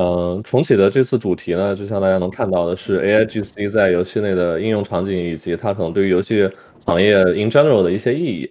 [0.00, 6.48] 嗯，重启的这次主题呢，就像大家能看到的是 AIGC 在游戏内的应用场景，以及它可能对于游戏
[6.86, 8.50] 行业 in general 的一些意义。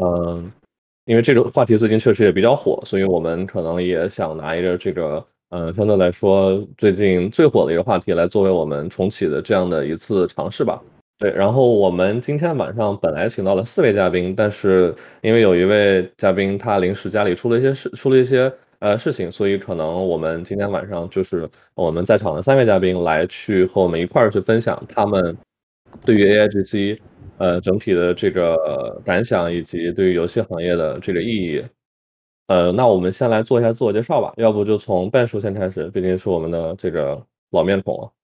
[0.00, 0.50] 嗯，
[1.04, 10.80] 因为这个话题最近确实也比较火，所以我们可能也想拿一个这个，嗯，相对来说最近最火的一个话题来作为我们重启的这样的一次尝试吧。
[11.18, 18.50] 对，然后我们今天晚上本来请到了四位嘉宾，但是因为有一位嘉宾他临时家里出了一些事，出了一些。
[18.86, 25.36] 呃，事情，所以可能我们今天晚上就是我们在场的三位嘉宾来去和我们一块儿去分享他们
[26.04, 27.00] 对于 AIGC
[27.38, 31.64] 呃整体的这个感想，以及对于游戏行业的这个意义。
[32.46, 38.15] 呃，那我们先来做一下自我介绍吧，要不就从半叔先开始，毕竟是我们的这个老面孔了。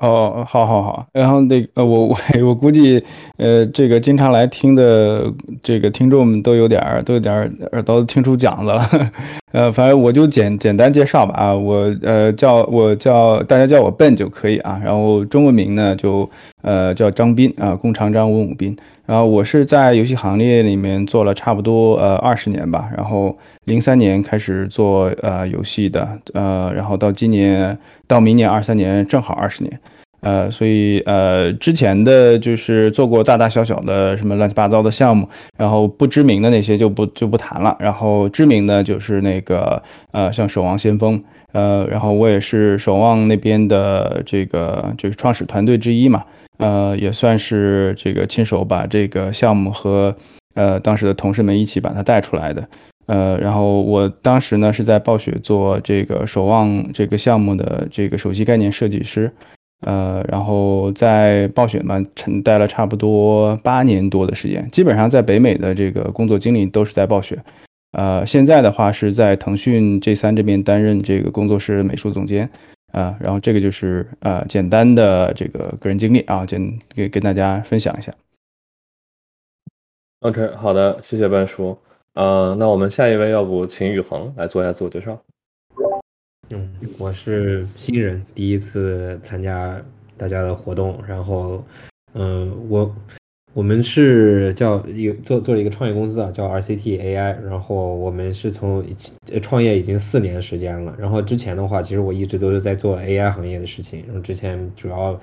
[0.00, 1.06] 哦，好，好，好。
[1.12, 2.16] 然后那呃，我 我
[2.46, 3.02] 我估计，
[3.38, 8.82] 呃，这个经常来听的这个听众们都有点儿都有点儿耳朵听出茧子了。
[9.52, 14.80] 呃，反正我就简简单介绍吧啊，我呃叫我叫大家叫我笨就可以啊。
[14.84, 16.28] 然后中文名呢就
[16.62, 18.76] 呃叫张斌啊，弓长张文武斌。
[19.06, 22.88] 然后我是在游戏行业里面做了差不多呃二十年吧。
[22.96, 29.80] 然后零三年开始做呃游戏的，呃，然后到今年到明年二三年正好二十年。
[30.20, 37.76] 呃，所以呃，之前的就是做过大大小小的什么乱七八糟的项目，然后不知名的那些就不就不谈了。
[37.78, 46.24] 然后知名的就是那个呃，像守望先锋，呃，然后我也是守望那边的这个就是创始团队之一嘛，
[46.58, 50.14] 呃，也算是这个亲手把这个项目和
[50.54, 52.68] 呃当时的同事们一起把它带出来的。
[53.06, 59.30] 呃，然后我当时呢是在暴雪做这个守望这个项目的这个首席概念设计师。
[59.80, 67.38] 呃，然后在暴雪嘛，沉待了差不多八年多的时间，基本上在北美的这个工作经历都是在暴雪。
[67.92, 72.48] 呃，现在的话是在腾讯 G 三这边担任这个工作室美术总监。
[72.94, 78.14] 啊，然后这个就是呃简单的这个个人经历啊，简给跟大家分享一下。
[80.20, 81.76] OK，好的，谢谢半叔。
[82.14, 85.20] 呃，那我们下一位，要不请宇恒来做一下自我介绍。
[86.50, 89.82] 嗯，我是新人，第一次参加
[90.16, 91.02] 大家的活动。
[91.06, 91.64] 然后，
[92.12, 92.94] 嗯，我
[93.54, 97.40] 我们是叫有做做了一个创业公司啊，叫 RCT AI。
[97.40, 98.84] 然后我们是从
[99.40, 100.92] 创业已经四年时间了。
[100.98, 104.02] 然后之前的话，其实我一直都是在做 AI 行业的事情。
[104.06, 105.18] 然后之前主要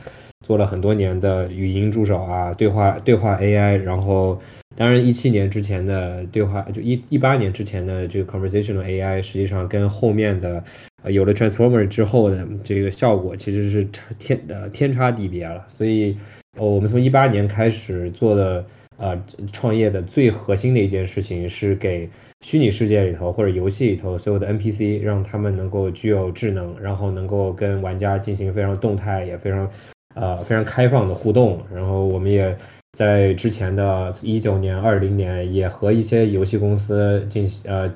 [0.46, 3.76] 做了很多年的语音助手啊，对话对话 AI。
[3.76, 4.40] 然后，
[4.78, 10.64] 当然一七年之前的对话，就一一八年之前的这个 conversational AI，实际上跟后面的。
[11.04, 13.88] 呃，有了 Transformer 之后的这个效果其实是
[14.20, 15.66] 天呃天差地别了。
[15.68, 16.16] 所以，
[16.58, 18.66] 哦我们从一八年开始做的
[18.98, 19.20] 呃
[19.54, 22.10] 创业的最核心的一件事情是给
[22.42, 29.72] 虚拟世界里头或者游戏里头所有的 NPC 让他们能够具有智能，然后能够跟玩家进行非常动态也非常
[30.16, 31.62] 呃非常开放的互动。
[31.74, 32.58] 然后我们也
[32.94, 37.92] 在之前的一九年、二零年也和一些游戏公司进行呃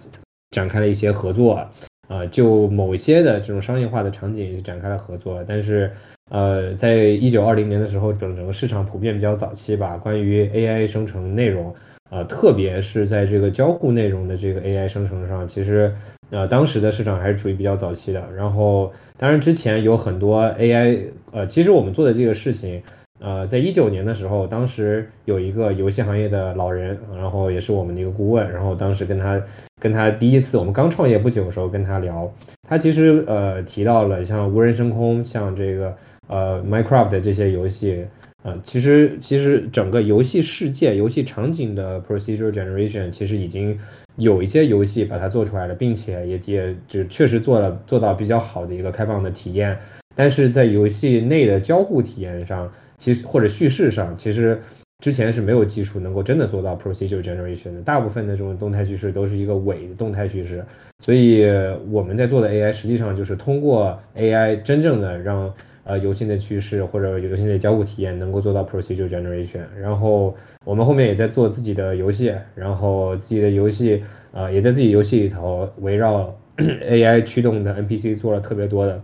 [0.51, 1.67] 展开了一些合作。
[2.07, 5.91] 啊，就某些的这种商业化的场景展开了合作，但是，
[6.31, 9.95] 呃，在一九二零年的时候，整整个市场普遍比较早期吧。
[9.95, 11.73] 关于 AI 生成内容，
[12.09, 15.93] 呃，特别是在这个交互内容的这个 AI 生成上，其实，
[16.31, 18.23] 呃，当时的市场还是处于比较早期的。
[18.35, 20.99] 然后，当然之前有很多 AI，
[21.31, 22.81] 呃，其实我们做的这个事情。
[23.21, 29.41] 呃，在一九年的时候，当时有一个游戏行业的老人，然后也是我们的一个顾问，然后当时跟他
[29.79, 32.29] 跟他第一次我们刚创业不久的时候跟他聊，
[32.67, 35.95] 他其实呃提到了像无人升空，像这个
[36.27, 38.05] 呃 Minecraft 这些游戏，
[38.43, 43.77] 呃，其实其实整个游戏世界、游戏场景的 Procedure Generation 其实已经
[44.15, 49.77] 有一些游戏把它做出来了，并且也也就确实做了做到比较好的一个开放的体验，
[50.15, 52.71] 但是在游戏内的交互体验上。
[52.97, 54.57] 其实或者叙事上，其实
[55.01, 57.81] 之前是没有技术能够真的做到 procedure generation 的。
[57.81, 60.63] 大部分的这种动态叙事都是一个伪动态叙事，
[60.99, 61.45] 所以
[61.91, 65.53] 我们在做的 AI 实际上就是通过 AI 真正的让
[65.85, 69.61] 呃游戏的趋势或者游戏的交互体验能够做到 procedure generation。
[69.79, 70.35] 然后
[70.65, 74.03] 我们后面也在做自己的游戏，然后自己的游戏
[74.33, 79.01] 呃也在自己游戏里头围绕 AI 驱动的 NPC 做了特别多的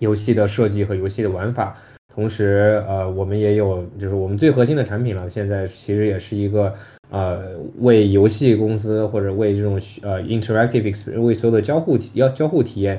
[0.00, 1.76] 游戏的设计和游戏的玩法。
[2.14, 5.28] 同时，呃，我们也有，就是我们最核心的产品了。
[5.28, 6.74] 现在其实也是一个，
[7.10, 7.50] 呃，
[7.80, 12.98] 为游戏公司或者为这种呃 interactive experience 为所有的交互体要交互体验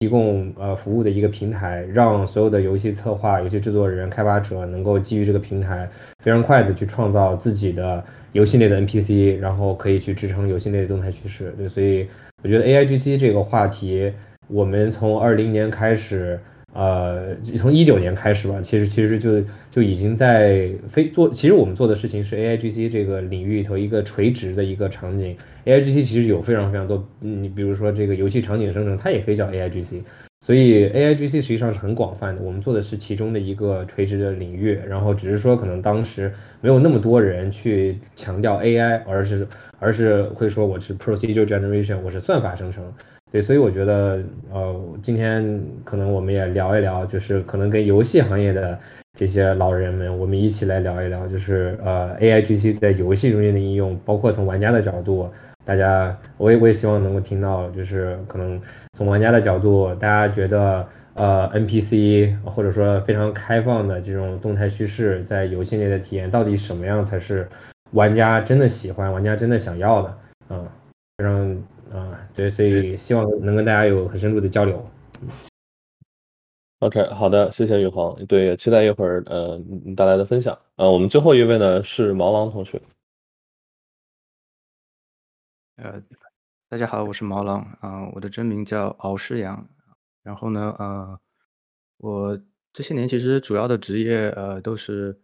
[0.00, 5.88] 提供呃服务的一个平台，让所有的游戏策划、游戏制作人、开发者能够基于这个平台
[6.22, 11.54] 非常快的去创造自己的游戏内的 NPC，然后可以去支撑游戏内的动态趋势。
[11.56, 12.06] 对，所以
[12.42, 14.12] 我觉得 AIGC 这个话题。
[14.48, 16.38] 我们从二零年开始。
[16.76, 25.34] 呃，从一九年开始吧，其实其实就就已经在非做，其实我们做的事情是 A I G C 这个领域里头一个垂直的一个场景。
[25.64, 30.02] A I G C 其实有非常非常多，你比如说这个游戏场景生成，它也可以叫 A I G C。
[30.44, 36.30] 所以 A I G C 实际上是很广泛的，我们做的是其中的一个垂直的领域，然后只是说可能当时
[36.60, 39.48] 没有那么多人去强调 A I，而是
[39.78, 42.84] 而是会说我是 Procedure Generation，我是算法生成。
[43.36, 44.18] 对，所以我觉得，
[44.50, 48.78] 呃，今天可能我们也聊一聊，就是可能跟游戏行业的
[49.12, 55.28] 这些老人们，我们一起来聊一聊，就是呃，A I G C 在游戏中间的应用，包括从玩家的角度，
[55.66, 58.58] 大家，我也我也希望能够听到，就是可能
[58.94, 67.46] 从玩家的角度，大家觉得，呃，N P C 或者说非常开放的这种动态叙事，在游戏内的体验，到底什么样才是
[67.90, 70.14] 玩家真的喜欢，玩家真的想要的，
[70.48, 70.66] 嗯，
[71.18, 71.62] 非常。
[72.36, 74.84] 啊，对，所以希望能跟大家有很深入的交流。
[76.80, 78.14] OK，好的，谢谢宇航。
[78.26, 80.56] 对，也期待一会儿呃你带来的分享。
[80.76, 82.80] 呃，我们最后一位呢是毛狼同学。
[85.76, 86.02] 呃，
[86.68, 89.66] 大家好，我是毛狼啊，我的真名叫敖诗阳。
[90.22, 91.18] 然后呢，呃，
[91.96, 92.38] 我
[92.74, 95.18] 这些年其实主要的职业呃都是。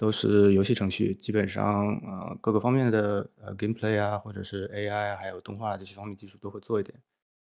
[0.00, 6.96] 都是游戏程序，基本上呃各个方面的呃 gameplay 啊，或者是 AI 还有动画这些方面技术都会做一点。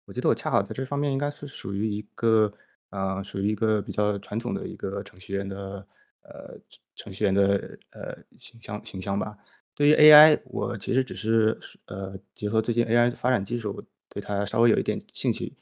[0.04, 2.52] 我记得我恰好在这方面应该是属于一个
[2.88, 5.86] 呃属于一个比较传统的一个程序员的
[6.22, 6.58] 呃
[6.96, 9.38] 程序员的呃形象形象吧。
[9.76, 11.56] 对于 AI，我其实只是
[11.86, 15.56] 呃结合最近 AI 发展技术，对它稍微有一点兴趣。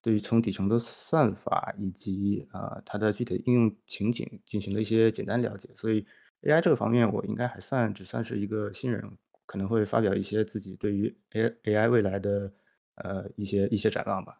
[0.00, 6.06] 对于从底层的算法以及啊它的具体应用情景进行了一些简单了解，所以。
[6.42, 9.02] AI 这个方面，我应该还算只算是一个新人，
[9.46, 12.50] 可能会发表一些自己对于 A AI 未来的
[12.96, 14.34] 呃一些一些展望吧。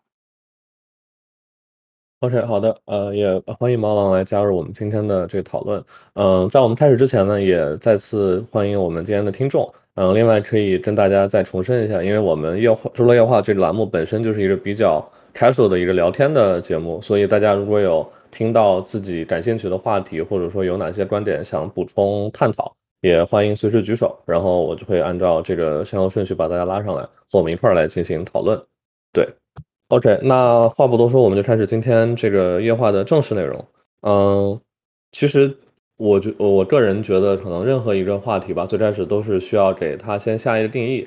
[2.20, 5.82] OK，好的，呃，也欢迎毛狼来加入我们今天的这个讨论。
[6.12, 9.73] 嗯，在我们开始之前呢，也再次欢迎我们今天的听众。
[9.94, 15.03] 嗯，另外可以跟大家再重申一下，因为我们夜话周乐夜话这个栏目本身就是一个比较
[15.35, 28.61] casual 的一个聊天的节目，所以大家如果有听到自己感兴趣的话题，或者说有哪些观点想补充探讨，也欢迎随时举手，然后我就会按照这个先后顺序把大家拉上来，和我们一块儿来进行讨论。
[29.12, 29.29] 对
[29.88, 33.65] ，OK，那话不多说，我们就开始今天这个夜话的正式内容。
[34.03, 34.61] 嗯，
[35.12, 35.55] 其实
[35.97, 41.06] 我觉我个人觉得，可能任何一个话题吧，最开始都是需要给它先下一个定义。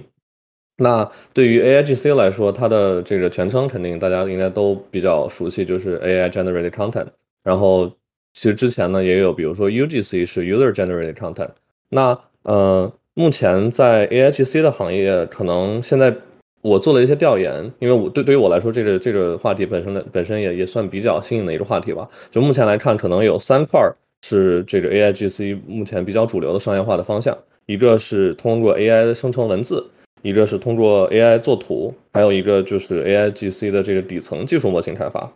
[0.78, 7.08] 那对于 A I G C 来说，它的这个全称肯定大家应该都比较熟悉，就是 A I Generated Content。
[7.44, 7.88] 然后
[8.34, 11.50] 其实之前呢也有，比如说 U G C 是 User Generated Content。
[11.90, 16.14] 那呃，目前在 A I G C 的行业，可能现在
[16.62, 22.10] 我做了一些调研，因为我对对于我来说，这个这个话题本身的本身也也算比较新颖的一个话题吧。
[22.32, 23.80] 就目前来看，可能有三块
[24.26, 27.38] 是这个 A I G C 目前比较主流的商业化的方向，
[27.68, 29.86] 一个是通过 A I 生成文字。
[30.24, 35.32] 一个是通过 AI 做图，还有一个就是 AI GC 的这个底层技术模型开发。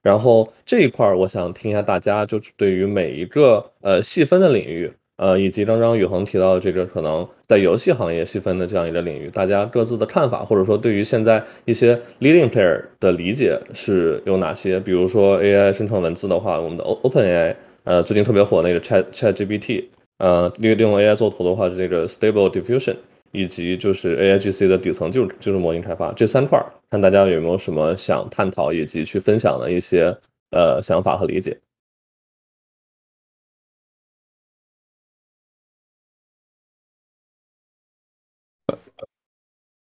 [0.00, 14.78] 然后这一块儿，我想听一下大家，就是对于每一个呃细分的领域，呃，以及刚刚宇恒提到的这个可能在游戏行业细分的这样一个领域，大家各自的看法，或者说对于现在一些 leading player 的理解是有哪些？
[14.78, 19.86] 比如说 AI 生成文字的话，我们的 OpenAI，呃，最近特别火那个 Chat ChatGPT，
[20.18, 22.94] 呃，利利用 AI 做图的话是这个 Stable Diffusion。
[23.32, 30.16] 以及就是 A I G C 的底层就是就是模型开发这三块，看大家有没有什么想探讨以及去分享的一些
[30.50, 31.58] 呃想法和理解。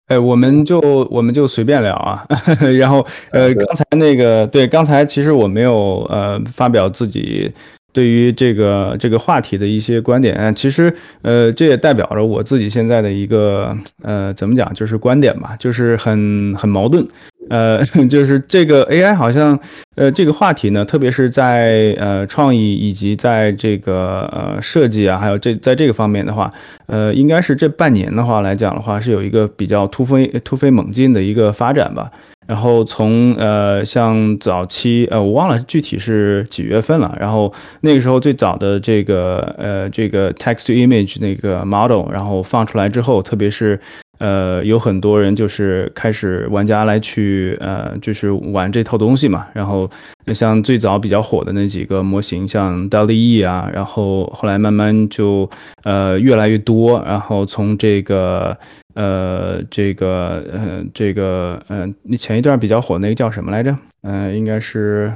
[0.08, 0.78] 哎，我们就
[1.10, 2.26] 我们就随便聊啊，
[2.78, 7.50] 然后呃，刚才那个对，刚才其实我没有呃发表自己。
[7.92, 17.06] 对于这个这个话题的一些观点，其实，呃，这也代表着我自己现在的一个，呃，怎么讲，就是观点吧，就是很很矛盾，
[17.50, 19.58] 呃， 就是这个 AI 好像，
[19.94, 26.50] 呃，这个话题呢，特别是在呃创意以及在这个呃设计啊，还有这在这个方面的话，
[26.86, 32.10] 呃，应该是这半年的话来讲的话，是有一个比较突飞突飞猛进的一个发展吧。
[32.52, 43.80] 然后从呃像早期呃我忘了具体是几月份了，然后那个时候最早的这个呃这个 text to image 那个 model，然后放出来之后，特别是
[44.18, 49.46] 呃，有很多人就是开始玩家来去呃，就是玩这套东西嘛。
[49.54, 49.88] 然后
[50.34, 55.48] 像最早比较火的那几个模型，像 DALL-E 啊，然后后来慢慢就
[55.84, 57.02] 呃越来越多。
[57.06, 58.56] 然后从这个
[58.94, 63.76] 呃这个呃这个呃，你前一段比较火那个叫什么来着？
[64.02, 65.12] 嗯，应该是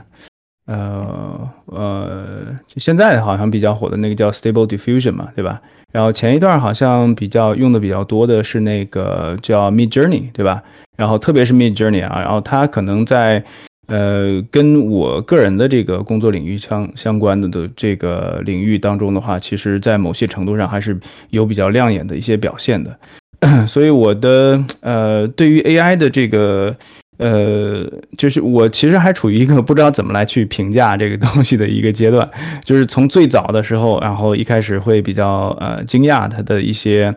[0.66, 5.60] 呃呃，就现在好像比较火的那个叫 Stable Diffusion 嘛，对吧？
[5.92, 10.62] 然后前一段好像比较用的比较多的是那个叫 Mid Journey，对吧？
[10.96, 13.42] 然后特别是 Mid Journey 啊，然后它可能在
[13.86, 20.98] 呃跟我个人的这个工作领域相相关的的这个领域当中的话，其实在某些程度上还是
[21.30, 22.98] 有比较亮眼的一些表现的。
[23.66, 26.74] 所以我的呃对于 AI 的这个。
[27.18, 27.82] 呃，
[28.18, 32.28] 就是我其实还处于一个不知道怎么来去评价这个东西的一个阶段，
[32.62, 37.10] 就是从最早的时候，然后一开始会比较呃惊讶它的一些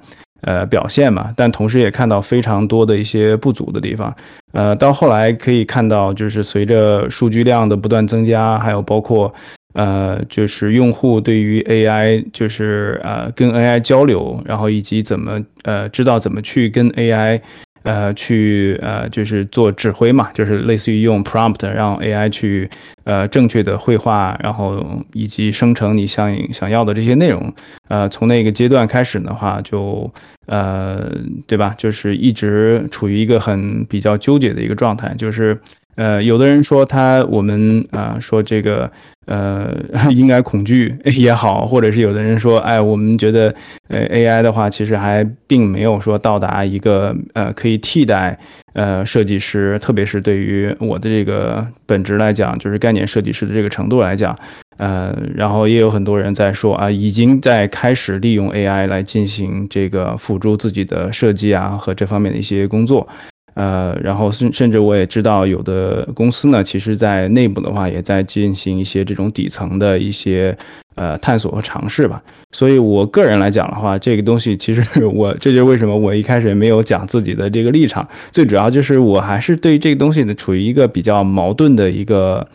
[0.43, 4.15] 呃表现嘛，但同时也看到非常多的一些不足的地方，
[4.53, 9.33] 呃，到后来可以看到，就是随着数据量的不断增加，还有包括
[9.73, 17.41] 呃，就是用户对于 AI 就是呃跟 AI 交流，然后以及怎么呃知道怎么去跟 AI。
[17.83, 22.69] 呃，去呃，就是做指挥嘛，就是类似于用 prompt 让 AI 去
[23.05, 27.51] 呃正确的绘画，然后以及生成你想想要的这些内容。
[27.87, 30.11] 呃，从那个阶段开始的话，就
[30.47, 31.09] 呃，
[31.47, 31.73] 对吧？
[31.77, 35.57] 就是一直处于一个很比较纠结的一个状态，就是
[35.95, 38.89] 呃，有的人说他我们啊说这个。
[39.29, 39.71] 呃，
[40.09, 43.53] 应该恐惧也好，或者是有的人说，哎，我们觉得，
[43.87, 48.35] 呃，AI 的话，其实还并没有说到达一个呃可以替代
[48.73, 54.35] 呃设计师，特别是对于我的这个本职来讲，就是概念设计师的这个程度来讲，
[54.79, 63.07] 呃，然后也有很多人在说啊，已经在开始利用 AI 来进行这个辅助自己的设计啊和这方面的一些工作。
[63.53, 70.57] 呃，然后甚甚至我也知道，有的公司呢，其实在内部的话，也在进行一些这种底层的一些
[70.95, 72.21] 呃探索和尝试吧。
[72.51, 82.47] 所以我个人来讲的话，这个东西其实我这就是为什么我一开始也没有讲自己的这个立场，最主要就是我还是对这个东西呢处于一个比较矛盾的一个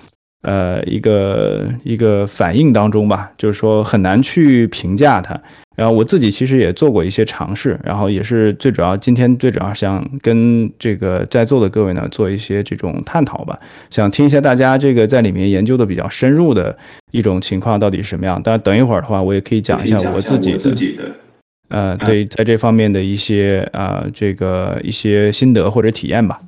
[0.44, 5.38] 呃一个一个反应当中吧，就是说很难去评价它。
[5.76, 13.58] 然后我自己其实也做过一些尝试，然后也是最主要，今天最主要想跟这个在座的各位呢做一些这种探讨吧，
[13.90, 16.78] 想听一下大家这个在里面研究的比较深入的
[17.10, 18.40] 一种情况到底是什么样。
[18.40, 21.10] 当然，等一会儿的话，我也可以讲一下我自己的，
[21.70, 26.40] 呃，对，在这方面的一些啊，这个一些心得或者体验吧。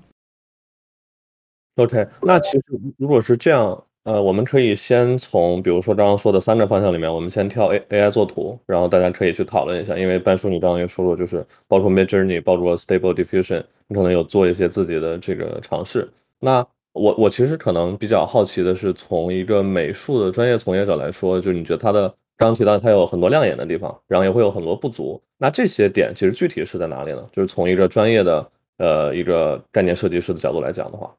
[1.75, 2.63] OK，那其实
[2.97, 3.83] 如果是这样。
[4.07, 9.99] 呃，我们可以先从比如说刚刚说的三个方向里面，我们先跳 A A I 做图，然后大家可以去讨论一下。
[9.99, 16.09] 因为半叔你刚刚也说过，就是包括 Mid Journey，包括 Stable Diffusion，你可能有做一些自己的这个尝试。
[16.39, 25.21] 那我我其实可能比较好奇的是，从一个美术的专业从业者来说，就你觉得它的刚刚提到它有很多亮眼的地方，然后也会有很多不足。
[25.37, 27.29] 那这些点其实具体是在哪里呢？
[27.33, 31.13] 就是从一个专业的呃一个概念设计师的角度来讲的话。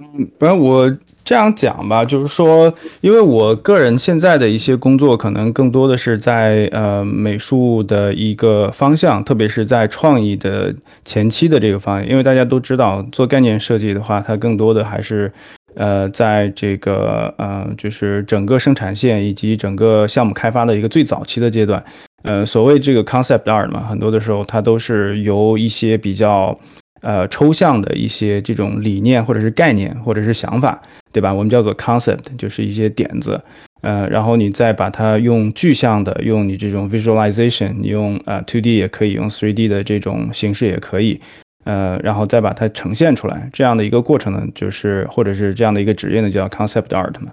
[0.00, 0.90] 嗯，不然我
[1.22, 12.08] 这样讲吧，就是说，因为我个人现在的一些工作，可能更多的是在呃美术的一个方向，特别是在创意的前期的这个方向。
[12.08, 15.30] 因为大家都知道，做概念设计的话，它更多的还是
[15.74, 21.84] 呃在这个呃就是整个生产线以及整个项目开发的一个最早期的阶段。
[22.22, 26.58] 呃，所谓这个 concept art 嘛，很多的时候它都是由一些比较。
[27.00, 30.80] 呃，抽象的一些这种理念，或者是概念，或者是想法，
[31.12, 31.32] 对吧？
[31.32, 33.40] 我们叫做 concept，就是一些点子。
[33.82, 41.18] 呃，然后你再把它用具象的，用你这种 visualization，你用呃 two D 也可以，用 three D 的这种形式也可以。
[41.64, 47.30] 呃，然后再把它呈现出来，这样的一个过程呢，就是或者是这样的一个职业呢，叫 concept art 嘛。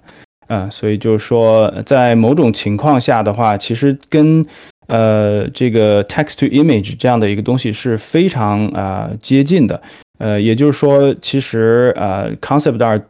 [0.48, 4.44] 啊，所以就是说，在某种情况下的话，其实跟
[4.88, 9.80] 呃，这个 text to image 这样的一个东西是非常啊接近的，
[10.18, 13.02] 呃，也就是说，其实呃 concept art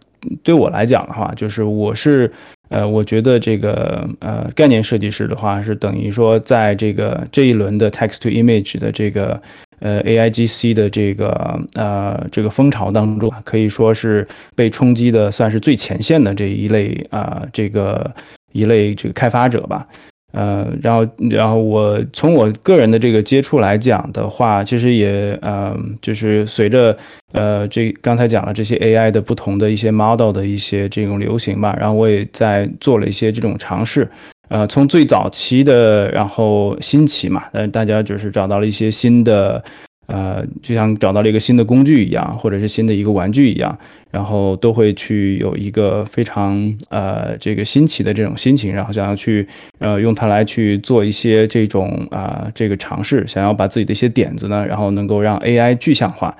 [0.43, 2.31] 对我来讲的话，就是我是
[2.69, 9.41] 呃，我觉得这个呃概念设计师的话，是等于说在这个这一轮的 text to image 的这个
[9.79, 18.13] 呃 AIGC 的这个呃这个风潮当中，可以说是被冲击的算是最前线的这一类啊这个
[18.53, 19.87] 一类这个开发者吧。
[20.33, 26.95] 呃，然后，然后我从我个人的这个接触来讲的话，其实也，呃，就是随着，
[27.33, 34.07] 呃，这刚才讲了这些 AI 的不同的一些 model 的一些这种流行吧，然后我也在做了一些这种尝试，
[34.51, 39.65] 呃，从最早期的，然后新奇嘛，呃，大家就是找到了一些新的，
[40.09, 43.79] 呃，就像找到了一个新的工具一样，或者是新的一个玩具一样，
[44.11, 49.47] 然后都会去有一个非常呃这个新奇的这种心情，然后想要去
[49.79, 56.35] 呃用它来去做一些这种啊这个尝试，想要把自己的一些点子呢，然后能够让 AI 具象化。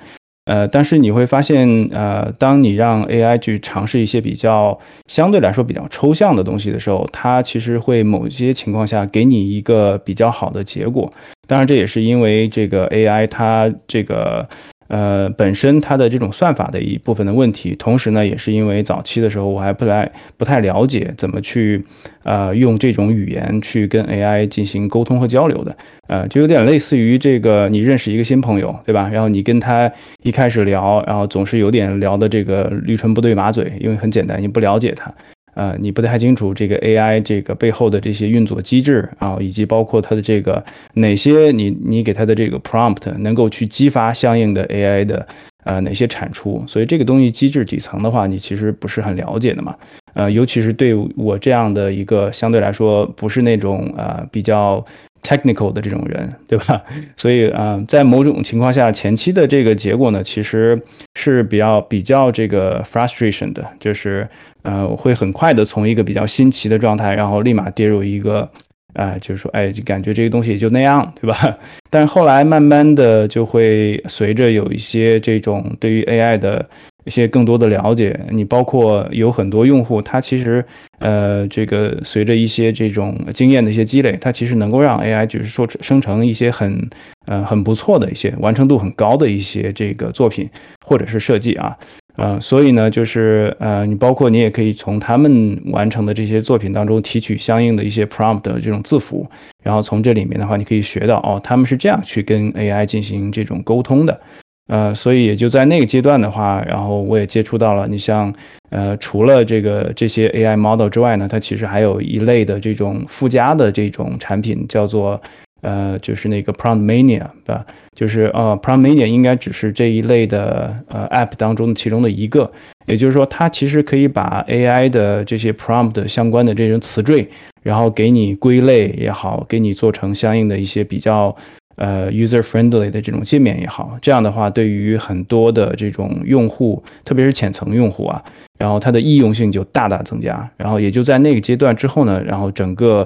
[0.45, 11.11] 呃，但是你会发现，呃，当你让 AI 去尝试一些比较相对来说比较抽象的东西的时候，它其实会某些情况下给你一个比较好的结果。
[11.49, 14.47] 当然，这也是因为这个 AI 它这个。
[14.89, 21.85] 呃，本身它的这种算法的一部分的问题，同时呢，也是因为早期的时候我还不太不太了解怎么去，
[22.23, 25.77] 呃，用这种语言去跟 AI 进行沟通和交流的，
[26.07, 29.07] 呃，就有点类似于这个你认识一个新朋友，对吧？
[29.13, 29.91] 然后你跟他
[30.23, 35.13] 一开始聊，然后总是有点聊的这个驴唇不对马嘴，因为很简单，你不了解他。
[35.53, 40.63] 呃，你不太清楚这个 AI 这个背后的这些运作机制啊，以及包括它的这个
[40.93, 45.27] 哪些你你给它的这个 prompt 能够去激发相应的 AI 的
[45.63, 49.75] 呃哪些产出，所以这个东西机制底层的话，你其实不是很了解的嘛。
[50.13, 54.83] 呃，尤其是对我这样的一个相对来说不是那种呃比较
[55.23, 56.81] technical 的这种人，对吧？
[57.17, 60.81] 所以啊，在某种情况下，前期的这个结果呢，其实
[61.15, 64.27] 是比较比较这个 frustration 的，就是。
[64.61, 68.47] 呃，我会很快的从一个比较新奇的状态，然后立马跌入一个，
[68.93, 71.57] 啊，就是说，哎，就感觉这个东西也就那样，对吧？
[71.89, 76.67] 但后来慢慢的就会随着有一些这种对于 AI 的
[77.09, 80.63] 一些更多的了解，你包括有很多用户，他其实，
[80.99, 86.87] 呃，这个随着一些这种经验的一些积累，他其实能够让 AI 就是说生成一些很，
[87.25, 90.47] 呃，很不错的一些完成度很高的一些这个作品
[90.85, 91.75] 或者是设计啊。
[92.15, 99.25] 呃，所以呢，就是呃，你包括你也可以从他们完成的这些作品当中提取相应的一些 prompt 的这种字符，
[99.63, 104.21] 然后从这里面的话，你可以学到哦，他们是这样去跟 AI 进行这种沟通的。
[104.69, 108.33] 呃，所以也就在那个阶段的话，然后我也接触到了，你像
[108.69, 115.19] 呃，除了这个这些 AI model 之外呢，它其实还有一类的这种附加的这种产品，叫做。
[115.61, 117.65] 呃，就是那个 Prompt Mania，对吧？
[117.93, 122.49] 就是呃，Prompt Mania 应该只是这一类的呃 App 当中的其中的一个。
[122.85, 127.27] 也就是说，它其实可以把 AI 的这些 Prompt 相关的这种词缀，
[127.61, 131.35] 然后给你归类也好，给你做成相应的一些比较
[131.79, 133.97] 呃 user friendly 的这种界面也好。
[133.99, 138.23] 这样的话，对于很多的这种用户，特别是浅层用户啊，
[138.59, 140.47] 然后它的易用性就大大增加。
[140.55, 143.05] 然后也就在那个阶段之后呢，然后整个。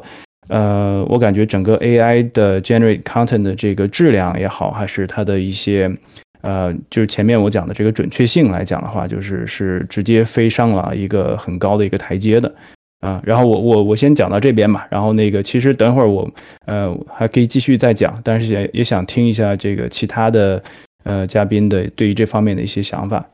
[0.49, 5.89] 呃，我感觉整个 AI 的 generate content 的这个质量也好，还是它的一些，
[6.41, 12.53] 呃，就是前面我讲的这个准确性来讲的话，就是是直接飞上了一个很高的一个台阶的，
[13.04, 16.32] 啊，然后我我我先讲到这边吧，然后那个其实等会儿我
[16.68, 20.63] 呃还可以继续再讲，但是也也想听一下这个其他的
[21.04, 23.30] 呃嘉宾的对于这方面的一些想法。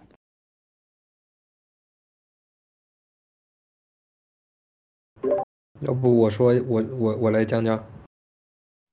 [5.81, 7.77] 要不我说我我我来讲讲，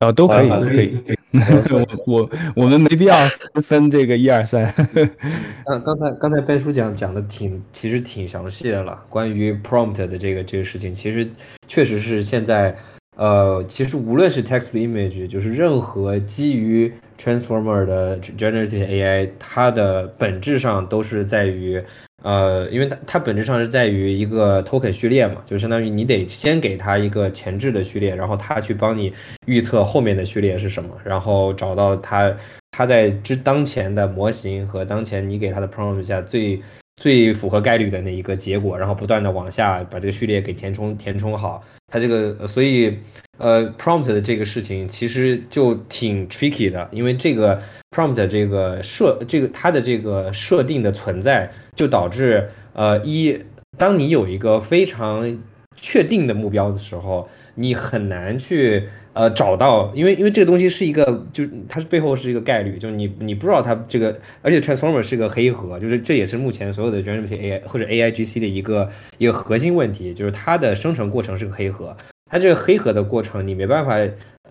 [0.00, 1.15] 啊，都可以都可以，
[1.70, 3.14] 我我我们没必要
[3.62, 4.72] 分这个一二三。
[5.64, 11.28] 刚刚才刚才白叔讲讲的挺其实挺详细的了，关于 prompt 的这个这个事情，其实
[11.66, 12.74] 确实是现在
[13.16, 21.82] 呃，其实无论是 text image，就是任何基于 transformer 的 generative AI，它的本质上都是在于。
[22.26, 29.12] 呃，因为它它本质上是在于一个 token 序列嘛，就相当于你得先给它一个前置的序列，然后它去帮你
[29.46, 32.34] 预测后面的序列是什么，然后找到它
[32.72, 36.60] 它在之当前的模型和当前你给它的 prompt 下最
[36.96, 41.62] 最符合概率的那一个结果，然后不断的往下把这个序列给填充填充好。
[41.92, 42.98] 它这个所以
[43.38, 51.50] 呃 prompt 的这个事情其实就挺 tricky 的，因为这个 prompt 这个设这个它的这个设定的存在。
[51.76, 53.38] 就导致，呃，一，
[53.76, 55.38] 当你有一个非常
[55.78, 71.96] 确定的目标的时候，你很难去，呃，找到，因为因为这个东西是一个，就它是背后是一个概率，就是你你不知道它这个，而且 transformer 是个黑盒，就是这也是目前所有的 generative AI 或者 AIGC 的一个一个核心问题，就是它的生成过程是个黑盒，
[72.30, 73.96] 它这个黑盒的过程你没办法。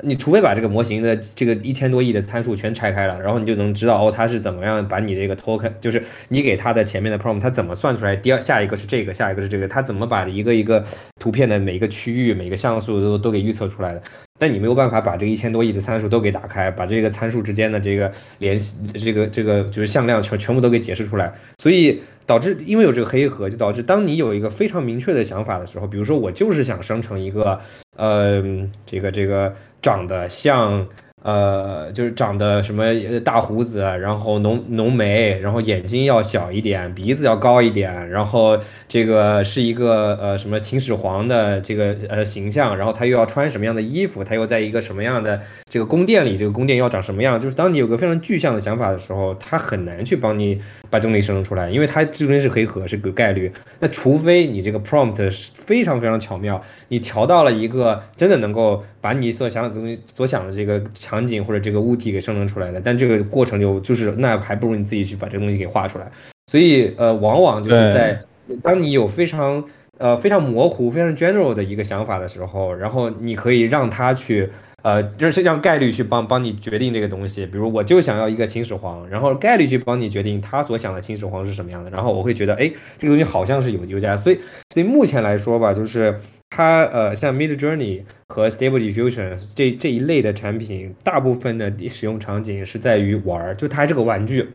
[0.02, 8.16] 你除非把这个模型的这个一千多亿的参数全拆开了，然后你就能知道哦，它是怎么样把你这个 token，就是你给它的前面的 prompt，它怎么算出来？
[8.16, 10.84] 第二下一个是这个，下一个是这个，它怎么把一个一个
[11.20, 14.02] 图片的每一个区域、每个像素都都给预测出来的？
[14.38, 21.34] 但你没有办法把这个一千多亿的参数都给打开，把这个参数之间的这个联系、这个这个就是向量全全部都给解释出来。
[21.58, 27.58] 所以导致因为有这个黑盒，就导致当你有一个非常明确的想法的时候，比如说我就是想生成一个，
[27.96, 28.44] 呃，
[28.86, 29.56] 这个这个
[29.86, 30.84] 长得像。
[31.26, 32.86] 呃，就是长得什么
[33.22, 38.56] 大胡子，然后浓浓眉，然后眼睛要小一点，鼻子要高一点，然后
[38.88, 47.42] 这个是一个呃什么秦始皇的这个呃形象，然后他又要穿什么样的衣服，他又在一个什么样的这个宫殿里，这个宫殿要长什么样？
[47.42, 50.62] 就是当你有个非常具象的想法的时候，他很难去帮你
[50.92, 53.52] 把这东西生成出来，因为它这东西是黑盒，是个概率。
[53.80, 66.12] 那除非你这个 prompt 是非常非常巧妙，你调到了一个真的能够把你所想的东西、所想的这个强场景或者这个物体给生成出来的，但这个过程就就是那还不如你自己去把这个东西给画出来。
[66.52, 68.22] 所以呃，往往就是在
[68.62, 69.64] 当你有非常
[69.98, 74.50] 呃非常模糊、非常 general 的一个想法的时候，然后你可以让他去
[74.84, 77.46] 呃，就是让概率去帮帮你决定这个东西。
[77.46, 81.90] 比如我就想要一个秦始皇，然后概率去帮你决定他所想的秦始皇是什么样的。
[81.90, 84.16] 然后我会觉得，哎，这个东西好像是有有价。
[84.18, 84.40] 所以
[84.74, 86.20] 所以目前来说吧，就是。
[86.50, 94.48] 它呃，像 Mid Journey 和 Stable Diffusion 这这一类的产品，大部分的使用场景是在于玩儿，就它这个玩具，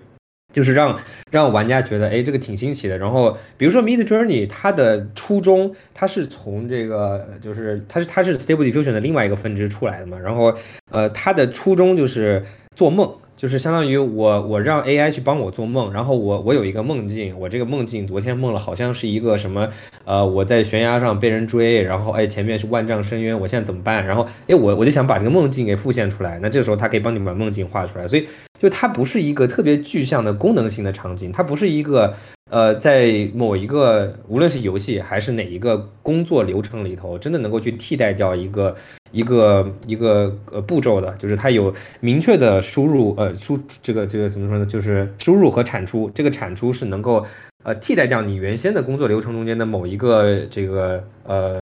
[0.52, 0.98] 就是让
[1.30, 2.96] 让玩家觉得，哎，这个挺新奇的。
[2.96, 10.18] 然后，比如说 Mid Journey，它的初衷，它是从这个，就是它是它是 Stable Diffusion 的另外一个分支出来的嘛。
[10.18, 10.54] 然后，
[10.90, 12.42] 呃，它的初衷就是
[12.74, 13.14] 做梦。
[13.40, 19.66] 就是相当于我我让 AI 去帮我做梦，然后我我有一个梦境，我这个梦境昨天梦了，好像是一个什么
[20.04, 24.06] 呃我在悬崖上被人追，然后哎前面是万丈深渊，我现在怎么办？
[24.06, 32.14] 然后哎我我就想把这个梦境给复现出来，那这个时候它可以帮你把梦境画出来，所以就它不是一个特别具象的功能性的场景，它不是一个
[32.50, 38.76] 呃在某一个无论是游戏还是哪一个工作流程里头，真的能够去替代掉一个。
[39.12, 44.66] 一个一个呃步骤的，就是它有明确的输入，呃输这个这个怎么说呢？
[44.66, 47.26] 就是输入和产出，这个产出是能够
[47.64, 51.60] 呃替代掉你原先的工作流程中间的某一个这个呃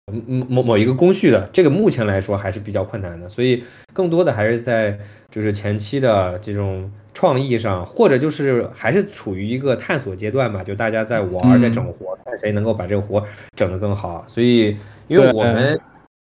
[0.48, 1.48] 某某一个工序的。
[1.52, 4.98] 这个目前来说还是比较困难的，所以更多的还是在
[5.30, 13.22] 就是前期的这种创意上，或者就是还是处于一个探索阶段吧，就大家在玩在整活，看谁能够把这个活
[13.54, 14.24] 整得更好。
[14.26, 15.80] 所以因为我们。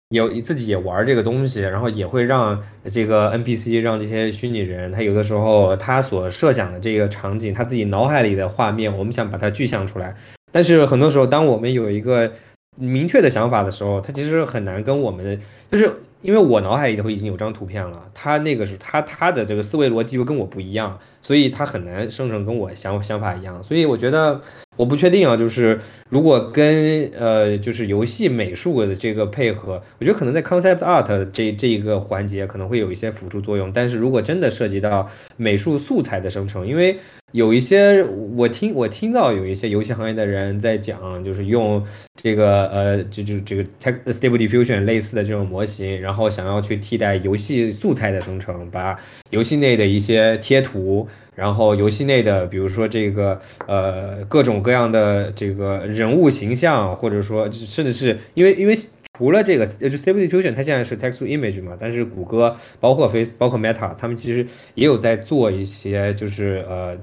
[0.10, 10.16] 有自己也玩这个东西，然后也会让这个 NPC，让这些虚拟人，他有的时候他所设想的这个场景，他自己脑海里的画面，我们想把它具象出来。
[10.52, 12.32] 但是很多时候，当我们有一个
[12.78, 15.38] 明确的想法的时候，他其实很难跟我们的，
[15.72, 15.92] 就是
[16.26, 23.64] 因为我脑海里头已经有张图片了，他那个是他他的这个思维逻辑又跟我不一样，所以他很难生成跟我想想法一样。
[23.64, 24.42] 所以我觉得。
[24.78, 33.72] 我不确定啊，就是如果跟呃，就是游戏美术的这个配合，我觉得可能在 concept art 这这一个环节可能会有一些辅助作用。
[33.72, 36.98] 但是如果真的涉及到美术素材的生成，因为
[37.32, 38.04] 有一些
[38.36, 41.82] 我听我听到有一些游戏行业的人在讲，就是用
[42.22, 43.64] 这个呃，就就这个
[44.12, 48.98] stable diffusion 类似的这种模型，然后然后想要去替代游戏素材的生成，把
[49.32, 51.06] 游戏内的一些贴图。
[51.36, 58.74] 然后游戏内的，比如说这个呃各种各样的这个人物形象，或者说甚至是因为因为
[59.16, 66.98] 除了这个就 Stable Diffusion，它现在是 Text to Image 嘛，但是谷歌包括 Face 包括 Meta，他们其实也有在做一些就是呃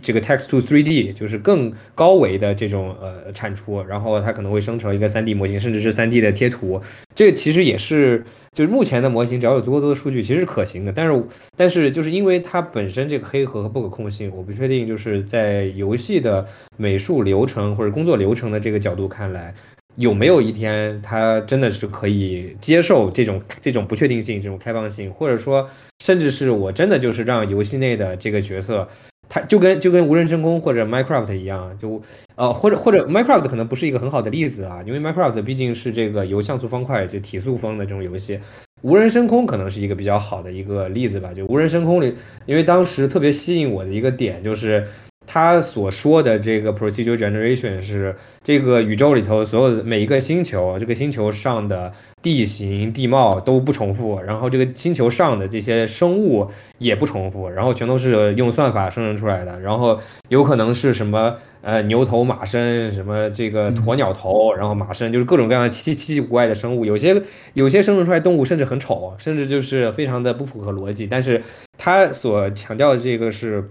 [0.00, 6.80] 这个 Text to 3D，就是更高维的这种呃产出，然后它可能会生成一个 3D 模型，甚至是 3D 的贴图，
[7.14, 8.24] 这个其实也是。
[8.52, 10.92] 就是目前的模型，只要有足够多的数据，其实是可行的。
[10.92, 11.24] 但是，
[11.56, 16.44] 但是就是因为它本身这个黑盒和不可控性，我不确定就是在游戏的
[16.76, 19.54] 美术流程或者工作流程的这个角度看来，
[19.96, 28.88] 有没有一天它真的是可以接受这种这种不确定性、这种开放性，或者说，甚至是我真的就是让游戏内的这个角色。
[29.32, 32.02] 它就跟就跟无人深空或者 Minecraft 一样，就
[32.34, 38.40] 呃或者或者 Minecraft 可能不是一个很好的例子啊，因为 Minecraft 毕竟是这个由像素方块就体速风的这种游戏，
[38.82, 41.32] 无人深空可能是一个比较好的一个例子吧。
[41.32, 42.12] 就无人深空里，
[42.44, 44.84] 因为当时特别吸引我的一个点就是。
[45.32, 48.12] 他所说的这个 procedure generation 是
[48.42, 71.40] 这个宇宙里头所有的每一个星球，这个星球上的地形地貌都不重复，然后这个星球上的这些生物也不重复，然后全都是用算法生成出来的，然后有可能是什么呃牛头马身，什么这个鸵鸟头，然后马身，就是各种各样奇奇奇怪的生物，有些有些生成出来动物甚至很丑，甚至就是非常的不符合逻辑，但是
[71.78, 73.70] 他所强调的这个是。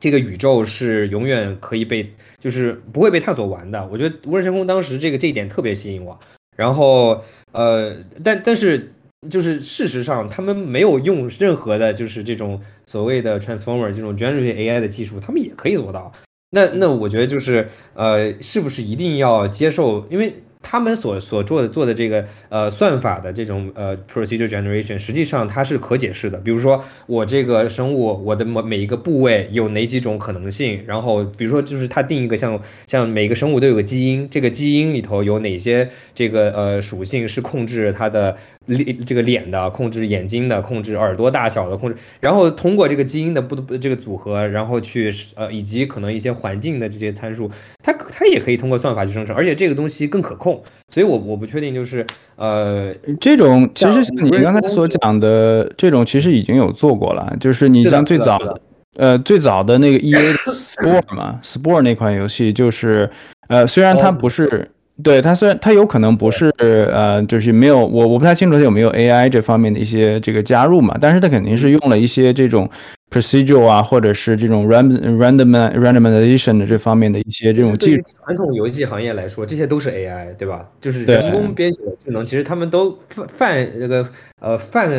[0.00, 3.88] 这个宇宙是永远可以被，就是不会被探索完的。
[3.90, 6.18] 我觉得无人深空当时这个这一点特别吸引我。
[6.56, 8.92] 然后，呃，但但是
[9.30, 16.12] 就是事实上，他们没有用任何的，就是这种所谓的 transformer 这种 generative AI 的技术，他们也可以做到。
[16.50, 20.06] 那那我觉得就是呃，是不是一定要接受？
[20.08, 20.32] 因为
[20.70, 26.36] 他们所所做的做的这个呃算法的这种呃 procedure generation，实际上它是可解释的。
[26.36, 38.36] 比如说我这个生物，我的每每一个部位有哪几种可能性，然后比如说就是它定一个像像每个生物都有个基因，这个基因里头有哪些这个呃属性是控制它的。
[38.68, 47.50] 脸这个脸的控制，眼睛的控制，耳朵大小的控制，然后通过这个基因的不这个组合，然后去呃以及可能一些环境的这些参数，
[47.82, 58.60] 它它也可以通过算法去生成，而且这个东西更可控，所以我我不确定就是呃这种其实你刚才所讲的这种其实已经有做过了，就是你像最早的
[58.96, 63.10] 呃最早的那个 E A Sport 嘛，Sport 那款游戏就是
[63.48, 64.70] 呃虽然它不是。
[65.02, 72.68] 对它虽然它有可能不是呃，就是没有我我不太清楚它有没有 AI 这方面的一些这个加入嘛，但是它肯定是用了一些这种
[73.10, 78.02] procedural 啊，或者是这种 random random randomization 的这方面的一些这种技术。
[78.24, 80.68] 传统游戏行业来说，这些都是 AI，对吧？
[80.80, 84.06] 就是人工编写的智能，其实他们都泛这个
[84.40, 84.90] 呃泛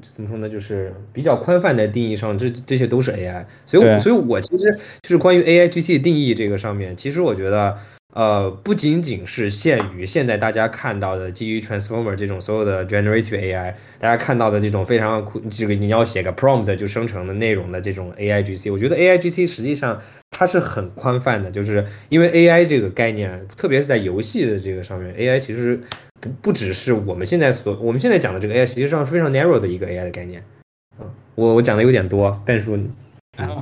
[0.00, 0.48] 怎么说呢？
[0.48, 3.44] 就是比较宽泛的定义上，这这些都是 AI。
[3.66, 4.64] 所以所以我其实
[5.02, 7.76] 就是关于 AI GC 定义这个上面，其实我觉得。
[8.16, 20.00] 呃，不仅仅是限于现在大家看到的基于 Transformer 这种所有的 Generative AI，大家看到的这种非常，这个你要写个 Prompt 就生成的内容的这种 AI GC，我觉得 AI GC 实际上
[20.30, 25.78] 它是很宽泛的，就是因为 AI 这个概念，特别是在游戏的这个上面，AI 其实
[26.18, 30.42] 不不只是我们现在所我们现在讲的这个 AI，实际上是非常 narrow 的一个 AI 的概念。
[30.98, 32.80] 嗯，我我讲的有点多，但是。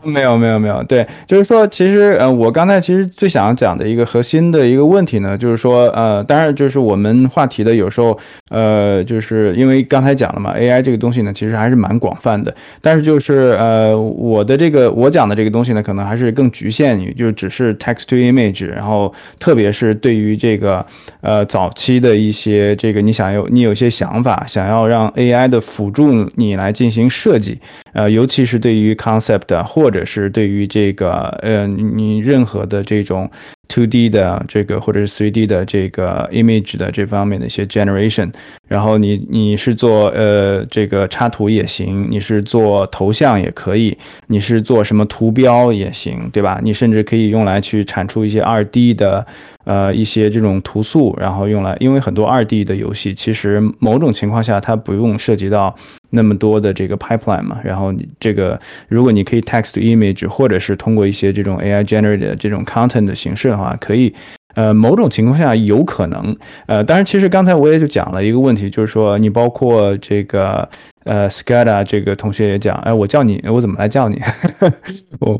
[0.05, 8.17] 没有没有没有，对，就是说，其实呃，我刚才其实最想要讲的一个核心的一个问题呢，就是说，呃，当然就是我们话题的有时候，
[8.51, 20.85] 呃，就是因为刚才讲了嘛，AI 这个东西呢，其实还是蛮广泛的，但是就是呃，我的这个我讲的这个东西呢，可能还是更局限于，就只是 text to image，然后特别是对于这个
[21.21, 27.59] 呃早期的一些这个你想有你有些想法，想要让 AI 的辅助你来进行设计，
[27.93, 29.64] 呃，尤其是对于 concept。
[29.65, 33.31] 或者是对于这个呃，你任何的这种。
[33.67, 38.31] two D 的这个或者是 three D 的这个 image 的这方面的一些 generation，
[38.69, 43.97] 然后你你是做呃这个插图也行，你是做头像也可以，
[44.27, 46.61] 你是做什么图标也行，对吧？
[46.63, 49.27] 你甚至可以用来去产出一些二 D 的
[49.65, 55.75] 呃一些这种图素，然后用来，因为很多二 D 的游戏其实某种情况下它不用涉及到
[56.11, 63.45] 那么多的这个 pipeline 嘛，然后你这个如果你可以 text image，或者是通过一些这种 AI generated 这种 content 的形式。
[63.45, 64.13] 的话可以，
[64.55, 66.35] 呃，某种情况下有可能，
[66.67, 70.67] 呃，当然，其实刚才我也就讲了一个问题，就是说，你包括这个，
[71.05, 74.19] 呃，Skada 这个同学也讲，哎，我叫你，我怎么来叫你？
[75.21, 75.39] 哦，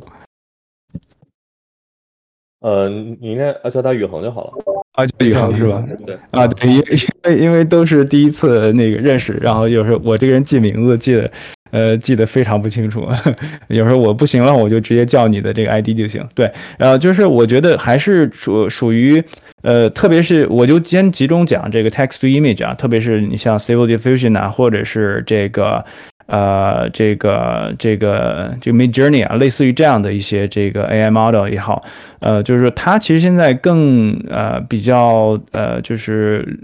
[2.65, 4.53] 呃，你应该叫他宇恒就好了，
[4.93, 5.85] 啊，叫宇恒是吧？
[6.07, 11.31] 对，啊，对，因为 因为都是第一次那个认识，然后有时候我这个人记名字记得。
[11.71, 13.05] 呃，记得非常不清楚，
[13.67, 16.25] 有时候我不行了，我就直接叫你的这个 ID 就行。
[16.33, 16.49] 对，
[16.79, 19.21] 然后就是我觉得还是属属于，
[19.63, 25.85] 呃，特别是我就先集中讲这个 text to image 啊，特别是你像 Stable Diffusion 啊，或者是这个。
[26.27, 31.83] 呃，这个这个这个 Mid Journey 啊，类似于这样的一些这个 AI model 也好，
[32.21, 36.59] 呃，就是说它其实现在更呃比较呃，就是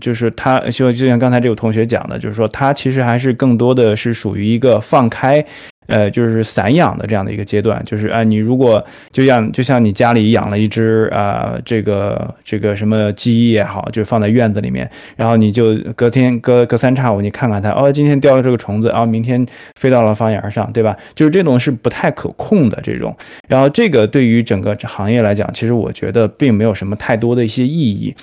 [0.00, 5.44] 就是它就就像刚才这位同学讲的，就是说它其实还是更多的是属于一个放开。
[5.86, 19.44] 呃，就是散养的这样的一个阶段，就是啊，你如果就像就像你家里养了一只啊，这个这个什么鸡也好，就放在院子里面，然后你就隔天隔隔三差五你看看它，哦，今天掉了这个虫子，然后明天
[19.78, 20.96] 飞到了房檐上，对吧？
[21.14, 23.14] 就是这种是不太可控的这种，
[23.48, 28.14] 然后这个对于整个行业来讲，其实我觉得并没有什么太多的一些意义，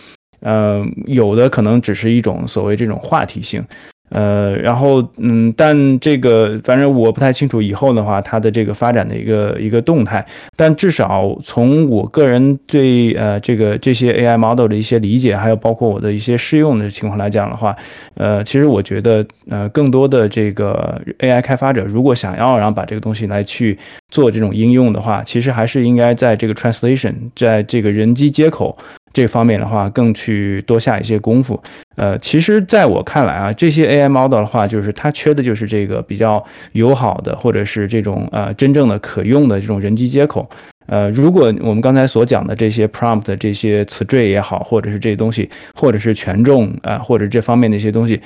[0.41, 3.63] 嗯，有的可能只是一种所谓这种话题性。
[4.11, 10.25] 呃，然后嗯，但这个反正我不太清楚以后的话，它的这个发展的一个一个动态。
[10.55, 17.75] 但至少从我个人对呃这个这些 AI model 的一些理解，还有包括我的一些试用的情况来讲的话，
[18.15, 23.77] 呃，其实我觉得呃更多的这个 AI 开发者如果想要然后把这个东西来去
[24.09, 28.77] 做这种应用的话，其实还是应该在这个 translation，在这个人机接口。
[29.13, 31.61] 这方面的话，更去多下一些功夫。
[31.95, 36.43] 呃，其实在我看来啊，这些 AI model 的话，就是它缺的就是这个比较
[36.73, 40.49] 友好的，或者是这种呃真正的可用的这种人机接口。
[40.87, 48.19] 呃，如果我们刚才所讲的这些 prompt 这些词缀也好，或者是这些东西，或者是权重啊，或者这方面的一些东西。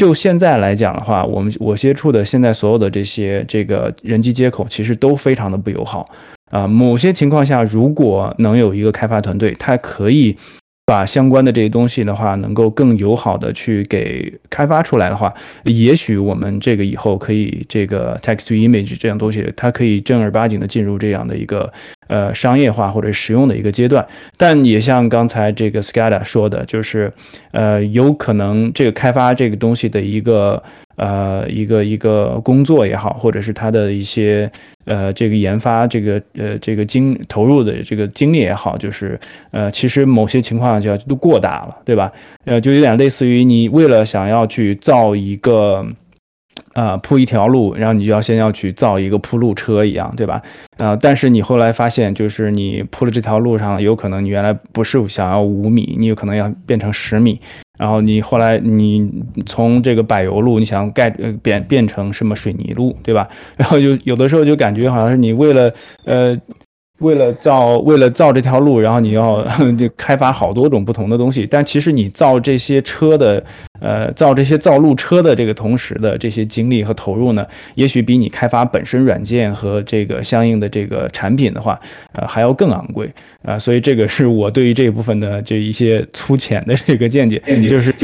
[0.00, 6.08] 就现在来讲的话，我们我接触的现在所有的这些这个人机接口，其实都非常的不友好
[6.50, 6.66] 啊。
[6.66, 10.34] 某些情况下，如果能有一个开发团队，它可以。
[10.86, 15.32] 把相关的这些东西的话，能够更友好的去给开发出来的话，
[15.62, 21.72] 也许我们这个以后可以这个 text to image 这样东西，它可以正儿八经的进入这样的一个
[22.10, 24.06] 呃商业化或者实用的一个阶段。
[24.36, 27.10] 但也像刚才这个 Scada 说的，就是
[27.52, 30.62] 呃有可能这个开发这个东西的一个。
[30.96, 34.50] 呃，一个一个工作也好，或者是他的一些
[34.84, 39.18] 呃这个研发这个呃这个精投入的这个精力也好，就是
[39.50, 42.12] 呃其实某些情况下就过大了，对吧？
[42.44, 45.86] 呃，就有点类似于你为了想要去造一个
[46.72, 50.40] 啊铺一条路，然后你就要先要去造一个铺路车一样，对吧？
[50.78, 57.40] 啊，但是你后来发现，就是你铺了这条路上，有可能你原来不是想要五米，你有可能要变成十米。
[57.78, 59.10] 然后你后来你
[59.46, 63.28] 从这个柏油路，你想盖呃变变成什么水泥路，对吧？
[63.56, 65.72] 然后就有的时候就感觉好像是你为了
[66.04, 66.38] 呃。
[67.00, 69.44] 为了造为了造这条路，然后你要
[69.76, 73.42] 就开发好多种不同的东西，但其实你造这些车的，
[73.80, 81.78] 呃，造这些造路车的这个同时的这些精力和投入呢，也许比你开发本身软件和这个相应的这个产品的话，
[82.12, 83.10] 呃，还要更昂贵
[83.42, 83.58] 啊。
[83.58, 87.94] 所以这个是我对于这一部分的这一些粗浅的这个见解，就是。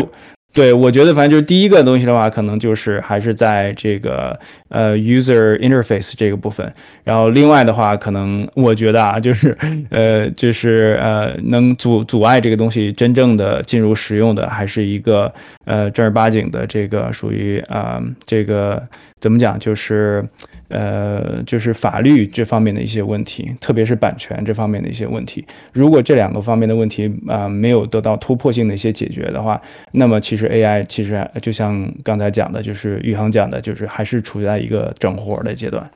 [0.57, 4.35] 对，我觉得反正就是第一个东西的话，可能就是还是在这个
[4.71, 6.73] 呃 user interface 这个部分。
[7.05, 9.55] 然后另外的话，可能我觉得啊，就是
[9.91, 15.31] 呃，就是呃，能阻阻碍这个东西真正的进入使用的，还是一个
[15.67, 18.83] 呃正儿八经的这个属于啊这个
[19.21, 20.25] 怎么讲，就是。
[20.69, 25.45] 呃，就是法律这方面的一些问题，特别是版权这方面的一些问题。
[25.73, 29.61] 如果这两个方面的问题啊没有得到突破性的一些解决的话，
[29.93, 35.89] 那么其实 AI 其实就像刚才讲的，就是宇航讲的，就是还是处在一个整活的阶段。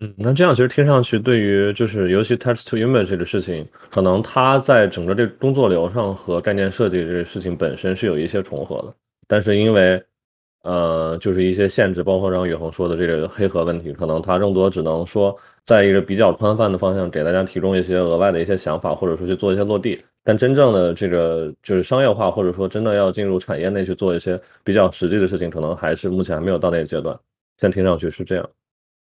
[0.00, 8.94] 嗯，那这样其实听上去，对于就是尤其 text to image 这个事情，可能它在整个这工作流上和概念设计这个事情本身是有一些重合的，
[9.28, 10.02] 但是因为。
[10.62, 20.00] 呃，就是一些限制，包括张宇恒说的这个黑盒问题，可能他更多只能说在一个比较宽泛的方向给大家提供一些额外的一些想法，或者说去做一些落地。
[20.24, 27.18] 但真正的这个就是商业化，或者说真的要进入产业内去做一些比较实际的事情，可能还是目前还没有到那个阶段。
[27.58, 28.48] 现在听上去是这样。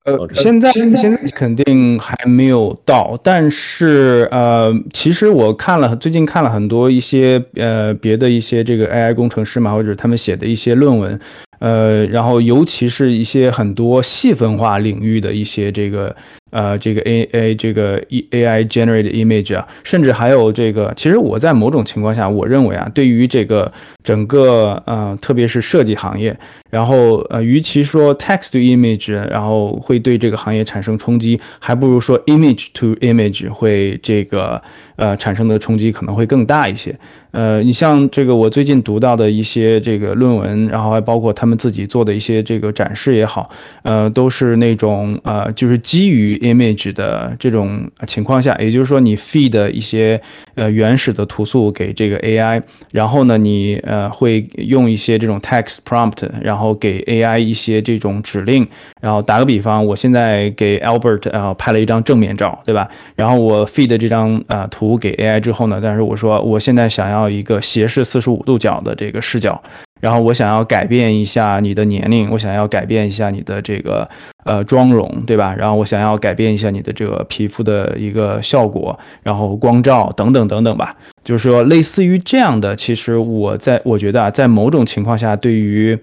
[0.05, 11.19] 呃，现在现在肯定还没有到，但是呃，其实我看了最近看了很多一些呃别的一些这个 AI 工程师嘛，或者他们写的一些论文，
[11.59, 16.15] 呃，然后尤其是一些很多细分化领域的一些这个。
[16.51, 23.71] 呃，这个 A A 这个 E A I generated image 啊，甚至还有这个，其实我在某种情况下，我认为啊，对于这个
[24.03, 26.35] 整个呃，特别是设计行业，
[26.71, 34.59] 然后呃，与其说 text to image，然后会对这个行业产生冲击，还不如说 image to image 会这个
[34.99, 36.93] 呃产生的冲击可能会更大一些。
[37.31, 43.47] 呃，你像这个我最近读到的一些这个论文，然后还包括他们自己做的一些这个展示也好，
[43.83, 50.19] 呃，都是那种呃，就是基于 image 的这种情况下，也就是说你 feed 一些
[50.55, 52.59] 呃原始的图素给这个 AI，
[52.91, 58.67] 然后呢，你呃会用一些这种 text prompt，然后给 AI 一些这种指令，
[58.99, 62.89] 然后打个比方，我现在给 Albert 呃拍了一张正面照，对吧？
[63.15, 69.61] 然后我 feed 这张呃图给 AI 之后呢，但是我说我现在想要一个斜视四十五度角的这个视角，
[69.99, 74.07] 然后我想要改变一下你的年龄，我想要改变一下你的这个
[74.45, 75.55] 呃妆容，对吧？
[75.57, 80.95] 然后我想要改变一下你的这个皮肤的一个效果，然后光照等等等等吧。
[81.23, 85.97] 就是说，类似于这样的，其实我在我觉得啊，在某种情况下，对于。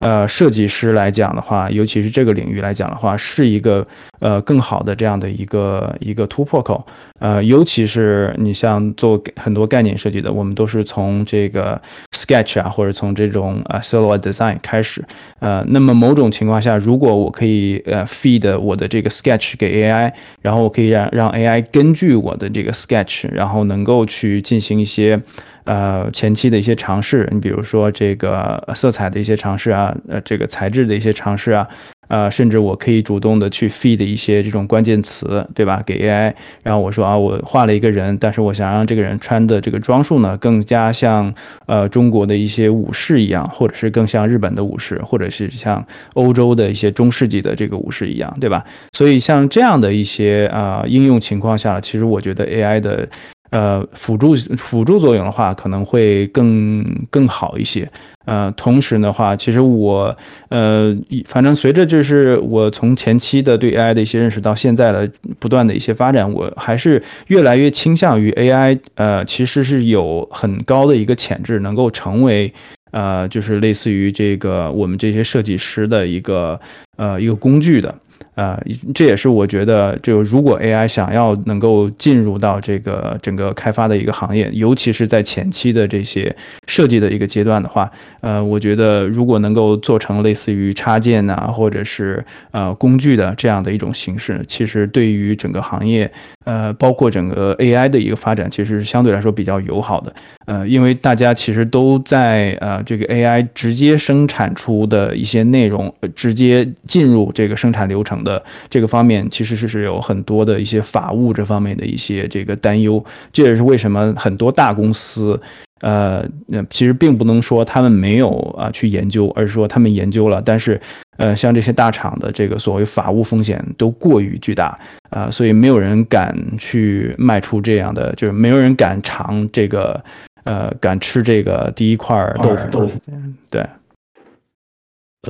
[0.00, 3.86] 呃，设计师来讲的话，尤其是这个领域来讲的话，是一个
[4.18, 6.82] 呃更好的这样的一个一个突破口。
[7.18, 11.78] 呃，尤其是你像做很多概念设计的，我们都是从这个
[12.12, 15.04] Sketch 啊，或者从这种呃 Silhouette Design 开始。
[15.38, 20.10] 呃，那么某种情况下，如果我可以呃 feed 我的这个 Sketch 给 AI，
[20.40, 25.20] 然后我可以让让 AI 根据我的这个 Sketch，然后能够去进行一些。
[25.64, 31.68] 呃，前期的一些尝试，你比如说这个色彩的一些尝试啊，呃，这个材质的一些尝试啊，
[32.08, 35.82] 呃，甚至我可以主动的去 feed 一些这种关键词，对吧？
[35.84, 41.32] 给 AI，然后我说啊，我画了一个人，但是我想让这个人穿的这个装束呢，更加像
[41.66, 45.84] 呃中国的一些武士一样，或者是更像日本的武士，或者是像
[46.14, 48.64] 欧洲的一些中世纪的这个武士一样，对吧？
[48.92, 53.06] 所以像这样的一些啊应用情况下，其实我觉得 AI 的。
[53.50, 57.90] 呃辅助辅助作用的话，可能会更更好一些。
[58.26, 60.14] 呃，同时的话，其实我
[60.50, 60.96] 呃，
[61.26, 72.52] 反正随着就是我从前期的对 AI 的一些认识到现在的不断的一些发展，我还是越来越倾向于 AI，呃，其实是有很高的一个潜质，能够成为
[72.92, 76.60] 呃，就是类似于这个我们这些设计师的一个
[76.98, 77.92] 呃一个工具的。
[78.40, 78.58] 呃，
[78.94, 86.34] 这也是我觉得，就如果 AI 想要能够进入到这个整个开发的一个行业，尤其是在前期的这些
[86.66, 87.90] 设计的一个阶段的话，
[88.22, 96.10] 呃，我觉得如果能够做成类似于插件呐，或者是呃工具的这样的一种形式，其实对于整个行业，
[96.46, 100.14] 呃，包括整个 AI 的一个发展，其实是相对来说比较友好的。
[100.46, 108.20] 呃，因为大家其实都在呃这个 AI 直接生产出的一些内容，直接进入这个生产流程。
[108.22, 108.29] 的
[108.68, 113.02] 这个方面，其实是是有很多的一些法务这方面的一些这个担忧，
[113.32, 115.40] 这也是为什么很多大公司，
[115.80, 116.22] 呃，
[116.68, 120.78] 其实并不能说他们没有啊去研究，而是说他们研究了，但是，
[121.16, 124.78] 呃，像这些大厂的这个所谓法务风险都过于巨大
[125.08, 129.98] 啊，所以没有人敢去迈出这样的，就是没有人敢尝这个，
[130.44, 133.00] 呃，敢吃这个第一块豆腐豆腐，
[133.48, 133.64] 对。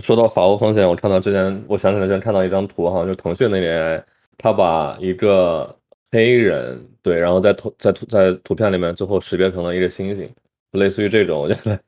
[0.01, 4.05] 说到法务风险，我看到之前，我想起来之前看到一张图，好像就腾讯那边，
[4.39, 5.75] 他把一个
[6.13, 10.29] 黑人，对，然后在图在图在图片里面最后识别成了一个猩猩，
[10.73, 11.79] 类似于这种，我觉得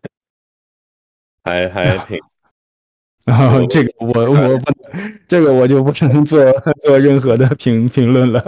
[1.45, 2.19] 还还 挺。
[3.27, 4.73] 啊，这个我我不，
[5.29, 6.45] 这个我就不能做
[6.81, 8.41] 做任何的评评论了。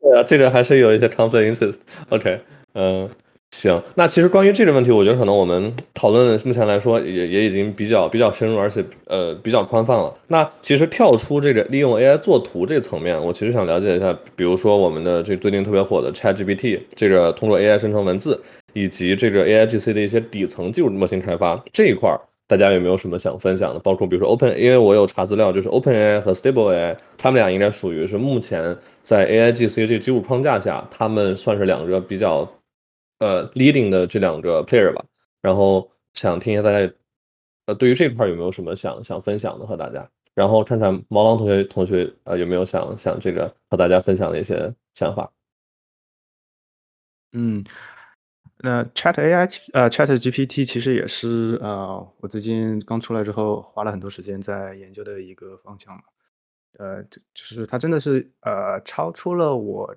[0.00, 1.76] 对啊，这个还是有一些 conflict interest。
[2.08, 2.40] OK，
[2.72, 3.08] 嗯。
[3.52, 10.12] 行，那其实关于这个问题，我觉得可能我们讨论目前来说也也已经比较比较深入，而且呃比较宽泛了。
[10.28, 18.40] 那其实跳出这个利用 AI 做图这层面，我其实想了解一下，比如说我们的这最近特别火的 ChatGPT，这个通过 AI 生成文字，
[18.72, 22.10] 以及这个 AIGC 的一些底层技术模型开发这一块，
[22.48, 23.78] 大家有没有什么想分享的？
[23.80, 32.50] 包括比如说 Open，因为我有查资料，就是 OpenAI 和 Stable AI，他们俩应该属于是目前在 AIGC 这个基础框架下，他们算是两个比较。
[33.22, 35.04] 呃，leading 的这两个 player 吧，
[35.40, 36.92] 然后想听一下大家，
[37.66, 45.30] 呃，对于这块有没有什么想想分享的和大家，然后看看毛狼同学同学呃有没有想想这个和大家分享的一些想法。
[47.32, 47.64] 嗯，
[48.58, 56.02] 那 Chat AI 呃 Chat GPT 其实也是呃我最近刚出来之后花了很多时间在研究的一个方向嘛，
[56.78, 59.94] 呃，就是它真的是呃超出了我。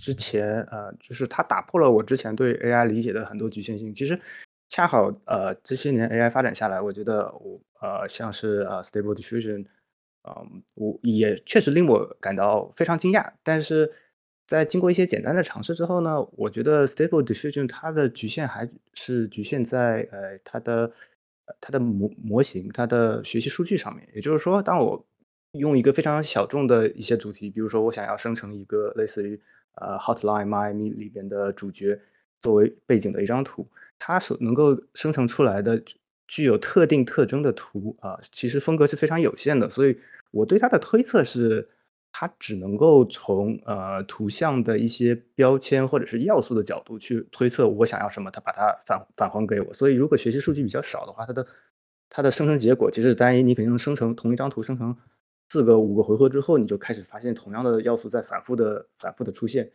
[0.00, 3.92] 之前呃，就是它打破了我之前对 AI 理解的很多局限性。
[3.92, 4.18] 其实
[4.70, 9.66] 恰好呃，这些年 AI 发展下来，我觉得我呃，像是呃 Stable Diffusion，
[10.24, 13.30] 嗯，我也确实令我感到非常惊讶。
[13.42, 13.92] 但是
[14.46, 20.90] 在经过一些简单的尝试之后呢，我觉得 Stable Diffusion 它的局限还是局限在呃它的
[21.60, 24.08] 它的模模型、它的学习数据上面。
[24.14, 25.04] 也就是说，当我
[25.52, 29.40] 用一个非常小众的一些主题，比如说我想要生成一个类似于
[29.74, 31.98] 呃，Hotline Miami 里边的主角
[32.40, 33.66] 作为背景的一张图，
[33.98, 35.82] 它所能够生成出来的
[36.26, 39.68] 具有特定特征的图啊，其实风格是非常有限的。
[39.68, 39.98] 所以
[40.30, 41.68] 我对它的推测是，
[42.12, 49.72] 它只能够从呃图像的一些标签或者是要素的角度去推测我想要什么，它把它返返还给我。
[49.72, 51.46] 所以如果学习数据比较少的话，它的
[52.08, 54.96] 它的生成结果其实单一，你肯定能生成同一张图生成。
[55.50, 59.68] 四个五个回合之后，你就开始发现同样的要素在反复的反复的出现，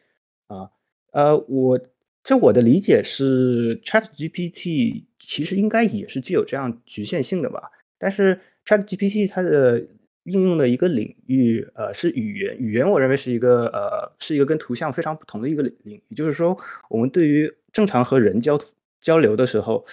[0.47, 0.69] 啊，
[1.11, 1.77] 呃，我
[2.23, 7.69] 这我的理解是，Chat GPT 其实应该也是具有这样局限性的吧。
[7.97, 9.85] 但是 Chat GPT 它的
[10.23, 12.57] 应用的一个领域，呃，是语言。
[12.57, 16.15] 语言我认为是一个呃，是一个跟图像非常不同的一个领领域。
[16.15, 16.57] 就是说，
[16.89, 18.57] 我们对于正常和人交
[19.01, 19.85] 交流的时候，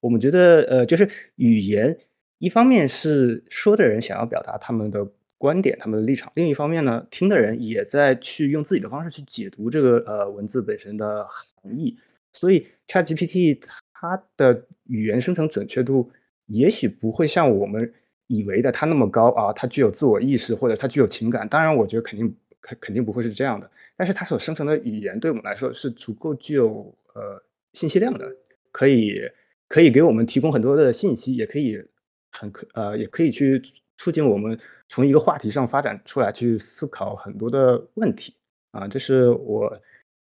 [0.00, 1.96] 我们觉得呃，就是语言
[2.38, 5.06] 一方面是说的人想要表达他们的。
[5.40, 6.30] 观点，他们的立场。
[6.34, 11.96] 另一方面呢，听的人也在去用自己的方式去解读这个呃文字本身的含义。
[12.34, 13.58] 所以，ChatGPT
[13.90, 16.10] 它的语言生成准确度
[16.44, 17.90] 也许不会像我们
[18.26, 21.48] 以为的它那么高啊，它具有自我意识或者它具有情感。
[21.48, 23.70] 当然，我觉得肯定肯肯定不会是这样的。
[23.96, 28.30] 但是它所生成的语言对我们来说是足够具有呃信息量的，
[28.70, 29.22] 可以
[29.68, 31.82] 可以给我们提供很多的信息，也可以
[32.30, 33.62] 很可呃也可以去。
[34.00, 38.34] 促进我们从一个话题上发展出来，去思考很多的问题
[38.70, 39.78] 啊，这是我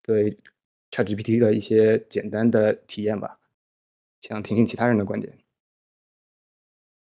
[0.01, 0.35] 对
[0.91, 3.39] ChatGPT 的一些简单的体验吧。
[4.23, 5.37] 想听听其他人的观点。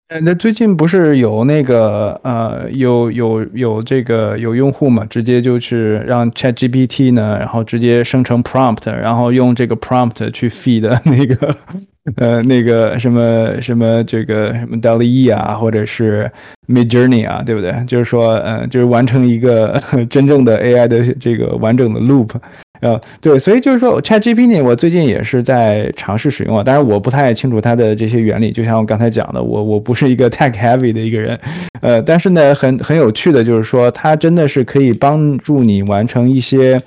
[0.09, 11.57] 那最近不是有那个呃，有有有这个有用户嘛，直接就是让 Chat GPT 呢，然后直接生成 prompt，然后用这个 prompt 去 feed 那个
[12.19, 16.31] 呃那个什么什么这个什么 DALL-E 啊，或者是
[16.69, 17.75] Midjourney 啊，对不对？
[17.89, 22.31] 就是说，呃，就是完成一个 真正的 AI 的这个完整的 loop。
[22.81, 31.39] 呃，对，所以就是说，ChatGPT 我最近也是在尝试使用啊，当然我不太清楚它的这些原理，就像我刚才讲的，我我不是一个 tech heavy 的一个人，
[31.81, 36.81] 呃，但是呢，很很有趣的就是说，它真的是可以帮助你完成一些，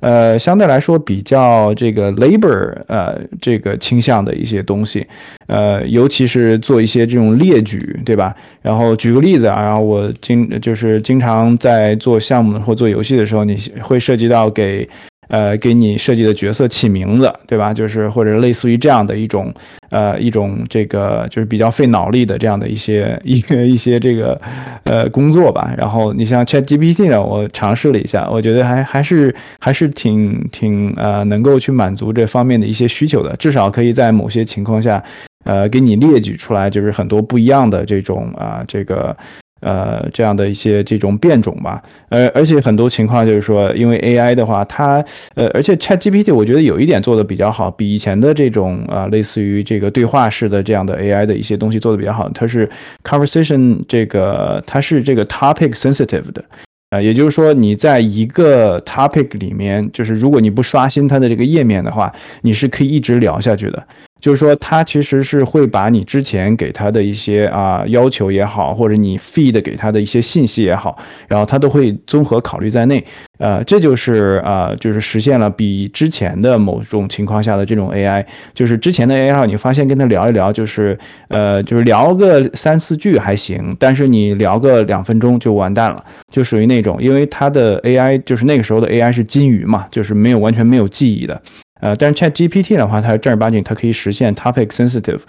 [0.00, 5.06] 呃，相对来说比较这个 labor 呃这个倾向的一些东西，
[5.46, 8.34] 呃，尤其是做一些这种列举，对吧？
[8.62, 14.88] 然后举个例子啊，然后我经就是经常在做项目或做游戏的时候，你会涉及到给
[15.28, 17.74] 呃，给你设计的角色起名字，对吧？
[17.74, 19.52] 就是或者类似于这样的一种，
[19.90, 24.40] 呃，一种这个就是比较费脑力的这样的一些一个一些这个
[24.84, 25.74] 呃工作吧。
[25.76, 35.02] 然后你像 Chat GPT 呢，我尝试了一下，我觉得还还是还是挺挺呃能够去满足这方面的一些需求的，至少可以在某些情况下，
[35.44, 39.16] 呃，给你列举出来，就是很多不一样的这种啊这个。
[39.62, 45.02] 呃，这样的一些这种变种吧，呃，而且很多情况就是说，因为 AI 的话，它
[45.34, 52.68] 呃，而且 ChatGPT 我觉得有一点做的比较好，比以前的这种啊，类似于这个对话式的这样的 AI 的一些东西做的比较好，它是
[53.02, 56.44] conversation 这个它是这个 topic sensitive 的，
[56.90, 63.86] 呃，也就是说你在一个 topic 里面，就是如果你不刷新它的这个页面的话，你是可以一直聊下去的。
[64.20, 70.98] 就是说，它其实是会把你之前给它的一些啊要求也好，或者你 feed 给它的一些信息也好，
[71.28, 73.04] 然后它都会综合考虑在内。
[73.38, 80.98] 呃，这就是啊，就是实现了比之前的某种情况下的这种 AI，就是之前的 AI，你发现跟他聊一聊，就是
[81.28, 86.02] 呃，就是聊个三四句还行，但是你聊个两分钟就完蛋了，
[86.32, 91.40] 就属于那种，因为它的 AI 就是那个时候的 AI 是金鱼嘛，就是没有完全没有记忆的。
[91.80, 95.20] 呃，但是 Chat GPT 的话，它正儿八经它可以实现 topic sensitive，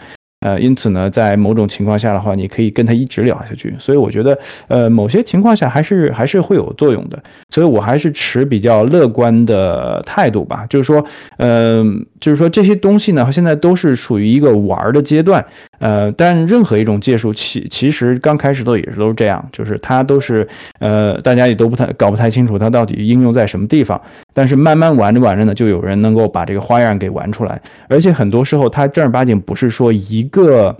[0.41, 3.75] 呃，因此呢，在某种情况下的话，你可以跟它一直聊下去。
[3.79, 4.37] 所以我觉得，
[4.67, 7.21] 呃，某些情况下还是还是会有作用的。
[7.57, 10.63] 所以我还是持比较乐观的态度吧。
[10.69, 11.03] 就是说，
[11.37, 11.83] 呃，
[12.19, 15.43] 就是说这些东西呢，现在都是属于一个玩的阶段。
[15.79, 20.47] 呃，但任何一种技术，其其实刚开始都也是都是这样，就是它都是，
[20.77, 23.99] 呃，大家也都不太搞不太清楚它到底应用在什么地方。
[24.35, 30.77] 但是慢慢玩着玩着呢，就有人能够把这个花样给玩出来，而且很多时候它正儿八经不是说一个。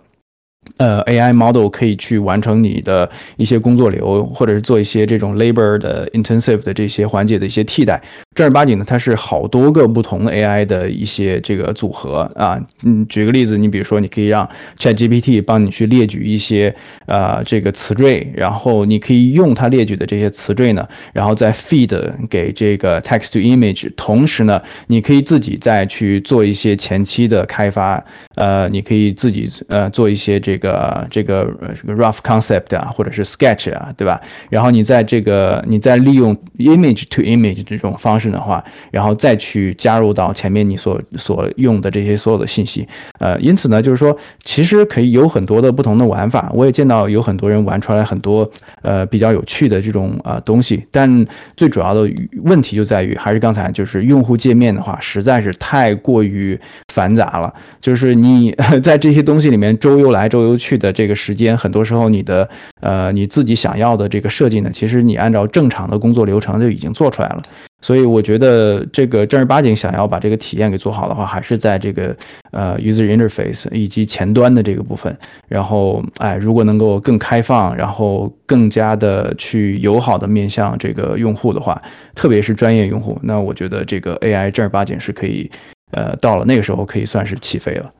[0.78, 8.01] 呃，AI model 可以去完成你的一些工作流，或者是做一些这种 labor 的 intensive 的这些环节的一些替代。
[8.38, 12.62] 正儿八经的，它是好多个不同的 AI 的一些这个组合啊。
[12.84, 16.76] 嗯，举个例子，你比如说，你可以让 ChatGPT 帮你去列举一些
[17.08, 21.98] 啊这个词缀，然后你可以用它列举的这些词缀呢，然后再 feed
[22.30, 23.90] 给这个 text to image。
[23.96, 28.04] 同时呢，你可以自己再去做一些前期的开发，
[28.36, 30.58] 呃，你可以自己呃做一些这。
[30.58, 31.48] 这个这个
[31.80, 34.20] 这个 rough concept 啊，或者是 sketch 啊，对吧？
[34.50, 42.88] 然后你在这个你再利用 image to image 这种方式的话，然后再去加入到前面你所所用的这些所有的信息，
[43.20, 46.50] 呃，因此呢，就是说其实可以有很多的不同的玩法。
[46.54, 48.50] 我也见到有很多人玩出来很多
[48.82, 51.26] 呃比较有趣的这种呃东西，但
[51.56, 52.10] 最主要的
[52.44, 56.60] 问题就在于还是刚才就是用户界面的话实在是太过于
[56.94, 60.48] 繁杂了，就是你在这些东西里面周游来周。
[60.48, 62.48] 游去的这个时间，很多时候你的
[62.80, 67.42] 呃你自己想要的这个设计呢，其实你按照正常的工作流程就已经做出来了。
[67.82, 72.16] 所以我觉得这个正儿八经想要把这个体验给做好的话，还是在这个
[72.52, 75.16] 呃 user interface 以及前端的这个部分。
[75.48, 81.80] 然后哎，如果能够更开放，然后更加的去友好的面向这个用户的话，
[82.16, 85.50] 特别是专业用户，那我觉得这个 AI 正儿八经是可以
[85.92, 87.92] 呃到了那个时候可以算是起飞了。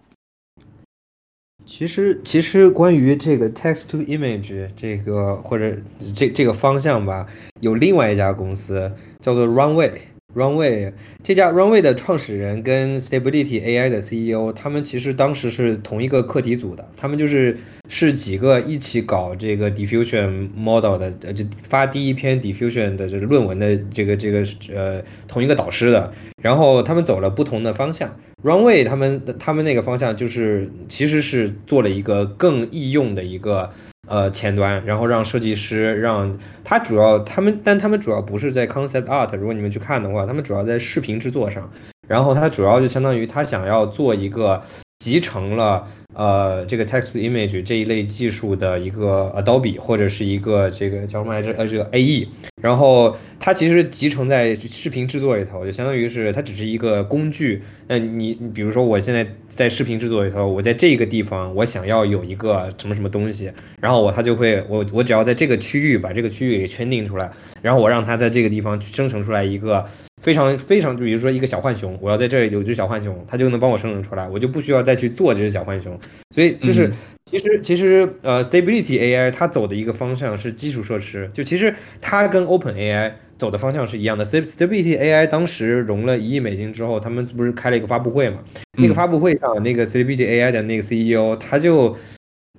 [1.68, 5.76] 其实，其实关于这个 text to image 这个或者
[6.15, 7.28] 这这个方向吧，
[7.59, 8.89] 有另外一家公司
[9.22, 9.91] 叫做 Runway。
[10.38, 17.58] Runway 这家 Runway 的创始人跟 Stability AI 的 CEO，他们其实当时是同一个课题组的，他们就是
[17.90, 24.44] 是几个一起搞这个 diffusion model 的，呃，就发第一篇 diffusion 的这个论文的这个这个
[24.76, 26.14] 呃同一个导师的，
[26.44, 28.16] 然后他们走了不同的方向。
[28.44, 33.72] Runway 他们他们那个方向就是其实是做了一个更易用的一个。
[34.08, 39.36] 呃，前端，然后让设计师，让他主要他们，但他们主要不是在 concept art。
[39.36, 41.70] 如果你们去看的话，他们主要在视频制作上。
[42.08, 44.64] 然后他主要就相当于他想要做一个
[45.00, 45.88] 集成了。
[46.14, 51.54] 呃，这个 text image 这一类技术的一个 Adobe 或者是一个这个叫什么来着？
[51.54, 52.28] 呃，这个 AE，
[52.60, 57.62] 然后它其实集成在视频制作里头，就相当于是它只是一个工具。
[57.88, 67.30] 那你你比如说，我现在在视频制作里头，我在这个地方我想要有一个什么什么东西，然后我它就会我我只要在这个区域把这个区域给圈定出来，
[67.62, 69.86] 然后我让它在这个地方去生成出来一个。
[70.22, 75.97] 非常非常，就比如说一个小浣熊，我要在这儿有只小浣熊，它就能帮我生成出来，我就不需要再去做这只小浣熊。
[76.32, 76.91] 所以就是
[77.26, 84.26] 其实其实呃，Stability AI 它走的一个方向是基础设施，就其实它跟 Open AI 走的方向是一样的。
[84.26, 88.39] Stability AI 当时融了一亿美金之后，他们不是开了一个发布会嘛？
[88.78, 91.95] 那个发布会上，那个 Stability AI 的那个 CEO 他就。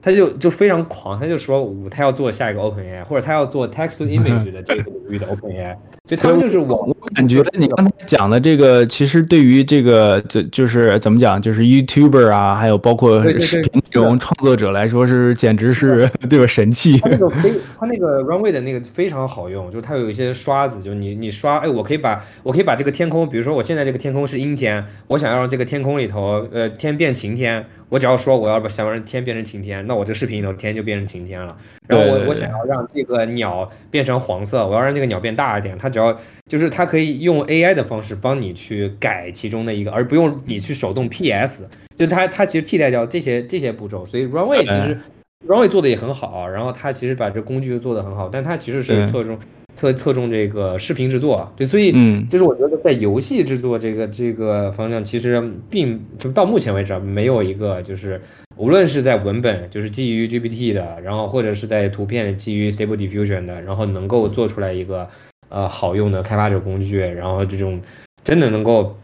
[0.00, 5.50] 他就就非常狂，他就说他要做下一个 Open AI，或者他要做 Text to Image 的这个领域的 Open
[6.09, 16.96] 就他们就是我我感觉你刚才讲的这个，其实对于这个就就是怎么讲，就是 YouTuber 啊，还有包括视频这种创作者来说，是简直是 对吧神器。
[16.98, 27.66] 他那个非他那个 Runway 的那个非常好用，就是它有一些刷子，就你你刷，哎，我可以把我可以把这个天空，比如说我现在这个天空是阴天，我想要让这个天空里头呃天变晴天。
[27.90, 31.56] 我只要说我要把想让天变成晴天，那我这视频里头天就变成晴天了。
[31.86, 35.74] 然后我我想要让这个鸟变成黄色，我要让这个鸟变大一点。
[35.78, 41.68] 它只要就是它可以用 AI 的方式帮你去改其中的一个，而不用你去手动 PS。
[41.96, 44.07] 就它它其实替代掉这些这些步骤。
[44.07, 44.99] 所以 Runway 其实
[45.46, 49.38] Runway 做的也很好，然后它其实把这工具做的很好，但它其实是侧重。
[49.74, 55.40] 侧侧重这个视频制作，对，所以嗯就是我觉得在游戏制作这个这个方向，其实
[55.70, 58.20] 并就到目前为止没有一个就是
[58.57, 65.09] 无论是在文本就是基于 GPT 的，然后或者是在图片基于 Stable Diffusion 的，然后能够做出来一个
[65.49, 67.80] 呃好用的开发者工具，然后这种
[68.24, 68.96] 真的能够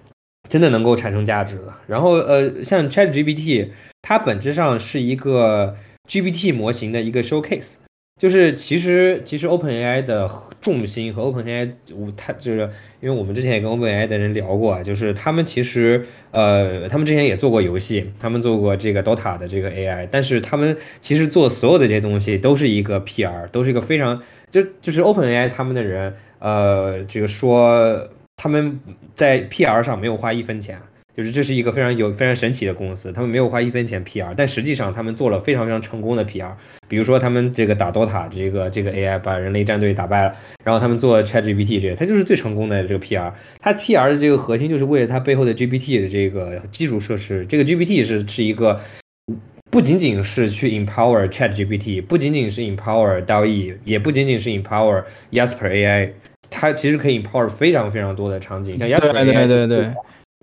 [0.49, 1.73] 真的能够产生价值的。
[1.87, 3.69] 然后呃，像 Chat GPT，
[4.03, 5.77] 它本质上是一个
[6.09, 7.77] GPT 模型的一个 showcase。
[8.21, 10.31] 就是其实其实 OpenAI 的
[10.61, 12.61] 重心和 OpenAI，我它就是
[13.01, 26.15] 因为我们之前也跟 OpenAI 的人聊过，就是他们其实呃他们之前也做过游戏，他们做过这个 Dota 的这个 AI，但是他们其实做所有的这些东西都是一个 PR，都是一个非常就就是 OpenAI 他们的人
[26.45, 28.79] 呃这个说他们
[29.15, 30.79] 在 PR 上没有花一分钱。
[31.17, 36.51] 就是这是一个非常有非常神奇的公司，他们没有花一分钱 PR，但实际上他们做了非常非常成功的 PR。
[36.89, 40.35] 比如说他们这个打 DOTA 这个这个 AI 把人类战队打败了，
[40.65, 43.33] 然后他们做 ChatGPT 这个，它就是最成功的这个 PR。
[43.61, 47.47] 它 PR 的这个核心就是为了它背后的 GPT 的这个基础设施。
[47.49, 48.81] 这个 GPT 是是一个
[49.71, 56.11] 不仅仅是去 empower ChatGPT，不仅仅是 empower DALL-E，也不仅仅是 empower Jasper AI，
[56.51, 59.47] 它其实可以 empower 非常非常多的场景，像 Jasper AI。
[59.47, 59.85] 对对对。
[59.85, 59.95] 哎，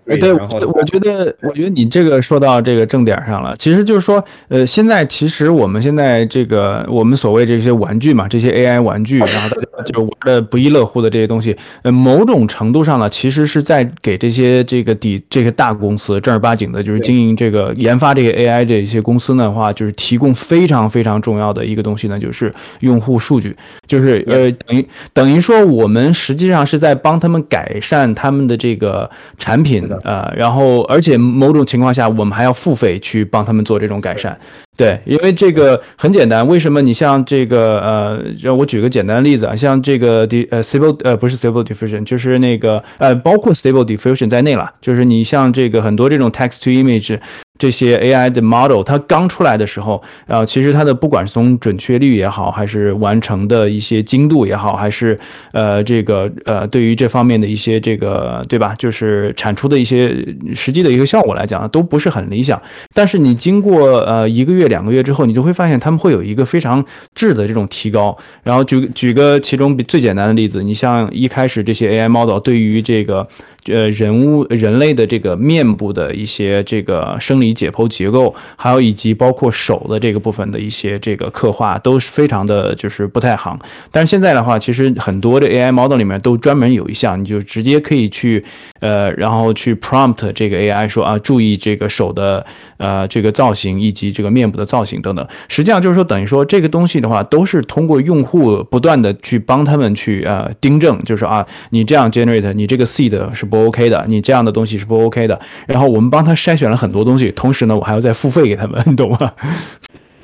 [0.04, 0.40] 对，我
[0.74, 3.54] 我觉得，我觉得你这个说到这个正点上了。
[3.56, 29.88] 其实就是说，呃，现在其实我们现在这个我们所谓这些玩具嘛，这些 AI 玩具，然后大家就玩的不亦乐乎的这些东西，呃，某种程度上呢，其实是在给这些这个底这个大公司正儿八经的，就是经营这个研发这个 AI 这些公司的话，就是提供非常非常重要的一个东西呢，就是用户数据，就是呃，等于等于说我们实际上是在帮他们改善他们的这个产品。
[30.04, 34.38] 呃，然后，而且某种情况下，我们还要付费去帮他们做这种改善。
[34.76, 47.18] 对，因为这个很简单，为什么你像这个呃，让我举个简单的例子啊，像这个 d 呃 stable 呃不是 stable diffusion，就是那个呃包括 stable diffusion 在内了，就是你像这个很多这种 text to image。
[47.62, 55.16] 这些 AI 的 model，它刚出来的时候，呃，其实它的不管是从准确率也好，还是完成的一些精度也好，还是
[55.52, 60.12] 呃这个呃对于这方面的一些这个对吧，就是产出的一些
[60.52, 62.60] 实际的一个效果来讲，都不是很理想。
[62.92, 66.84] 但是你经过呃一个月两个月之后，你就会发现他们会有一个非常
[67.14, 68.18] 质的这种提高。
[68.42, 73.24] 然后举举个其中最简单的例子，你像一开始这些 AI model 对于这个。
[73.66, 83.56] 呃，人物人类的这个面部的一些这个生理解剖结构，还有以及包括手的这个部分的一些这个刻画，都是非常的就是不太行。
[83.92, 88.44] 但是现在的话，其实很多的 AI model 里面都专门有一项，你就直接可以去
[88.80, 92.44] 呃，然后去 prompt 这个 AI 说啊，注意这个手的
[92.78, 95.24] 呃这个造型以及这个面部的造型等等。
[95.46, 103.46] 实际上就是说，等于说这个东西的话，都是通过用户不断的去帮他们去呃订正，就是啊，你这样 generate，你这个 seed 是。
[103.52, 105.38] 不 OK 的，你这样的东西是不 OK 的。
[105.66, 109.34] 然后我们帮他筛选了很多东西，同时呢，我还要再付费给他们，你懂吗？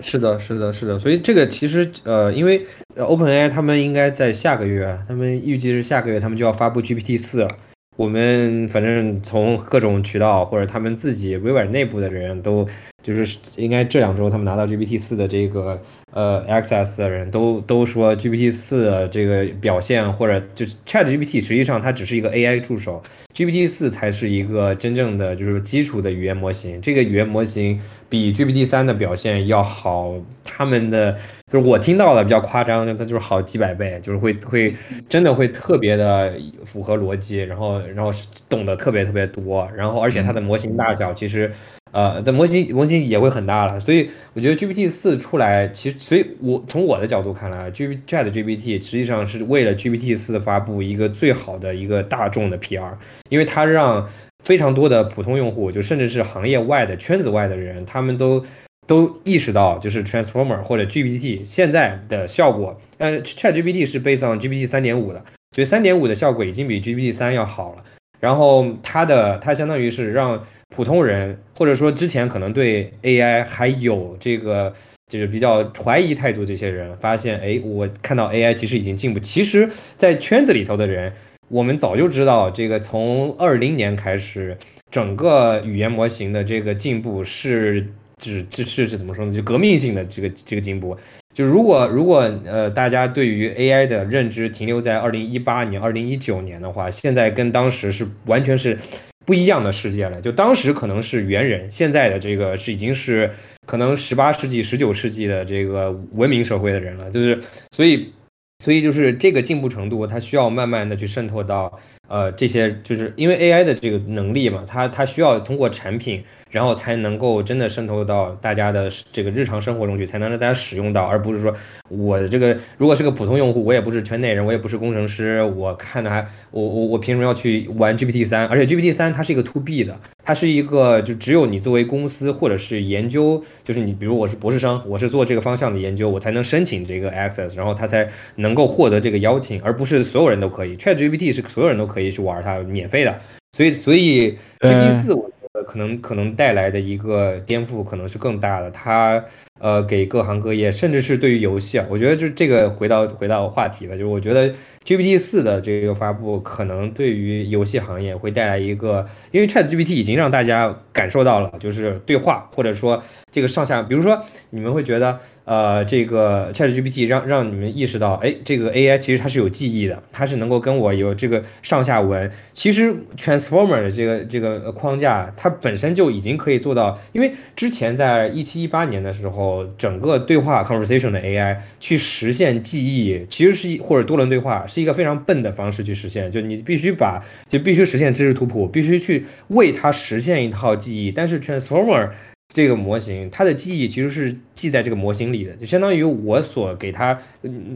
[0.00, 0.98] 是的，是的，是的。
[0.98, 2.64] 所以这个其实呃，因为
[2.96, 7.50] OpenAI 他们应该在下个月，他们预计是下个月他们就要发布 GPT 四了。
[7.96, 12.66] 我们反正从各种渠道或者他们自己微软内部的人都，
[13.02, 15.78] 就是应该这两周他们拿到 GPT 四的这个
[16.12, 23.02] 呃 access 的人都都说 GPT 四这个表现或者就是 Chat GPT 实际上它只是一个 AI 助手
[23.34, 27.78] ，GPT 四才是一个真正的就是基础的语言模型，这个语言模型
[28.08, 31.16] 比 GPT 三的表现要好，他们的。
[31.50, 34.76] 就是我听到的比较夸张，它就是好几百倍，就是会会
[35.08, 36.30] 真的会特别的
[36.66, 38.10] 符合逻辑，然后然后
[38.50, 41.50] 懂得特别特别多，然后而且它的模型大小其实，
[41.90, 52.92] 呃，的模型模型也会很大了，所以我觉得 GPT 四出来，其实所以我从我的角度看来，G Chat GPT 实际上是为了 GPT 四的发布一个最好的一个大众的 PR，
[53.30, 54.06] 因为它让
[54.44, 58.44] 非常多的普通用户，就甚至是行业外的圈子外的人，他们都。
[58.88, 65.22] 都意识到，就是 Transformer 或者 GPT 现在的效果，呃，ChatGPT 是 based on GPT 三点五的，
[65.52, 67.84] 所以三点五的效果已经比 GPT 三要好了。
[68.18, 70.42] 然后它的它相当于是让
[70.74, 74.72] 普通人，或者说之前可能对 AI 还有这个
[75.06, 79.20] 就是比较怀疑态度这些人，发现，哎，我看到 AI 其实已经进步。
[79.20, 79.68] 其实，
[79.98, 81.12] 在圈子里头的人，
[81.48, 84.56] 我们早就知道，这个从二零年开始，
[84.90, 87.86] 整个语言模型的这个进步是。
[88.18, 89.32] 就是是是怎么说呢？
[89.32, 90.98] 就革命性的这个这个进步。
[91.32, 98.76] 就如果如果呃大家对于 AI 的认知停留在二零一八年、二零一九年的话，现在跟当时是完全是
[99.24, 100.20] 不一样的世界了。
[100.20, 103.30] 就当时可能是猿人，现在的这个是已经是
[103.64, 107.08] 可能十八世纪、十九世纪的这个文明社会的人了。
[107.12, 107.40] 就是
[107.70, 108.12] 所以
[108.58, 111.78] 所以就是这个进步程度，它需要慢慢的去渗透到
[112.08, 116.24] 呃这些，就是因为 AI 的这个能力嘛，它它需要通过产品。
[116.50, 121.54] 然后才能够真的渗透到大家的这个日常生活中去，才能让大家使用到，而不是说
[121.88, 128.46] 我这个如果是个普通用户，我也不是圈内人，我也不是工程师，我看的还我我我凭什么要去玩 GPT 三？
[128.46, 140.76] 而且 GPT 三它是一个 To B 的，它是一个就只有你作为公司或者是研究，就是你比如我是博士生，我是做这个方向的研究，我才能申请这个 Access，然后他才能够获得这个邀请，而不是所有人都可以。
[140.76, 143.18] ChatGPT 是所有人都可以去玩它，免费的，
[143.52, 145.30] 所以所以 GPT 四我。
[145.64, 149.22] 可能可能带来的一个颠覆可能是更大的，它
[149.60, 154.52] 呃给各行各业，甚至是对于游戏啊，我觉得就这个回到回到话题了，就是我觉得
[154.84, 165.18] GPT 四的这个发布可能对于游戏行业会带来一个，因为 Chat GPT 已经让大家感受到了，就是对话或者说这个上下，比如说你们会觉得。
[165.48, 172.30] 呃，这个 ChatGPT 让让你们意识到，哎，这个 AI 其实它是有记忆的，它是能够跟我有这个上下文。
[172.52, 176.98] 其实 Transformer 的这个这个框架，它本身就已经可以做到。
[177.12, 191.10] 因为之前在一七一八年的时候，整个对话 conversation 的 AI 去实现记忆，其实是或者多轮对话是一个非常笨的方式去实现，就你必须把就必须实现知识图谱，必须去为它实现一套记忆。
[191.10, 192.10] 但是 Transformer
[192.54, 197.16] 这个模型，它的记忆其实是记在这个模型里的，就相当于我所给它，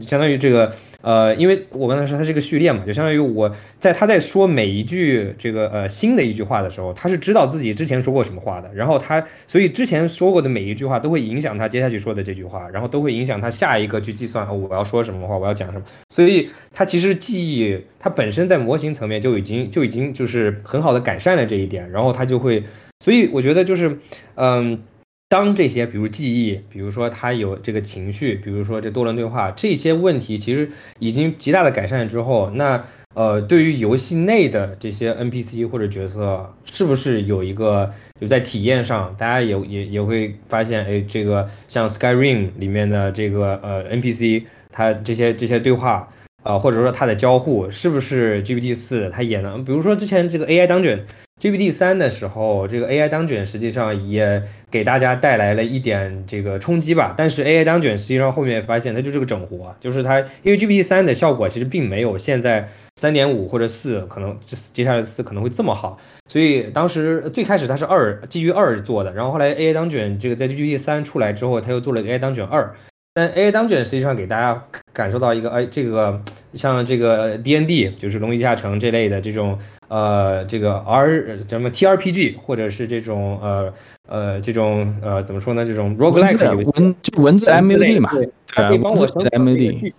[0.05, 22.63] 相当于这个，呃，因为我刚才说它是个序列嘛，就相当于我在他在说每一句这个呃新的一句话的时候，他是知道自己之前说过什么话的，然后他所以之前说过的每一句话都会影响他接下去说的这句话，然后都会影响他下一个去计算我要说什么话，我要讲什么，所以他其实记忆它本身在模型层面就已经就已经就是很好的改善了这一点，然后他就会。
[23.03, 23.99] 所以我觉得就是，
[24.35, 24.81] 嗯，
[25.27, 32.81] 当这些比如记忆，比如说他有这个情绪，比如说这多轮对话这些问题，其实已经极大的改善之后，那
[33.13, 37.91] 呃，对于游戏内的这些 NPC 或者角色，是不是有一个
[38.21, 46.07] 就在体验上，大家也也也会发现，哎，这个像 Skyrim 里面的这个呃 NPC，它这些这些对话，
[46.43, 49.65] 呃，或者说它的交互，是不是 GPT 四它也能？
[49.65, 50.99] 比如说之前这个 AI Dungeon。
[51.41, 57.13] GPT 三的时候，这个 AI 当卷实际上也给大家带来了一点这个冲击吧。
[57.17, 64.37] 但是 AI 当卷实际上后面发现它就是个整活，就是它因为 GPT 三的效果其实并没有现在三点五或者四可能
[64.73, 65.99] 接下来四可能会这么好。
[66.29, 72.73] 所以当时最开始它是二基于二做的，然后后来 AI 当卷这个在 GPT 三出来之后，它又做了 AI 当卷二。
[73.15, 74.63] 但 AI 当卷实际上给大家
[74.93, 76.19] 感受到一个，哎，这个
[76.53, 83.73] 像这个 DND 就是龙与地下城这类的这种，呃，这个 R 叫什么 TRPG 或者是这种，呃
[84.07, 85.65] 呃这种，呃怎么说呢？
[85.65, 89.93] 这种 roguelike 游戏，文就文字 MUD 嘛，对，可以帮我 MUD。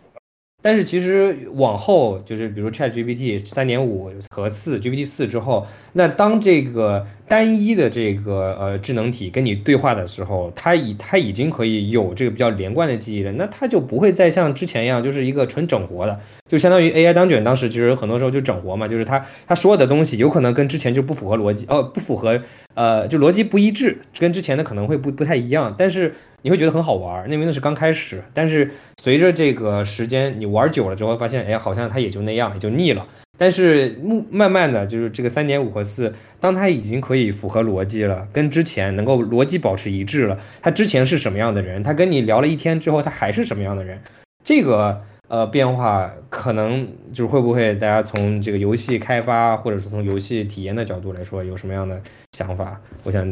[0.66, 22.40] 但是其实往后就是比如 Chat GPT 三点五和四 GPT 四之后，那当这个单一的这个呃智能体跟你对话的时候，它已它已经可以有这个比较连贯的记忆了，那它就不会再像之前一样，就是一个纯整活的，就相当于 AI 当卷当时其实很多时候就整活嘛，就是它它说的东西有可能跟之前就不符合逻辑，哦不符合
[22.74, 26.14] 呃就逻辑不一致，跟之前的可能会不不太一样，但是。
[26.46, 28.70] 你会觉得很好玩，那为那是刚开始，但是
[29.00, 33.06] 随着这个时间你玩久了之后，发现哎，好像它也就那样，也就腻了。
[33.38, 33.98] 但是
[34.30, 43.98] 慢慢的就是这个三点五和四，当它已经可以符合逻辑了，跟之前能够逻辑保持一致了，他之前是什么样的人，他跟你聊了一天之后，他还是什么样的人，
[44.44, 51.98] 这个呃变化可能就是会不会大家从这个游戏开发或者是从游戏体验的角度来说，有什么样的
[52.34, 52.80] 想法？
[53.04, 53.24] 我想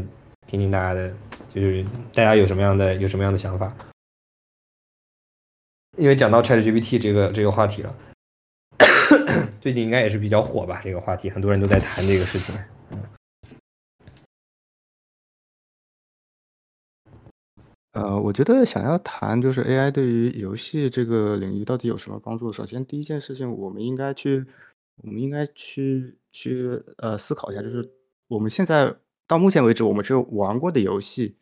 [0.46, 1.12] 听听大家的。
[1.52, 1.84] 就是
[2.14, 3.76] 大家有什么样的有什么样的想法？
[5.98, 7.94] 因为讲到 ChatGPT 这个这个话题了，
[9.60, 10.80] 最近应该也是比较火吧？
[10.82, 12.54] 这个话题很多人都在谈这个事情。
[17.92, 22.50] 呃，我觉得想要谈就是 AI 对于游戏这个领域到底有什么帮助？
[22.50, 24.46] 首先，第一件事情，我们应该去，
[25.02, 27.86] 我们应该去去呃思考一下，就是
[28.32, 28.94] 我们现在
[29.26, 31.36] 到目前为止，我们只有玩过的游戏。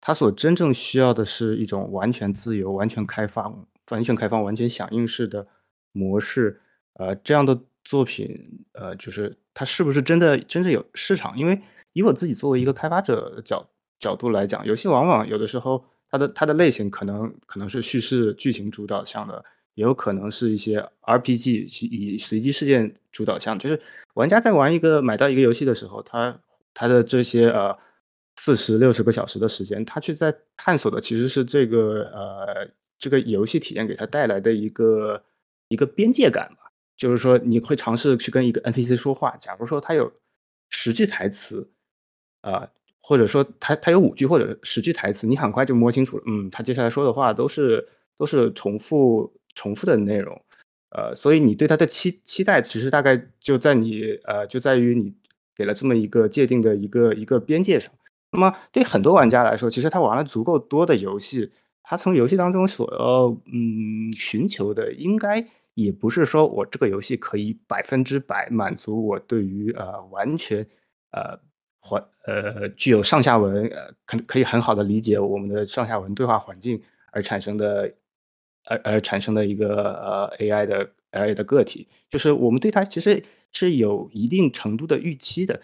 [0.00, 5.46] 它所真正需要的是一种完全自由、完全开放、完全开放、完全响应式的
[5.92, 6.60] 模式。
[6.94, 11.38] 呃，这样的作品，呃，就是它是不是真的真正有市场？
[11.38, 11.60] 因为
[11.92, 13.64] 以我自己作为一个开发者角
[14.00, 19.44] 角度来讲，游戏往往有的时候它的它的类型可能可能是叙事剧情主导向的，
[19.74, 23.58] 也有可能是一些 RPG 以随机事件主导向。
[23.58, 23.80] 就是
[24.14, 26.40] 玩家在玩一个买到一个游戏的时候，他
[26.74, 27.78] 他的这些呃。
[28.36, 32.66] 四十六十个小时的时间，他去在探索的其实是这个呃
[32.98, 35.22] 这个游戏体验给他带来的一个
[35.68, 36.72] 一个边界感吧。
[36.96, 40.10] 就是说，你会尝试去跟一个 NPC 说话，假如说他有
[40.70, 41.70] 十句台词，
[42.40, 42.66] 啊，
[43.02, 50.40] 或者说他他有五句或者十句台词，你很快就摸清楚了，嗯，他接下来说的话都是都是重复重复的内容，
[50.90, 55.14] 呃，所以你对他的期期待其实大概就在你呃就在于你
[55.54, 57.92] 给了这么一个界定的一个一个边界上。
[58.30, 70.66] 那么对很多玩家来说，其实他玩了足够多的游戏，他从游戏当中所要嗯寻求的，应该也不是说我这个游戏可以百分之百满足我对于呃完全
[71.10, 71.38] 呃
[71.78, 76.80] 环呃具有上下文呃可可以很好的理解我们的上下文对话环境
[77.10, 77.92] 而产生的
[78.64, 85.60] 而而产生的一个呃 AI 的 AI 的个体，就是我们对它其实是有一定程度的预期的，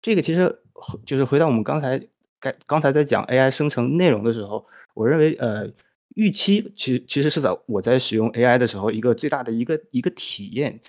[0.00, 0.60] 这个其实
[1.04, 2.00] 就是回到我们刚才。
[2.42, 5.70] 刚刚才在讲 AI 生成内容的时候，我认为，呃，
[6.16, 10.80] 预期其实其实是在我在使用 AI 的时候一个最大的一个一个体验，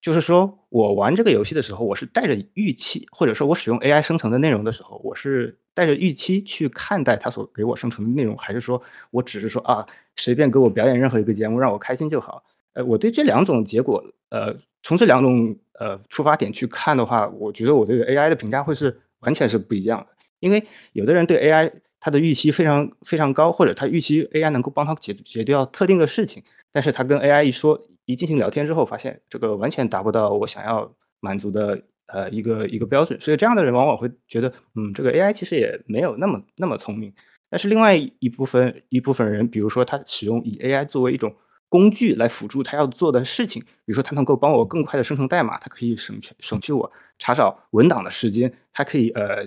[0.00, 8.80] 就是说我玩这个游戏的时候，我是带着预期，或者说我使用 AI 生成的内容的时候，我是带着预期去看待它所给我生成的内容，还是说
[9.10, 9.84] 我只是说啊，
[10.16, 12.42] 随便给我表演任何一个节目让我开心就好？
[12.74, 20.06] 呃，我对这两种结果，呃，从这两种呃出发点去看的话，我觉得我对 AI 的评价会是完全是不一样的。
[20.38, 30.90] 因为有的人对 AI 他的预期非常非常高，或者他预期 AI 能够帮他解决掉特定的事情，但是他跟 AI 一说一进行聊天之后，发现这个完全达不到我想要
[31.20, 37.12] 满足的呃一个一个标准，所以这样的人往往会觉得，嗯，这个 AI 其实也没有那么那么聪明。
[37.50, 41.34] 但是另外一部分一部分人，比如说他使用以 AI 作为一种
[41.68, 49.46] 工具来辅助他要做的事情，比如说他能够帮我更快的生成代码，它可以省去省去我查找文档的时间，它可以呃。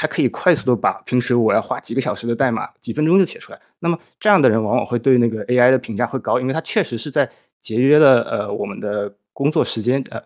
[0.00, 3.60] 它可以快速的把平时我要花几个小时的代码几分钟就写出来。
[3.80, 7.28] 那么这样的人往往会对那个 AI 的评价会高，因为它确实是在
[7.60, 10.22] 节约了呃我们的工作时间，呃，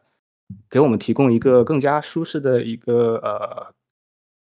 [0.71, 3.75] 给我们提供一个更加舒适的一个呃，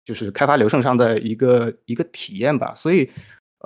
[0.05, 2.75] 就是开发流程上的一个一个体验吧。
[2.75, 3.11] 所以，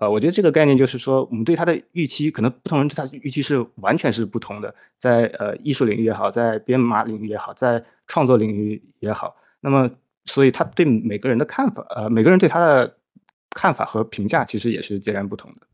[0.01, 4.75] 呃，我觉得这个概念就是说，我们对它的预期，可能不同人对它的预期是完全是不同的。
[4.97, 9.91] 在呃艺术领域也好，在编码领域也好，在创作领域也好，那么。
[10.27, 12.97] 所以他对每个人的看法，呃，每个人对他的
[13.51, 15.67] 看法和评价其实也是截然不同的。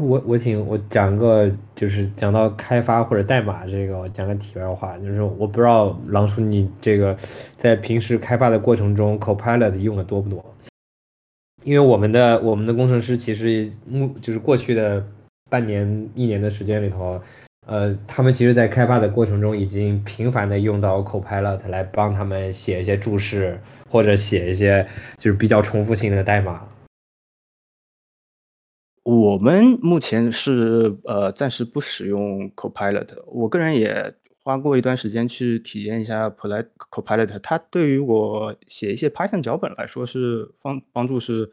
[0.00, 7.16] 我我挺我讲个就是讲到开发或者代码这个，我讲个题外话，就是我不知道狼叔你这个
[7.56, 10.44] 在平时开发的过程中，Copilot 用的多不多？
[11.62, 15.04] 因为我们的我们的工程师其实目就是过去的
[15.48, 17.20] 半年一年的时间里头。
[17.66, 23.58] 呃，他们其实，在开发的过程中，已经频繁的用到 Copilot 来帮他们写一些注释，
[23.88, 24.86] 或者写一些
[25.16, 26.60] 就是比较重复性的代码。
[29.04, 41.52] 我们目前是呃暂时不使用 Copilot，我个人也花过一段时间去体验一下 Copilot，它对于我写一些 Python 脚本来说是帮帮助是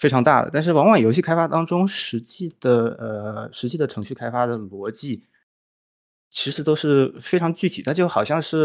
[0.00, 0.50] 非常大的。
[0.52, 5.22] 但是往往游戏开发当中，实际的呃实际的程序开发的逻辑，
[6.28, 8.64] 其实都是非常具体，它就好像是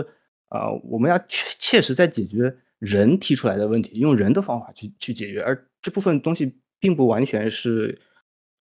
[0.50, 7.96] 呃我们要切切实在解决人提出来的问题，用人的方法去去解决，而这部分东西并不完全是。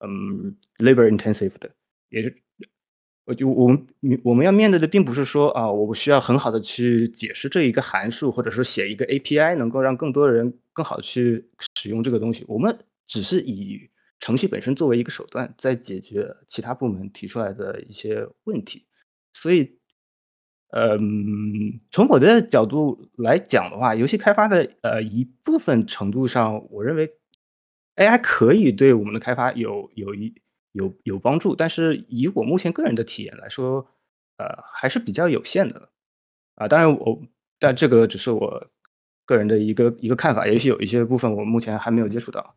[0.01, 1.70] 嗯，labor intensive 的，
[2.11, 2.30] 也就
[3.26, 3.86] 我就我们
[4.22, 12.45] 我们要面对的并不是说啊，我需要很好的去解释这一个函数，或者说写一个 API，能够让更多的人更好的去使用这个东西。
[12.47, 12.76] 我们
[13.07, 13.88] 只是以
[14.20, 18.84] 程序本身作为一个手段，在解决其他部门提出来的一些问题。
[19.32, 19.78] 所以，
[20.72, 27.11] 嗯，从我的角度来讲的话，游戏开发的呃一部分程度上，我认为。
[27.97, 30.34] AI 可以对我们的开发有有一
[30.72, 33.86] 有有帮助，但是以我目前个人的体验来说，
[34.38, 35.90] 呃，还是比较有限的。
[36.57, 37.22] 啊，当然我
[37.59, 38.70] 但这个只是我
[39.24, 42.57] 个人的一个一个看法，也许有一些部分我目前还没有接触到。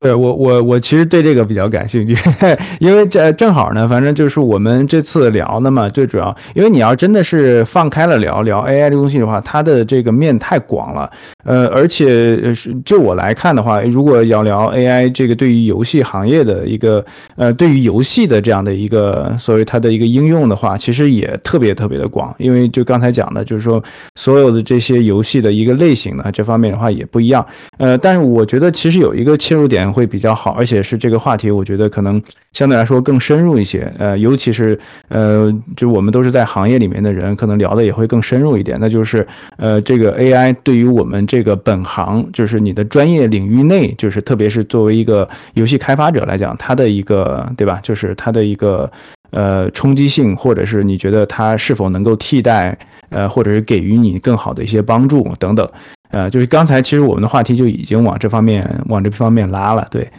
[0.00, 2.14] 对我我我其实对这个比较感兴趣，
[2.78, 11.10] 因为这正好呢，反正就是我们这次聊的嘛，最主要，因为你要真的是放开了聊聊 AI 这东西的话，它的这个面太广了，
[11.44, 23.82] 呃，而且是就我来看的话，如果要聊 AI 这个对于游戏行业的一个呃，对于游戏的这样的一个所谓它的一个应用的话，其实也特别特别的广，因为就刚才讲的，就是说
[24.14, 27.44] 所有的这些游戏的一个类型呢，这方面的话也不一样，
[27.78, 29.87] 呃，但是我觉得其实有一个切入点。
[29.92, 32.22] 会比较好，而且是这个话题，我觉得可能
[32.52, 33.92] 相对来说更深入一些。
[33.98, 34.78] 呃，尤其是
[35.08, 38.78] 呃，就我们都是在行业里面的人，可能聊的也会更深入一点。
[38.80, 39.26] 那就是
[39.56, 47.80] 呃，这个 AI 对于我们这个本行，就是你的专业领域内，就是特别是作为一个游戏开发者来讲，它的一个对吧？
[47.82, 48.90] 就是它的一个
[49.30, 52.76] 呃冲击性，或者是你觉得它是否能够替代
[53.10, 55.68] 呃，或者是给予你更好的一些帮助等等。
[56.10, 60.10] 呃，就是刚才其实我们的话题就已经往这方面往这方面拉了，对。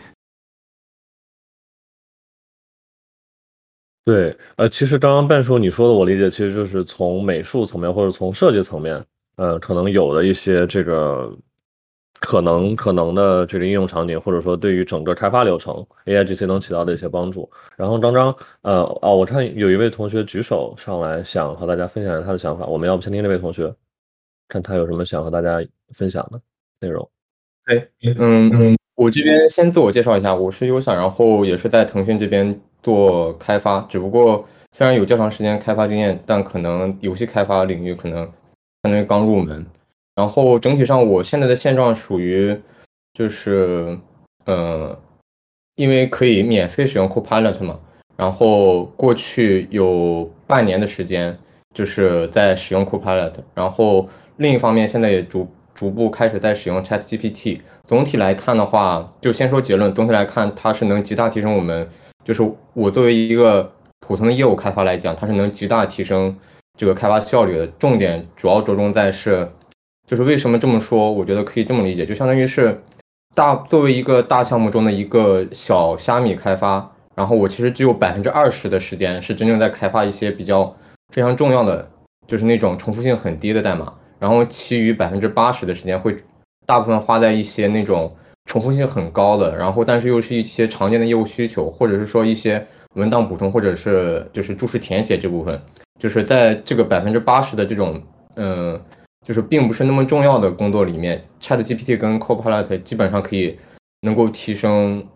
[4.05, 11.31] 对，呃，其实刚刚半叔你说的，我理解其实就是从美术层面或者从设计层面，呃，可能有的一些这个
[12.19, 17.47] 可能可能的这个应用场景，或者说对于整个开发流程，AIGC 能起到的一些帮助。
[17.77, 23.71] 然后张张，呃，哦，我看有一位同学举手上来，想和大家分享一下他的想法，我们要不先听这位同学，
[24.47, 25.59] 看他有什么想和大家。
[25.93, 26.41] 分享的
[26.81, 27.09] 内容，
[27.65, 27.87] 哎，
[28.17, 38.23] 嗯嗯，我这边先自我介绍一下，我是优享，然后也是在腾讯这边做开发，只不过虽然有较长时间开发经验，但可能游戏开发领域可能
[38.83, 39.65] 相当于刚入门。
[40.15, 42.53] 然后整体上，我现在的现状属于
[43.13, 43.97] 就是，
[44.45, 44.97] 呃，
[45.75, 47.79] 因为可以免费使用 Copilot 嘛，
[48.17, 51.37] 然后过去有半年的时间
[51.73, 55.47] 就是在使用 Copilot，然后另一方面现在也逐
[55.79, 57.61] 逐步开始在使用 Chat GPT。
[57.87, 59.95] 总体来看的话，就先说结论。
[59.95, 61.87] 总体来看，它是能极大提升我们，
[62.25, 63.71] 就是我作为一个
[64.01, 66.37] 普通的业务开发来讲，它是能极大提升
[66.77, 67.65] 这个开发效率的。
[67.65, 69.49] 重点主要着重在是，
[70.05, 71.13] 就是为什么这么说？
[71.13, 72.83] 我觉得可以这么理解，就相当于是
[73.33, 80.75] 大作为一个大项目中的一个小虾米开发，然后我其实只有百分之二十的时间是真正在开发一些比较
[81.13, 81.89] 非常重要的，
[82.27, 83.93] 就是那种重复性很低的代码。
[84.19, 86.15] 然后其余百分之八十的时间会
[86.65, 88.13] 大部分花在一些那种
[88.45, 92.65] 重复性很高的，然后但是又是一些常见的业务需求，或者是说一些
[92.95, 95.61] 文档补充，或者是就是注释填写这部分，
[95.99, 98.01] 就是在这个百分之八十的这种
[98.35, 98.79] 嗯，
[99.25, 103.57] 就是并不是那么重要的工作里面，ChatGPT 跟 Copilot 基本上可以
[104.01, 105.07] 能够提升，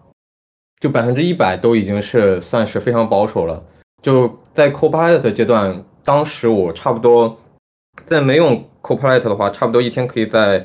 [0.79, 3.63] 就百分之一百都已经是算是非常保守了。
[4.01, 7.37] 就在 Copilot 阶段，当时我差不多
[8.05, 8.63] 在没用。
[8.83, 10.63] Copilot 的话，差不多一天可以在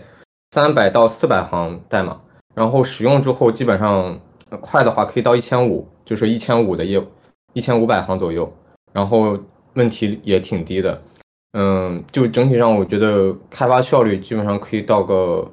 [0.51, 2.21] 三百到四百行代码，
[2.55, 4.21] 然后使用之后，基本上
[4.61, 7.07] 快的话可以到一千五，就是一千五的业务，
[7.53, 8.53] 一千五百行左右，
[8.93, 9.39] 然后
[9.75, 11.01] 问题也挺低的。
[11.53, 15.49] 嗯，就整体上我觉得开发效率基本上可以到个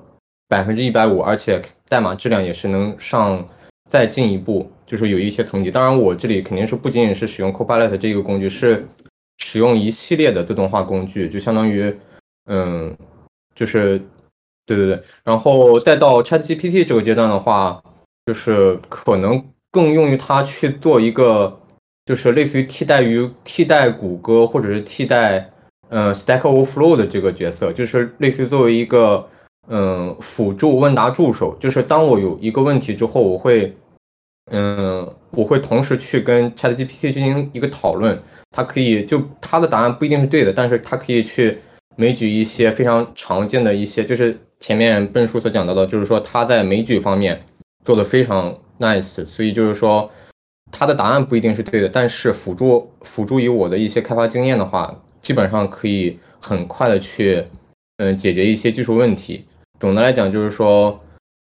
[0.49, 3.47] 百分之一百五，而且代码质量也是能上
[3.87, 5.69] 再进一步，就是有一些层级。
[5.69, 8.87] 当然，我这里肯定是不仅仅是使用 Copilot 这个工具，是
[9.37, 11.95] 使用一系列的自动化工具，就相当于。
[12.45, 12.95] 嗯，
[13.53, 13.99] 就是，
[14.65, 17.81] 对对对，然后再到 Chat GPT 这个阶段的话，
[18.25, 21.59] 就是可能更用于它去做一个，
[22.05, 25.51] 就是类似于替代于替代谷歌或者是替代
[25.89, 29.27] 呃 Stack Overflow 的这个角色，就是类似于作为一个
[29.67, 33.75] 嗯，辅助问答助手，就是当我有一个问题之后，我会，
[34.51, 38.21] 嗯，我会同时去跟 ChatGPT 进行一个讨论，
[38.51, 41.59] 它可以就它的答案不一定是对的，但是它可以去
[41.95, 47.43] 枚举一些非常常见的一些，就是前面笨叔所讲到的，就是说他在枚举方面
[47.83, 50.09] 做的非常 nice，所以就是说
[50.71, 57.45] 他的答案不一定是对的，但是辅助辅助于我的一些开发经验的话，基本上可以很快的去，
[57.97, 59.45] 嗯，解决一些技术问题。
[59.79, 60.99] 总的来讲，就是说，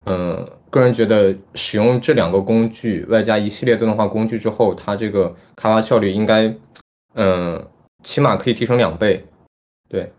[0.06, 6.54] 嗯，个人觉得使用这两个工具，外加一系列自动化工具之后，它这个开发效率应该，
[7.14, 7.64] 嗯，
[8.02, 9.24] 起码可以提升两倍，
[9.88, 10.12] 对。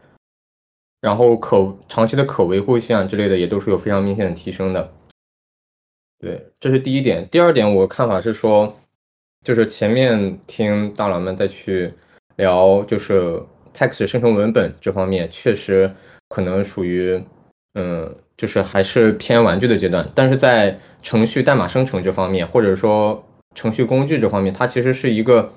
[1.02, 4.93] 然后可长期的可维护性啊之类的，也都是有非常明显的提升的。
[6.20, 7.28] 对，这是第一点。
[7.30, 8.74] 第二点，我看法是说，
[9.43, 11.93] 就是前面听大佬们再去
[12.38, 13.41] 聊，就是
[13.74, 15.91] text 生成文本这方面，确实
[16.30, 17.22] 可能属于。
[17.74, 23.24] 嗯，就是还是偏玩具的阶段，但是在程序代码生成这方面，或者说
[23.56, 25.49] 程序工具这方面，它其实是一个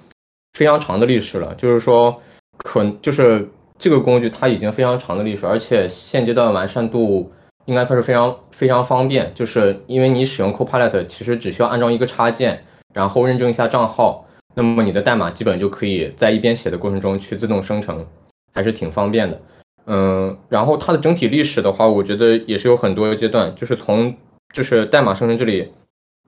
[0.52, 1.52] 非常长的历史了。
[1.56, 2.22] 就是说，
[2.58, 7.32] 可就是这个工具它已经非常长的历史，而且现阶段完善度
[7.66, 9.32] 应该算是非常非常方便。
[9.34, 18.06] 就是因为你使用 Copilot，其实只需要安装一个插件，然后认证一下账号，那么你的代码基本就可以在一边写的过程中去自动生成，
[18.52, 19.40] 还是挺方便的。
[19.86, 24.16] 嗯，然后它的整体历史的话，我觉得也是有很多阶段，就是从
[24.54, 25.72] 就是代码生成这里，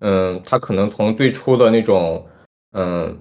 [0.01, 2.27] 嗯，它可能从最初的那种，
[2.73, 3.19] 嗯，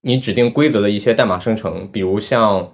[0.00, 2.72] 你指定规则的一些代码生成，比如像，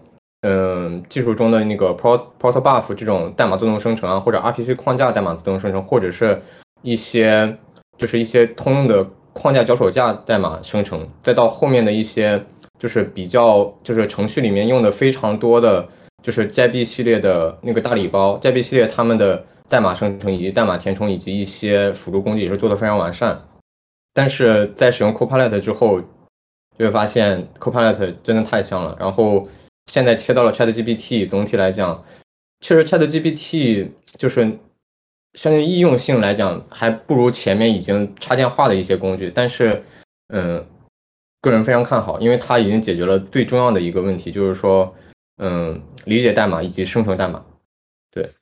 [0.48, 6.40] 嗯，技术中的那个 Pro Protobuf 这种代码自动生成啊，或者 RPC 框架代码自动生成，或者是
[6.82, 7.58] 一些
[7.98, 12.40] 就是一些通用的框架脚手架代码生成，再到后面的一些
[12.78, 15.88] 就是比较就是程序里面用的非常多的。
[16.22, 23.40] 就是 JB 系列的那个大礼包，JB 系列他们的代码生成以及代码填充以及一些辅助工具也是做的非常完善。
[24.12, 28.96] 但是在使用 Copilot 之后，就会发现 Copilot 真的太香了。
[28.98, 29.46] 然后
[29.86, 32.04] 现在切到了 ChatGPT，总体来讲，
[32.60, 34.58] 确实 ChatGPT 就是
[35.34, 39.30] 相对应用性来讲，还不如前面已经插件化的一些工具。
[39.34, 39.82] 但是，
[40.28, 40.66] 嗯，
[41.40, 44.94] 个人非常看好，因为它已经解决了最重要的一个问题，就是说。
[45.38, 47.44] 嗯，理解代码以及生成代码，
[48.10, 48.32] 对。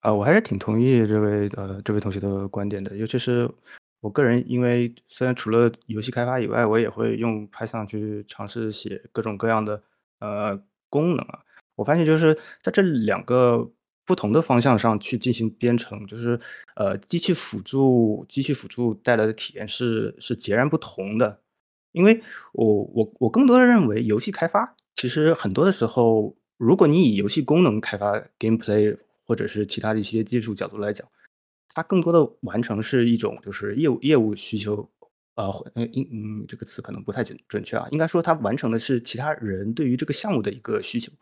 [0.00, 3.46] 啊，我还是挺同意这位呃这位同学的观点的，尤其是
[4.00, 9.82] 我个人，因为虽然除了游戏开发以外，我也会用 Python 去尝试写各种各样的
[10.20, 11.40] 呃功能啊。
[11.76, 13.70] 我发现就是在这两个
[14.04, 16.38] 不同的方向上去进行编程，就是
[16.76, 21.40] 呃机器辅助机器辅助带来的体验是是截然不同的。
[21.92, 22.22] 因为
[22.52, 31.06] 我我我更多的认为，游戏开发其实很多的时候，如果你以游戏功能开发 gameplay 或者是其他的一些技术角度来讲，
[31.74, 34.88] 它更多的完成是一种就是业务业务需求，
[35.36, 41.12] 呃，嗯嗯，这个词可能不太准准确啊，应该说它完成的是其他人对于这个项目的一个需求，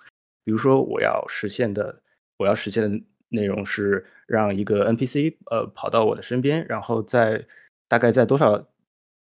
[0.44, 2.02] 比如说我要实现的
[2.38, 7.46] 我要实现的内容是让一个 NPC 呃跑到我的身边，然后在
[7.88, 8.68] 大概在多少。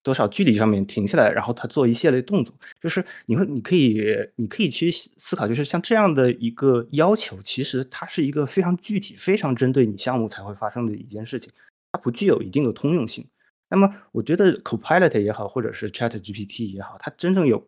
[0.03, 4.03] 多少距离上面停下来，然后他做一系列动作，就是你会，你可以，
[4.37, 11.53] 你可以去思考，就是像这样的一个要求，其实它是一个非常具体、非常针对你项目才会发生的一件事情，
[11.93, 13.27] 它不具有一定的通用性。
[13.69, 17.67] 那么，我觉得 Copilot 也好，或者是 Chat GPT 也好，它真正有，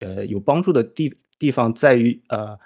[0.00, 2.58] 呃，有帮助的地地方在于，呃，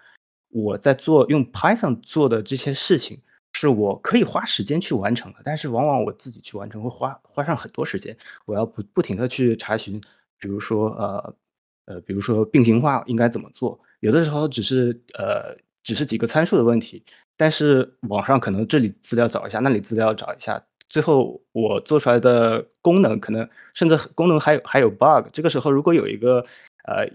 [0.49, 3.21] 我在做用 Python 做的这些事情。
[3.57, 8.15] 是我可以花时间去完成的，但是往往我自己去完成会花花上很多时间。
[8.45, 9.99] 我要不不停的去查询，
[10.41, 11.35] 比如说呃
[11.87, 17.03] 呃，比如说并行化应该怎么做，有的时候只是呃只是几个参数的问题，
[17.37, 25.29] 但是网上可能这里资料找一下，那里资料找一下，最后我做出来的功能可能甚至功能还有还有 bug。
[25.33, 26.45] 这个时候如果有一个
[26.89, 27.09] 呃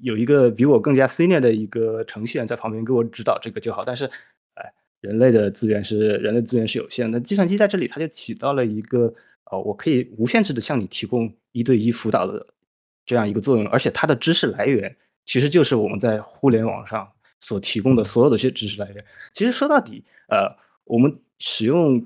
[0.00, 4.10] 有一个比我更加 senior 的一个程序员在旁边给我指导这个就好，但是。
[5.02, 9.12] 人类的资源是人类资源是有限的，那计算机在这里它就起到了一个
[9.50, 12.46] 呃，我可以无限制的向你提供一对一辅导的
[13.04, 14.96] 这样一个作用，而且它的知识来源
[15.26, 17.06] 其实就是我们在互联网上
[17.40, 19.04] 所提供的所有的些知识来源。
[19.34, 20.48] 其实说到底，呃，
[20.84, 22.00] 我们使用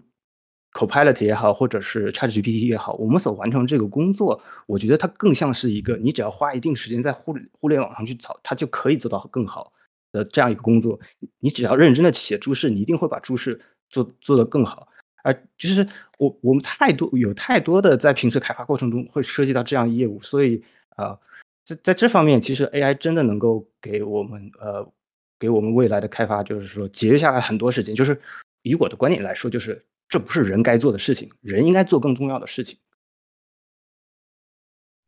[0.73, 9.73] Copilot 也好，或者是 ChatGPT 也好，我们所完成这个工作，我觉得它更像是一个，你只要花一定时间在互互联网上去找，它就可以做到更好。
[10.17, 10.99] 的这样一个工作，
[11.41, 13.61] 你只要认真的写注释，你一定会把注释
[13.91, 14.89] 做做得更好。
[15.23, 15.87] 而就是
[16.19, 20.63] 我我们太多有太多的在平时开发过程中会涉及到这样业务，所以
[20.97, 21.19] 啊，
[21.65, 24.89] 在在这方面，其实 AI 真的能够给我们呃
[25.39, 27.95] 给我们未来的开发，就是说节约下来很多事情。
[27.95, 28.19] 就是
[28.63, 32.79] 以我的观点来说，就是这不是人该做的事情，人应该做更重要的事情。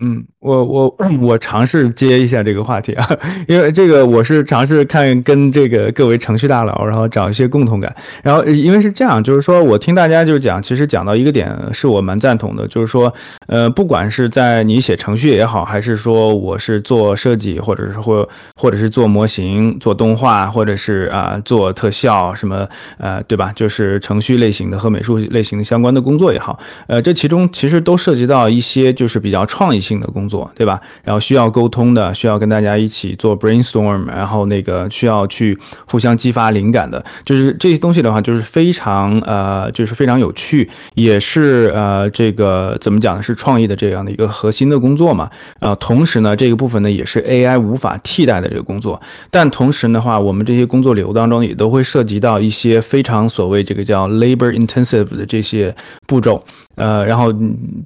[0.01, 3.05] 嗯，我我我尝试接一下这个话题啊，
[3.49, 7.93] 因为这个我是尝试看跟这个各位程序大佬，然后找一些共同感。
[8.23, 13.13] 然后因为是这样，就是说我听大家就讲，其实讲到一个点是我蛮赞同的，就是说，
[13.49, 22.65] 呃，不管是在你写程序也好，还是说我是做设计，或者是或或者是做模型、做动画，或者是啊做特效什么，
[22.99, 23.53] 呃，对吧？
[23.57, 26.57] 就是程序类型的和美术类型相关的工作也好，
[26.87, 29.88] 呃，这其中其实都涉及到一些就是比较创意性。
[29.89, 30.81] 性的工作，对吧？
[31.03, 35.57] 然后需要沟通的，需要跟大家一起做 brainstorm，然后那个需要去
[35.87, 43.23] 互相激发灵感的，就是这些东西的话，就是非常呃，就是非常有趣，也是呃，这个怎么讲呢？
[43.23, 45.31] 是创意的这样的一个核心的工作嘛。
[45.61, 49.01] 啊，同时呢，这个部分呢，也是 AI 无法替代的这个工作。
[49.31, 55.75] 但同时的话，我们这些工作流当中也都会涉及到一些非常所谓这个叫 labor intensive 的这些
[56.07, 56.43] 步骤。
[56.79, 57.35] 呃，然后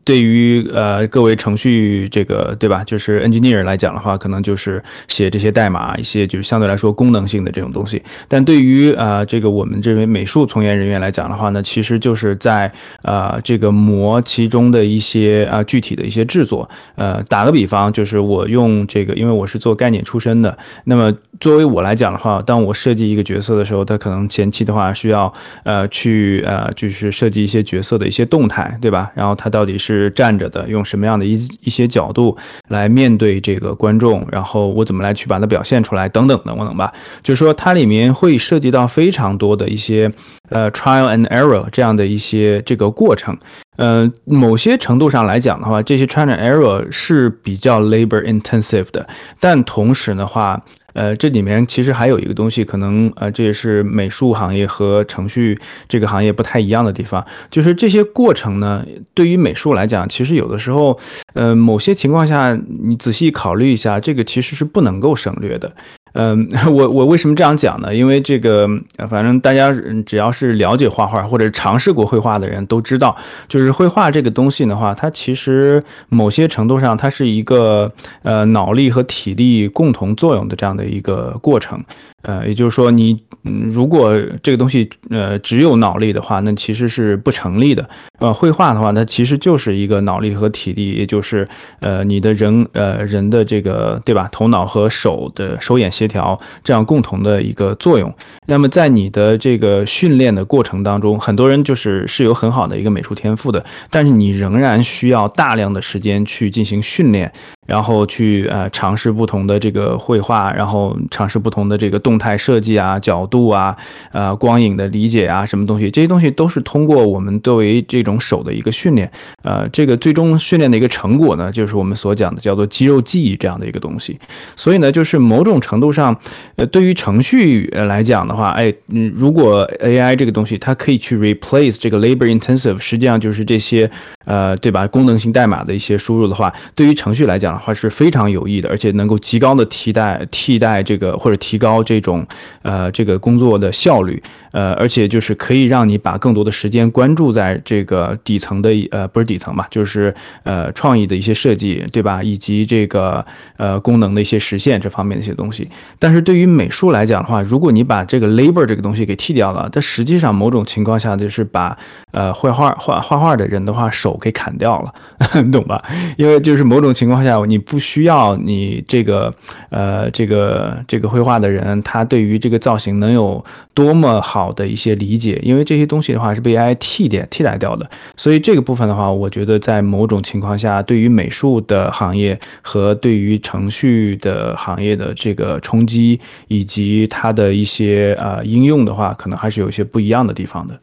[0.05, 8.02] 对于呃各位程序这个对吧，就是 engineer 来讲的话，可能就是写这些代码，一些就是相对来说功能性的这种东西。
[8.28, 12.70] 但对于呃这个我们这位美术从业人员来讲的话呢，其实就是在
[13.02, 16.69] 呃这个模其中的一些啊具体的一些制作。
[16.94, 25.32] 呃，打个比方，就是我用这个，因为我是做概念出身的，那么作为我来讲的话，当我设计一个角色的时候，它可能前期的话需要
[25.64, 28.78] 呃去呃就是设计一些角色的一些动态。
[28.82, 29.10] 对吧？
[29.14, 32.36] 然后他到底是站着的，用什么样的一一些角度
[32.68, 34.26] 来面对这个观众？
[34.30, 36.09] 然后我怎么来去把它表现出来？
[36.09, 36.92] 等等等等吧。
[37.22, 40.10] 就是说，它里面会涉及到非常多的一些
[40.50, 43.38] 呃 trial and error 这样的一些这个过程。
[43.76, 50.60] 呃，某些程度上来讲的话，这些 trial and error 是比较 labor intensive 的，但同时的话。
[50.93, 55.59] 呃，这里面其实还有一个东西，可能呃，这也是美术行业和程序
[55.89, 60.98] 这个行业不太一样的地方，就是这些过程呢，对于美术来讲，其实有的时候，
[61.35, 65.73] 呃，某些情况下，你仔细考虑一下，这个其实是不能够省略的。
[66.14, 67.94] 嗯， 我我为什么这样讲呢？
[67.94, 68.68] 因为这个，
[69.09, 69.72] 反正大家
[70.05, 73.16] 只要是了解画画或者尝试过绘画的人都知道，
[73.48, 77.90] 就是绘画这个东西的话，它其实某些程度上它是一个
[78.22, 81.82] 呃脑力和体力共同作用的这样的一个过程。
[82.22, 87.84] 呃，也就是说，你如果这个东西呃只有脑力的话，那其实是不成立的。
[88.20, 91.48] 呃，绘画的话，它其实就是一个脑力和体力，也就是
[91.80, 98.12] 呃你的人呃人的这个对吧，头脑和手的手眼协协调这样共同的一个作用。
[98.47, 107.33] 那么在你的这个训练的过程当中，很多人就是是有很好的一个美术天赋的，但是你仍然需要大量的时间去进行训练。
[107.66, 113.76] 然后去呃尝试不同的这个绘画，然后尝试不同的这个动态设计啊、角度啊、
[114.10, 119.10] 呃光影的理解啊，什么东西，这些东西都是通过我们作为这种手的一个训练，
[119.43, 124.18] 呃，这个最终训练的一个成果呢，就是我们所讲的叫做肌肉记忆这样的一个东西。
[124.56, 126.16] 所以呢，就是某种程度上，
[126.56, 133.89] 呃，对于程序来讲的话，哎，嗯，如果 AI 这个东西它可以去 replace 这个 labor intensive，实际上就是这些。
[134.24, 134.86] 呃，对吧？
[134.86, 142.27] 功能性代码的一些输入的话，对于程序来讲的话是非常有益的，而且能够极高的替代替代这个或者提高这种
[142.62, 144.23] 呃这个工作的效率。
[144.53, 152.23] 呃，而且就是可以让你把更多的时间关注在这个底层的呃不是底层吧，就是呃创意的一些设计，对吧？
[152.23, 153.24] 以及这个
[153.57, 155.66] 呃功能的一些实现这方面的一些东西。
[155.99, 161.74] 但是对于美术来讲的话，如果你把这个 labor 这个东西给剃掉了，它实际上某种情况下就是把
[162.11, 164.19] 呃绘画画画画的人的话手。
[164.23, 164.95] 给砍掉了，
[165.43, 165.83] 你 懂吧？
[166.16, 169.35] 因为就是某种情况下，你不需要你这个
[169.70, 173.44] 呃这个这个绘画的人，他对于这个造型能有
[173.74, 177.89] 多么好的一些理解，因为这些东西的话是被 AI 替代替代掉的。
[178.16, 190.81] 所以这个部分的话，我觉得在某种情况下，对于美术的行业和对于程序的行业的这个冲击，以及它的一些呃应用的话，可能还是有一些不一样的地方的。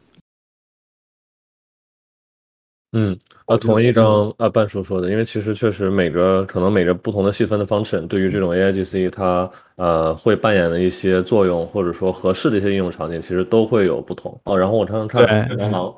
[2.92, 3.16] 嗯，
[3.50, 14.40] 呃，同一张啊半叔说的，因为其实确实每个可能每个不同的细分的 function，对于这种 AIGC 它呃会扮演的一些作用，或者说合适的一些应用场景，其实都会有不同。
[14.44, 15.24] 哦，然后我常常看
[15.56, 15.92] 蟑螂。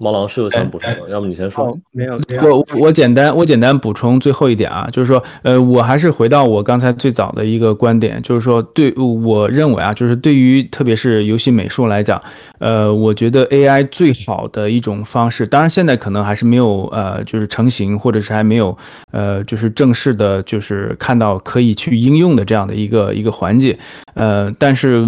[0.00, 1.76] 猫狼是有想补充的，要不你先说。
[1.90, 12.20] 没有，我我简单我简单补充最后一点啊，就是说，呃，我还是回到我刚才最早的一个观点，就是说，对我认为啊，就是对于特别是游戏美术来讲，
[12.60, 18.76] 呃，我觉得 AI 最好的一种方式，当然现在可能还是没有呃，就是成型，或者是还没有
[19.10, 23.76] 呃，就是正式的，就是看到可以去应用的这样的一个一个环节。
[24.18, 25.06] 呃，但是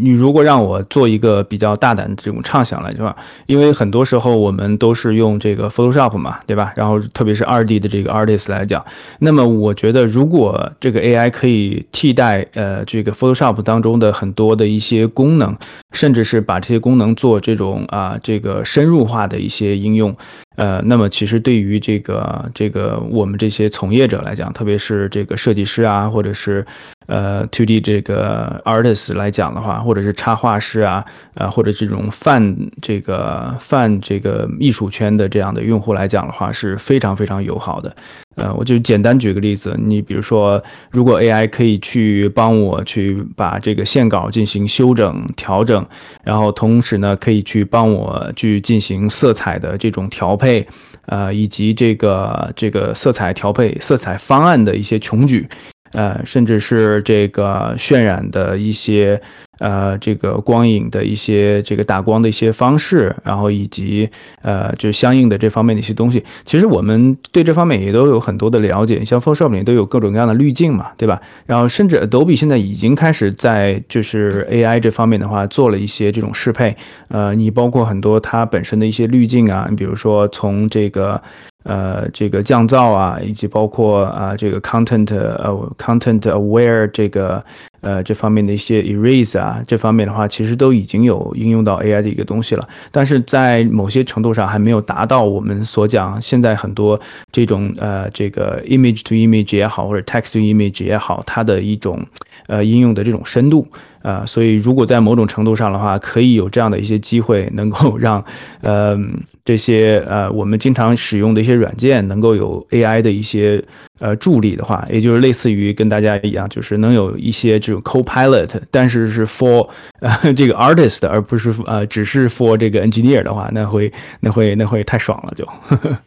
[0.00, 3.14] 你如果让我做一个比较大胆的这种畅想来的话，
[3.46, 6.72] 因为很多时候我们都是用这个 Photoshop 嘛，对吧？
[6.76, 8.84] 然后特别是二 D 的这个 artist 来讲，
[9.18, 15.54] 那么我觉得如果这个 AI 可以替代呃这个 Photoshop 当中的很多的一些功能，
[15.92, 20.16] 甚至是把这些功能做这种啊这个深入化的一些应用。
[20.56, 26.64] 呃，那么其实对于这个这个我们这些从业者来讲，特别是这个设计师啊，或者是
[27.06, 31.04] 呃，to D 这个 artist 来讲的话，或者是插画师啊，
[31.34, 37.94] 呃或者这种泛这个泛这个艺术圈的这样的用户来讲的话，是非常非常友好的。
[38.34, 45.82] 呃，我就简单举个例子，你比如说，如果 AI 可以去帮我去把这个线稿进行修整调整，
[46.22, 50.66] 然后同时呢，可以去帮我去进行色彩的这种调配，
[51.06, 55.48] 呃，以及这个这个色彩调配、色彩方案的一些穷举，
[55.92, 59.20] 呃，甚至是这个渲染的一些。
[59.58, 64.06] 呃，这个光影的一些这个打光的一些方式，然后以及
[64.42, 69.02] 呃，就相应的这方面的一些东西，其实我们对这方面也都有很多的了解。
[69.02, 71.18] 像 Photoshop 里都有各种各样的滤镜嘛，对吧？
[71.46, 76.76] 然后甚至 Adobe 现在已经开始在就是 AI 这方面的话做了一些这种适配。
[77.08, 81.18] 呃，你包括很多它本身的一些滤镜啊，你比如说从这个。
[81.66, 87.42] 呃，这个降噪啊，以及包括啊，这个 content 呃 content aware 这个
[87.80, 92.68] 呃这方面的一些 erase 啊，这方面的话，其实都已经有应用到 AI 的一个东西了。
[92.92, 96.98] 但是在某些程度上还没有达到我们所讲现在很多
[97.32, 102.00] 这种呃这个 image to image 也好，或者 text to image 也好，它的一种
[102.46, 103.66] 呃应用的这种深度。
[104.02, 108.24] 啊，所以如果在某种程度上的话，可以有这样的一些机会，能够让，
[108.62, 108.96] 呃，
[109.44, 113.60] 这些呃我们经常使用的一些软件能够有 AI 的一些
[113.98, 119.68] 呃助力的话，也就是类似于跟大家一样，就是能有一些这种 co-pilot，但是是 for
[119.98, 125.44] 呃 这个 artist，而不是呃只是 for 这个 engineer 的话，那会那会那会太爽了就。
[125.66, 125.98] 呵呵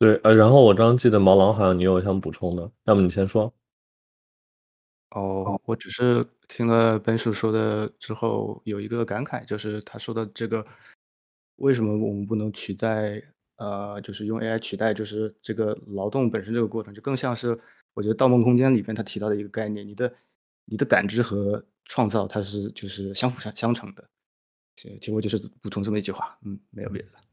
[0.00, 3.52] 对，呃，然后我刚刚记得毛狼好像你有想补充的，要么你先说。
[5.10, 10.64] 哦，我只是听了本叔说的之后有一个感慨，就是他说的这个
[11.56, 13.22] 为什么我们不能取代，
[13.56, 17.58] 呃，就是用 AI 取代，就是这个劳动本身这个过程，就更像是
[17.94, 20.12] 我觉得《盗梦空间》里边他提到的一个概念，你的
[20.66, 24.04] 你的感知和创造它是就是相辅相相成的。
[24.76, 27.25] 其实我就是补充这么一句话，嗯，没有别的。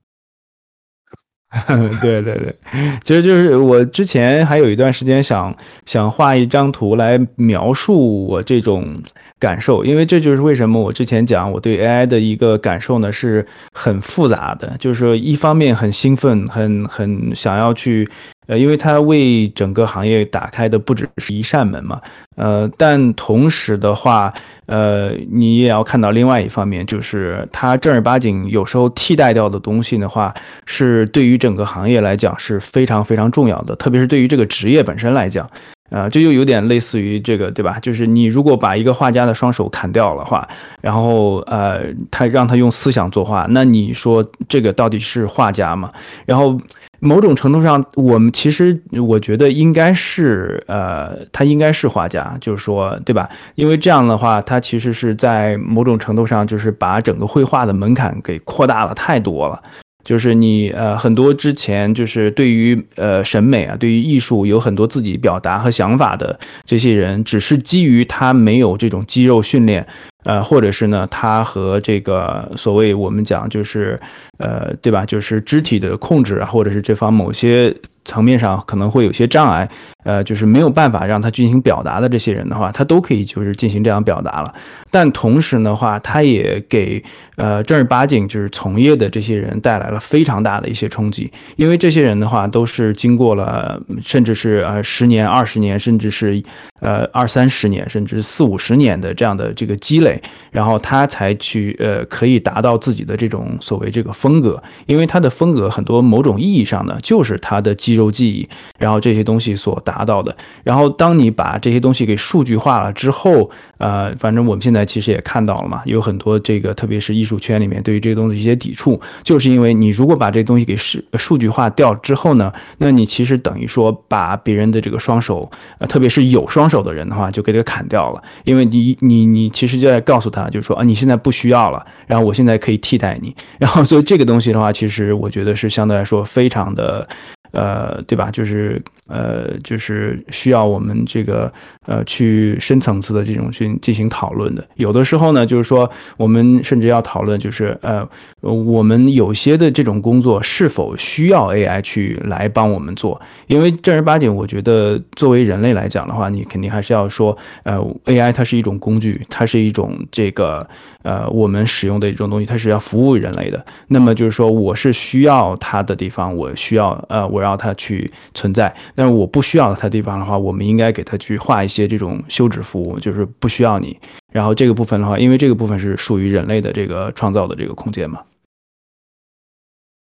[2.02, 2.56] 对对对，
[3.04, 5.56] 其实就是我之前还有一段时间想
[5.86, 9.02] 想画一张图来描述我这种
[9.40, 18.10] 感受，因为这就是为什么我之前讲我对 AI 的一个感受呢是很复杂的，就是说一方面很兴奋，很很想要去。
[18.46, 22.02] 呃，因为它为整个行业打开的不只是一扇门嘛，
[22.36, 24.34] 呃，但同时的话，
[24.66, 30.34] 呃，你也要看到另外一方面，就是它正儿八经有时候替代掉的东西的话，
[30.66, 35.48] 是对于整个行业来讲是非常非常重要的，特别是对于这个职业本身来讲，
[35.90, 37.80] 啊，这就有点类似于这个，对吧？
[37.80, 40.48] 就是你如果把一个画家的双手砍掉了话，
[40.82, 45.90] 然后呃，他让他用思想作画，那你说这个到底是画家吗？
[46.26, 46.60] 然后。
[47.04, 53.30] 某种程度上，我们其实我觉得应该是，呃，他应该是画家，就是说，对吧？
[53.56, 59.62] 因为这样的话，他其实是在某种程度上，就是把整个绘画的门槛给扩大了太多了。
[60.04, 69.86] 就是你，呃，很多之前就是对于呃审美啊，对于艺术有很多自己表达和想法的这些人，只是基于他没有这种肌肉训练。
[70.24, 74.00] 呃，或者是呢，他和这个所谓我们讲就是，
[74.38, 75.06] 呃，对吧？
[75.06, 77.76] 就是肢体的控制啊，或者是这方某些。
[78.06, 79.66] 层面上可能会有些障碍，
[80.04, 84.54] 呃，就是没有办法让他进行表达的这些人的话，他都可以就是进行这样表达了。
[84.92, 87.02] 但同时的话，他也给
[87.38, 96.44] 呃正儿八经就是从业的这些人带来了非常大的一些冲击，因为这些人的话都是经过了甚至是呃十年、二十年，甚至是
[96.82, 100.13] 呃二三十年，甚至四五十年的这样的这个积累，
[100.52, 107.94] 然后他才去呃可以达到自己的这种所谓这个风格，因为他的风格很多某种意义上呢，就是他的肌。
[107.94, 108.50] 肉记忆，
[108.80, 137.08] 然后这些东西所达到的，然后当你把这些东西给数据化了之后，呃，反正我们现在其实也看到了嘛，有很多这个，特别是艺术圈里面对于这个东西一些抵触，就是因为你如果把这东西给数数据化掉之后呢，那你其实等于说把别人的这个双手，呃，特别是有双手的人的话，就给他砍掉了，因为你你你其实就在告诉他，就是说啊，你现在不需要了，然后我现在可以替代你， 然后所以这个东西的话，其实我觉得是相对来说非常的。
[137.54, 138.32] 呃，对吧？
[138.32, 141.54] 就是呃，就是需要我们这个
[141.86, 144.66] 呃去深层次的这种去进行讨论的。
[144.76, 148.08] 有的时候呢，就是说我们甚至要讨论，就是呃，
[148.42, 153.20] 我们有些的这种工作是否需要 AI 去来帮我们做？
[153.48, 160.68] 因为正儿八经，我觉得作为人类来讲的话，你肯定还是要说，呃，AI 它是一种工具，它是一种这个
[161.04, 163.64] 呃我们使用的一种东西，它是要服务人类的。
[163.88, 168.74] 那么就是说，我是需要它的地方，我需要呃我让它去存在。
[168.96, 174.00] 但是我不需要它地方的话，我们应该给它去画一些这种休止服务，就是不需要你。
[174.32, 178.22] 然后这个部分的话，因为这个部分是属于人类的这个创造的这个空间嘛。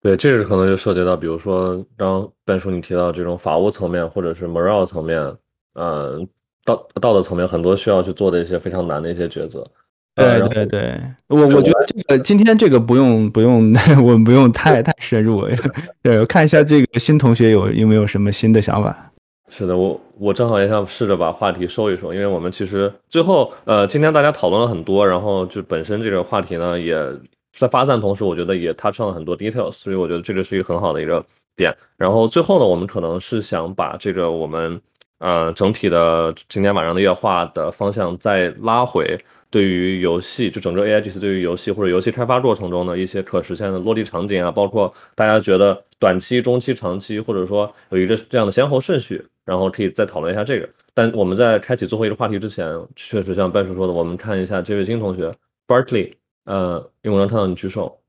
[0.01, 5.21] 对，这个可能就涉及到，比如说刚本书你提到这种法务层面，或者是 moral 层面，
[5.75, 6.27] 嗯，
[6.65, 9.65] 道道德层面，很多需要去做的一些非常难的一些抉择。
[10.15, 13.73] 对对对，我我觉得这个今天这个不用不用，
[14.03, 15.47] 我们不用太太深入。
[16.01, 19.10] 对，我看一下这个新同学有有没有什么新的想法。
[19.53, 26.97] 是的，我我正好也想试着把话题收一收，因为我们其实最后呃，今天大家讨论了很多，然后就本身这个话题呢也。
[27.59, 31.23] 在发散同时，我觉得也 touch 了很多 details，所以我觉得这个是一个很好的一个
[31.53, 31.75] 点。
[31.97, 34.81] 然后最后呢，我们可能是想把这个我们
[35.19, 39.19] 呃整体的今天晚上的夜话的方向再拉回，
[39.49, 50.69] 对于游戏就整个 A I G C 对于游戏或者游戏开发过程中的一些可实现的落地场景啊，包括大家觉得短期、中期、长期，或者说有一个这样的先后顺序，然后可以再讨论一下这个。
[50.93, 52.65] 但我们在开启最后一个话题之前，
[52.95, 55.33] 确实像半叔说的，我们看一下这位新同学
[55.67, 56.13] Bartley。
[56.45, 58.01] 呃，因为我能看到你举手。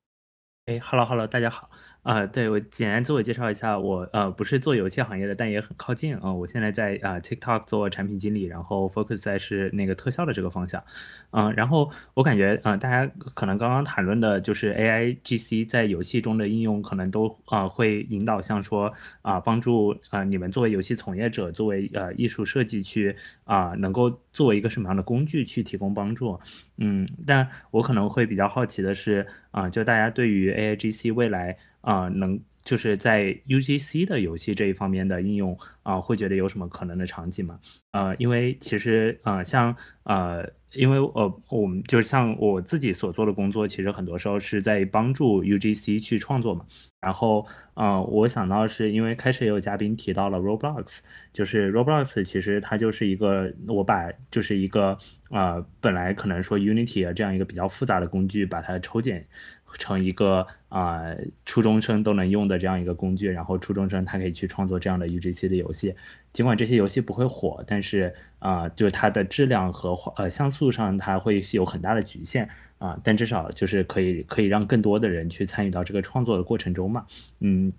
[0.66, 1.68] 哎，Hello Hello，大家好。
[2.02, 6.32] 啊，对我简单自我介绍一下，我呃不是做游戏行业的，但也很靠近啊。
[6.32, 10.82] 我现在在啊 TikTok 做产品经理，然后 focus 在是那个特效的这个方向。
[11.30, 18.92] 嗯，然后我感觉啊，大家可能刚刚谈论的就是 AI GC 在游戏中的应用，可能都啊会引导像说
[19.22, 23.14] 啊帮助啊你们作为游戏从业者，作为呃艺术设计去
[23.44, 26.40] 啊能够作为一个什么样的工具去提供帮助。
[26.78, 31.56] 嗯，但我可能会比较好奇的是啊，就大家对于 AI GC 未来。
[31.82, 37.58] 啊，能就是在 UGC 的游戏这一方面的应用啊，会觉得有什么可能的场景吗？
[37.90, 39.74] 呃，因为其实呃，像
[40.04, 46.64] 呃，因为呃，我们就是像我自己所做的工作，其实很多时候是在帮助 UGC 去创作嘛。
[47.00, 51.00] 然后呃，我想到是因为开始也有嘉宾提到了 Roblox，
[51.32, 54.96] 就是 Roblox 其实它就是一个我把就是一个
[55.32, 59.26] 呃，本来可能说 Unity 啊这样一个比较复杂的工具，把它抽检。
[59.78, 61.00] 成一个啊
[61.46, 65.94] 初中生都能用的这样一个工具，然后初中生他可以去创作这样的 UGC 的游戏。
[66.30, 72.46] 尽管这些游戏不会火，但是啊，就是它的质量和呃像素上它会有很大的局限
[72.76, 77.06] 啊，但至少就是可以可以让更多的人去参与到这个创作的过程中嘛。
[77.40, 77.72] 嗯，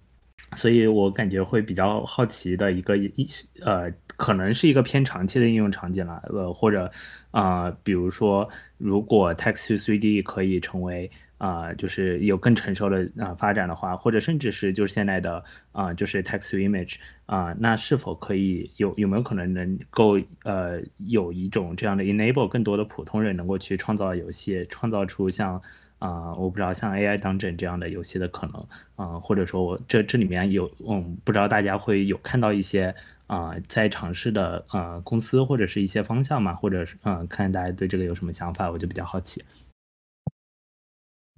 [0.55, 3.27] 所以我感觉会比较好奇的一个一
[3.61, 6.91] 呃，可能是一个偏长期的应用场景了，呃，或者
[7.33, 8.47] 啊，比如说
[8.77, 15.43] 如果 Text to 3D 可以成为啊，就是有更成熟的啊发展的话，或者甚至是就是现在的
[15.73, 16.95] 啊，就是 text to image
[17.25, 25.61] 啊，那是否可以有有没有可能能够呃有一种这样的 enable 更多的普通人能够去创造游戏，创造出像
[25.99, 28.65] 啊我不知道像 AI 当真这样的游戏的可能
[28.95, 32.95] 啊，或者说我这这里面有嗯不知道大家会有看到一些
[33.33, 39.43] 啊在尝试的呃公司或者是一些方向嘛，或者是嗯看大家对这个有什么想法，我就比较好奇。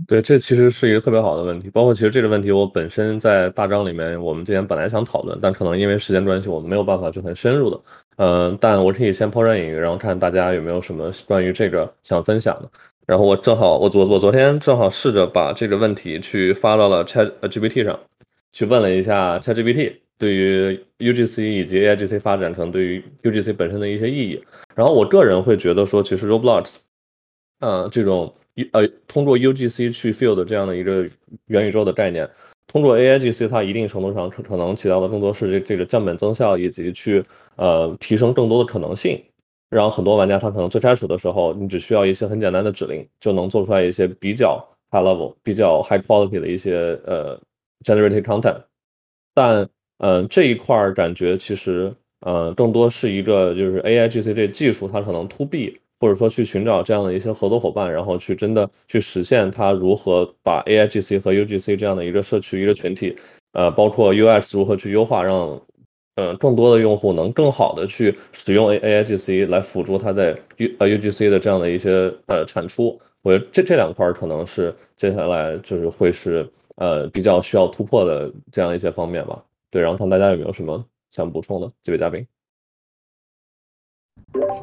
[0.06, 1.70] 对，这其实是一个特别好的问题。
[1.70, 7.80] 包括其实这个问题，我本身在大纲里面，我们今天本来想讨论，但可能因为时间关系，我们没有办法去很深入的。
[8.18, 12.70] 嗯，但我可以先抛砖引玉，然后看大家有没有什么关于这个想分享的。
[13.08, 17.98] 然后我正好，我昨我昨天正好试着把这个问题去发到了 Chat GPT 上，
[18.56, 24.42] 去问了一下 Chat GPT 对于 UGC 以及 AIGC 发展可能对于 UGC 本身的一些意义。
[24.74, 26.78] 然后我个人会觉得说，其实 Roblox，
[27.60, 28.34] 嗯，这种。
[28.72, 31.06] 呃，通过 UGC 去 fill 的这样的一个
[31.48, 32.26] 元宇宙的概念，
[32.68, 37.22] 通过 AIGC，它一定程度上可可能起到的更多是这这个降本增效，以及去
[37.58, 39.22] 呃提升更多的可能性，
[39.70, 47.38] 让很多玩家他可能最开始的时候，你只需要一些很简单的指令，就能做出来一些比较 high level、比较 high quality 的一些呃
[47.86, 48.62] generated content，
[49.34, 55.80] 但嗯这一块儿感觉其实呃更多是一个就是 AIGC 这技术它可能 to B。
[55.98, 63.16] 或者说去寻找这样的一些合作伙伴，然后去真的去实现它如何把 AIGC 和 UGC 这样的一个社区一个群体，
[63.54, 65.60] 呃，包括 UX 如何去优化，让
[66.16, 73.00] 嗯更多的用户能更好的去使用 AIGC 来辅助它在 U 呃 UGC 的这样的一些呃产出。
[73.24, 79.44] 我觉得这这两块可能是接下来就是会是呃比较需要突破的这样一些方面吧。
[79.70, 82.26] 对，然后看大家有没有什么想补充的，几位嘉宾。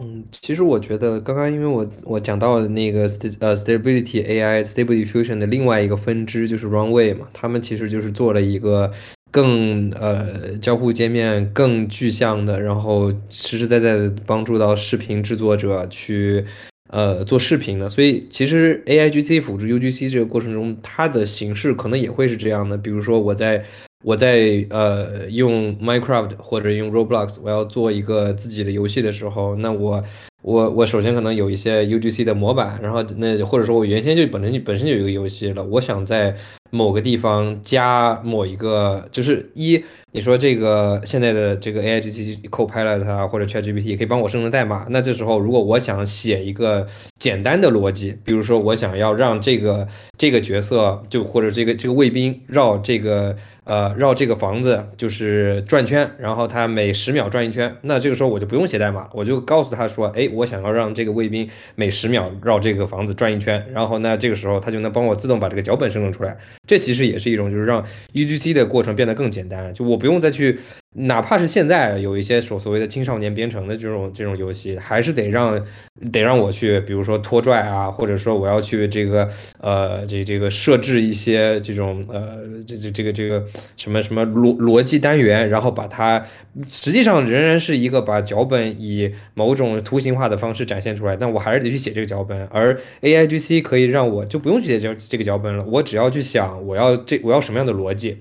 [0.01, 3.03] 嗯，其实我觉得刚刚因为我我讲到的那个
[3.41, 8.91] 呃 stability AI stability diffusion 的另外一个分支就是 Runway 嘛，他们其实就是做了一个
[9.31, 16.45] 更呃交互界面更具象的，然后实实在在的帮助到视频制作者去
[16.93, 17.89] 呃做视频的。
[17.89, 22.78] 所以其实 AIGC 辅助 UGC 这个过程中，它的形式可能也会是这样的。
[22.78, 23.64] 比如说我在
[24.05, 30.02] 我在呃用 Minecraft 或者用 Roblox，我要做一个自己的游戏的时候，那我
[30.43, 36.36] 我我首先可能有一些 UGC 的模板，然后那或者说我原先就本身就本身就有一个游戏了，我想在
[36.70, 39.82] 某个地方加某一个，就是一
[40.13, 46.87] 你说这个现在的这个 AIGC Copilot 啊或者 ChatGPT 可以帮我生成代码，那这时候如果我想写一个
[47.19, 53.37] 简单的逻辑，比如说我想要让这个这个角色就或者这个这个卫兵绕这个。
[53.65, 57.73] 呃，绕这个房子就是转圈，然后它每十秒转一圈。
[57.83, 63.65] 那这个时候我就不用写代码，我就告诉他说，哎，我想要让这个卫兵每十秒绕这个房子转一圈。
[63.73, 66.37] 然后那这个时候他就能帮我自动把这个脚本生成出来。
[66.67, 67.81] 这其实也是一种就是让
[68.13, 70.59] UGC 的过程变得更简单，就我不用再去。
[70.95, 75.59] 哪怕是现在有一些所所谓的青少年编程的这种这种游戏，还是得让
[76.12, 79.27] 得让我去，比如说拖拽啊，或者说我要去这个
[79.59, 83.43] 呃这这个设置一些这种呃这这这个这个
[83.79, 86.23] 什么什么逻逻辑单元，然后把它
[86.69, 98.19] 实际上仍然是一个把脚本以某种图形化的方式展现出来，但我还是得去写这个脚本，而 A I G C 可以让我就不用去写这这个脚本了，我只要去想我要这我要什么样的逻辑。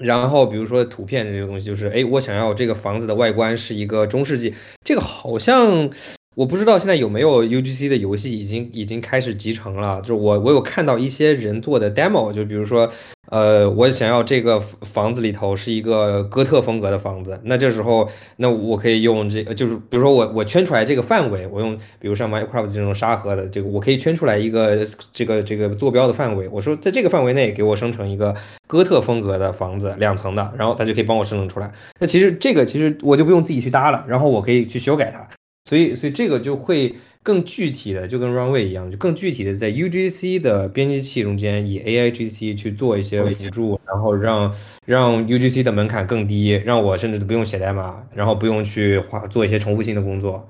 [0.00, 4.54] 然后，比如说图片这个东西，就是哎，我想要这个房子的外观是一个中世纪，
[4.84, 5.88] 这个好像
[6.36, 10.00] 我不知道现在有没有 UGC 的游戏已经已经开始集成了。
[10.02, 12.88] 就是我我有看到一些人做的 demo，就比如说。
[13.28, 28.32] 呃，我想要这个房子里头是一个哥特风格的房子，那这时候，那我可以用这，就是比如说我我圈出来这个范围，我用比如像 Minecraft 这种沙盒的这个，我可以圈出来一个这个这个坐标的范围，我说在这个范围内给我生成一个
[28.68, 31.72] 哥特风格的房子，两层的，然后它就可以帮我生成出来。
[31.98, 35.28] 那其实这个其实我就不用自己去搭了，然后我可以去修改它，
[35.66, 36.94] 所以所以这个就会。
[37.26, 50.48] 更具体的，就跟 Runway 一样，就更具体的在 UGC 的编辑器中间，以 AIGC 去做一些辅助，然后让让 UGC 的门槛更低，让我甚至都不用写代码，然后不用去花做一些重复性的工作。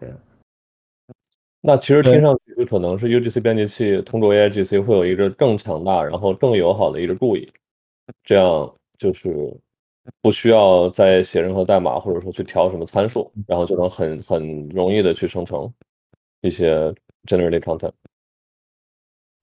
[0.00, 0.08] 对。
[1.60, 7.48] 那其实听上去就可能是 UGC 编辑器通过 AIGC 会有一个更强大，然后更友好的一个注意，
[8.24, 9.32] 这样就是
[10.22, 15.70] 不需要再写任何代码，或者说去调什么参数，然后就能很很容易的去生成。
[16.42, 16.94] 一些
[17.26, 17.90] generated content，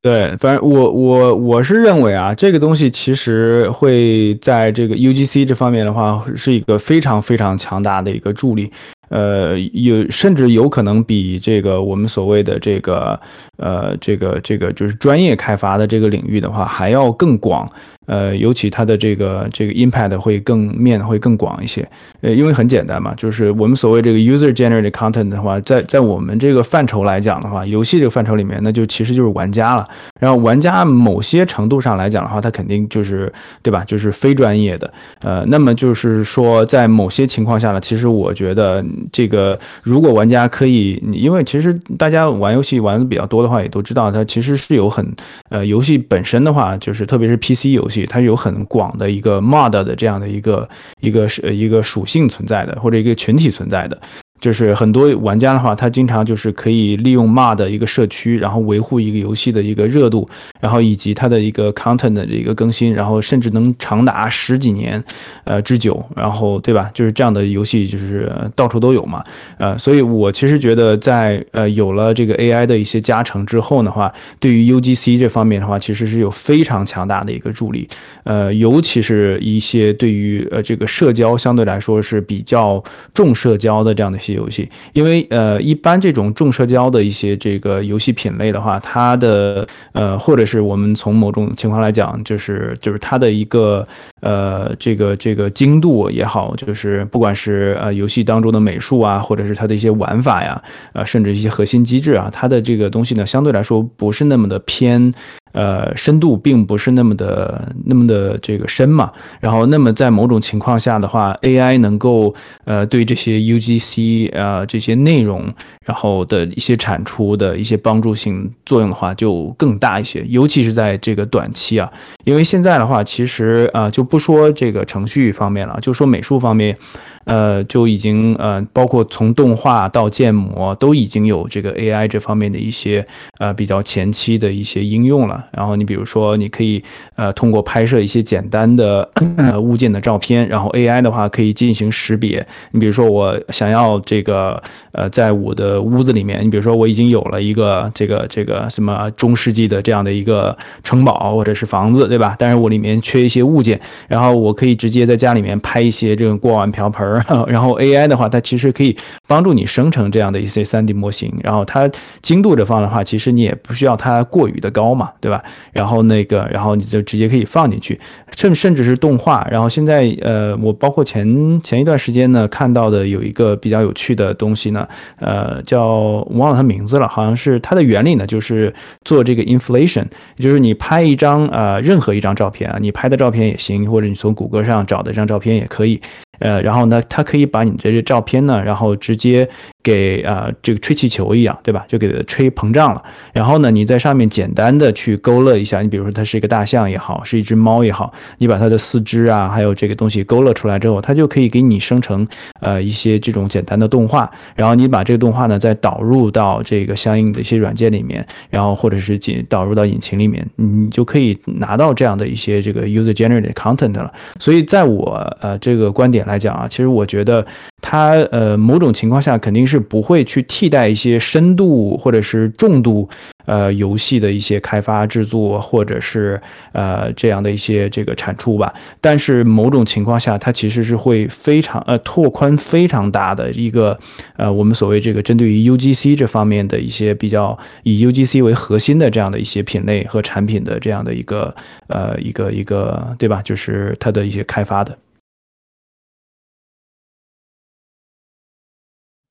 [0.01, 8.71] 对，反正我我我是认为啊，这个东西其实会在这个 UGC 这方面的话，是一个非常非常强大的一个助力。
[9.09, 13.19] 呃，有甚至有可能比这个我们所谓的这个
[13.57, 17.69] 呃这个这个就是专业开发的这个领域的话还要更广。
[18.05, 21.87] 呃，尤其它的这个这个 impact 会更面会更广一些，
[22.21, 29.87] 呃，因为很简单嘛，就是我们所谓这个 user generated content 的话，在在我们这个范畴来讲的话，游戏这个范畴里面，那就其实就是玩家了。
[30.19, 33.31] 然后玩家某些程度上来讲的话，他肯定就是
[33.61, 34.93] 对吧，就是非专业的。
[35.21, 45.05] 呃，那么就是说，在某些情况下呢，其实我觉得这个如果玩家可以，因为其实大家玩游戏玩的比较多的话，也都知道它其实是有很
[45.49, 47.92] 呃游戏本身的话，就是特别是 PC 游戏。
[48.09, 50.67] 它有很广的一个 mod 的这样的一个
[50.99, 54.01] 一个是一个属性存在的，或者一个群体存在的。
[54.43, 60.27] 就是很多玩家的话，他经常就是可以利用 MOD 的一个社区，然后维护一个游戏的一个热度，
[60.59, 65.01] 然后以及它的一个 content 的一个更新，然后甚至能长达十几年，
[65.45, 66.91] 呃之久，然后对吧？
[66.93, 69.23] 就是这样的游戏就是到处都有嘛，
[69.57, 77.87] 呃，所以我其实觉得在呃有了这个 AI 的一些加成之后的话，对于 UGC 这方面的话，其实是有非常强大的一个助力，
[78.25, 82.83] 呃，尤其是一些对于呃这个社交相对来说是比较
[83.13, 84.32] 重社交的这样的一些。
[84.33, 93.87] 游戏，因为呃，一般这种重社交的一些这个游戏品类的话，它的呃，或者是我们从某种情况来讲，就是就是它的一个
[94.21, 100.61] 呃，这个这个精度也好，就是不管是呃游戏当中的美术啊，或者是它的一些玩法呀，
[100.93, 105.13] 呃，甚至一些核心机制啊，它的这个东西呢，相对来说不是那么的偏。
[105.53, 109.11] 呃深度并不是那么的那么的这个深嘛。
[109.39, 112.35] 然后，那么在某种情况下的话，AI 能够
[112.65, 115.45] 呃对这些 UGC 呃这些内容，
[115.85, 120.23] 然后的一些产出的一些帮助性作用的话，就更大一些。
[120.27, 121.91] 尤其是在这个短期啊，
[122.25, 126.77] 因为现在的话，其实啊就不说这个程序方面了，就说美术方面。
[127.25, 133.05] 呃，就已经呃，包括从动画到建模，都已经有这个 AI 这方面的一些
[133.39, 135.42] 呃比较前期的一些应用了。
[135.51, 136.83] 然后你比如说，你可以
[137.15, 139.07] 呃通过拍摄一些简单的
[139.37, 142.45] 呃物件的照片，然后 AI 的话可以进行识别。
[142.71, 144.61] 你比如说，我想要这个
[144.91, 152.35] 呃在我的屋子里面，你比如说我已经有了一个这个这个什么中世纪的这样的一个城堡或者是房子，对吧？
[152.37, 157.03] 但是我里面缺一些物件，然后我可以直接在家里面拍一些这种锅碗瓢盆。
[157.47, 158.95] 然后 AI 的话，它其实可以
[159.27, 161.89] 帮助你生成这样的一些 3D 模型，然后它
[162.21, 165.32] 精度这方的话，其实你也不需要它过于的高嘛，对吧？
[165.71, 167.97] 然后那个，然后你就直接可以放进去，
[168.35, 169.47] 甚甚至是动画。
[169.49, 174.87] 然后现在呃，我包括前前一段时间呢看到的有一个比较有趣的东西呢，
[175.19, 178.73] 呃，叫忘了它名字了，好像是它的原理呢，就是
[179.05, 180.05] 做这个 inflation，
[180.37, 186.01] 就是你拍一张呃任何一张照片啊，你拍的照片也行，或者你从谷歌上找的这张照片也可以。
[186.39, 189.47] 呃，然后呢，它可以把你这些照片呢，然后直接
[189.83, 191.85] 给啊这个吹气球一样，对吧？
[191.89, 193.03] 就给它吹膨胀了。
[193.33, 202.27] 然后呢，你在上面简单的去勾勒一下，你比如说它是一个大象也好，是一只猫也好，你把它的四肢啊，还有这个东西勾勒出来之后，它就可以给你生成
[202.61, 204.29] 呃一些这种简单的动画。
[204.55, 214.13] 然后你把这个动画呢再导入到这个相应的一些软件里面，然后或者是进导入到引擎里面，你就可以拿到这样的一些这个 user generated content 了。
[214.39, 216.37] 所以在我呃这个观点来。
[216.43, 217.45] 讲啊，其实我觉得
[217.79, 223.09] 它呃某种情况下肯定是是不会去替代一些深度或者是重度
[223.45, 226.39] 呃游戏的一些开发制作或者是
[226.73, 228.71] 呃这样的一些这个产出吧。
[229.01, 233.97] 但是某种情况下，它其实是会非常呃拓宽非常大的一个
[234.37, 241.53] 呃我们所谓这个针对于 UGC 这方面的一些比较以 UGC 为核心的这样的一些品类和产品的这样的一个
[241.87, 243.41] 呃一个一个对吧？
[243.43, 244.95] 就是它的一些开发的。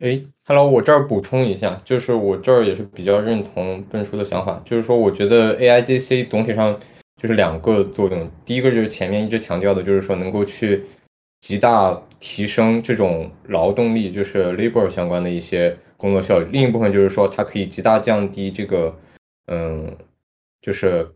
[0.03, 6.77] 哎，Hello，我这儿补充一下，就是我这儿也是比较认同笨叔的想法，就是说我觉得 AIGC 总体上
[7.23, 10.83] 就是两个作用，第一个就是前面一直强调的，就是说能够去
[11.41, 18.93] 极大提升这种劳动力，就是 labor 相关的一些工作效率；另一部分就是说它可以极大降低这个，
[19.47, 19.97] 嗯，
[20.61, 21.09] 就是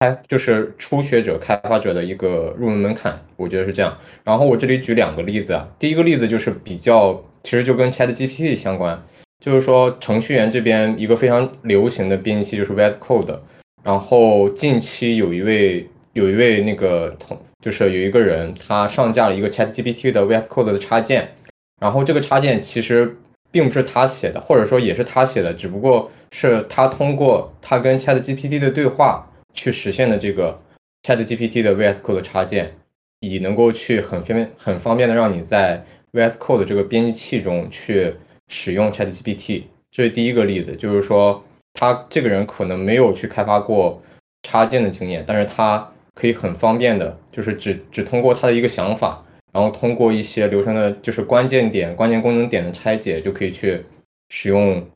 [0.00, 3.96] 开就是初学者开发者的一个入门门槛，我觉得是这样。
[4.22, 7.24] 然后我这里举两个例子啊，第一个例子就是比较。
[7.44, 9.00] 其实就跟 Chat GPT 相关，
[9.38, 13.38] 就是说程序员这边一个非常流行的编辑器就是 VS Code，
[13.82, 21.34] 然后近期有一位有一位那个同，就是有一个人他上架了一个 Chat GPT 的 VS Code 的插件，
[21.80, 23.16] 然后这个插件其实
[23.50, 30.58] 并不是他写的，或者说也是他写的，只不过是他通过他跟 Chat GPT 的对话去实现的这个
[31.02, 32.74] Chat GPT 的 VS Code 插件，
[33.20, 35.84] 以能够去很方便很方便的让你在
[36.14, 38.14] VS Code 这个编辑器中去
[38.48, 41.42] 使用 ChatGPT，这是第一个例子，就是说
[41.72, 44.00] 他这个人可能没有去开发过
[44.42, 53.84] 插件的经验，但是他可以很方便的，就是只只通过他的一个想法，然后通过一些流程的，就是关键点、关键功能点的拆解，就可以去
[54.28, 54.86] 使用，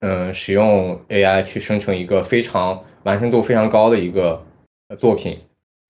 [0.00, 4.44] 嗯，使用 AI 去生成一个非常完成度非常高的一个
[4.98, 5.38] 作品。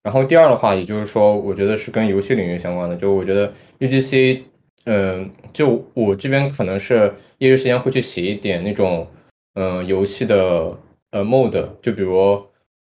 [0.04, 2.94] 然后第二的话，也就是说，我觉得是跟游戏领域相关的。
[2.94, 3.50] 就我觉得
[3.80, 4.42] UGC，
[4.84, 9.08] 嗯，就我这边可能是业余时间会去写一点那种，
[9.54, 10.76] 嗯，游戏的
[11.10, 12.38] 呃 mode，就比如，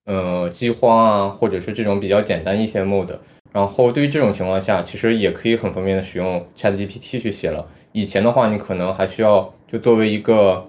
[0.06, 3.16] 呃，饥荒啊，或者是这种比较简单一些 mode。
[3.54, 7.68] 然后对于这种情况下，其实也可以很方便的使用 ChatGPT 去写了。
[7.92, 10.68] 以前的话，你可能还需要就作为一个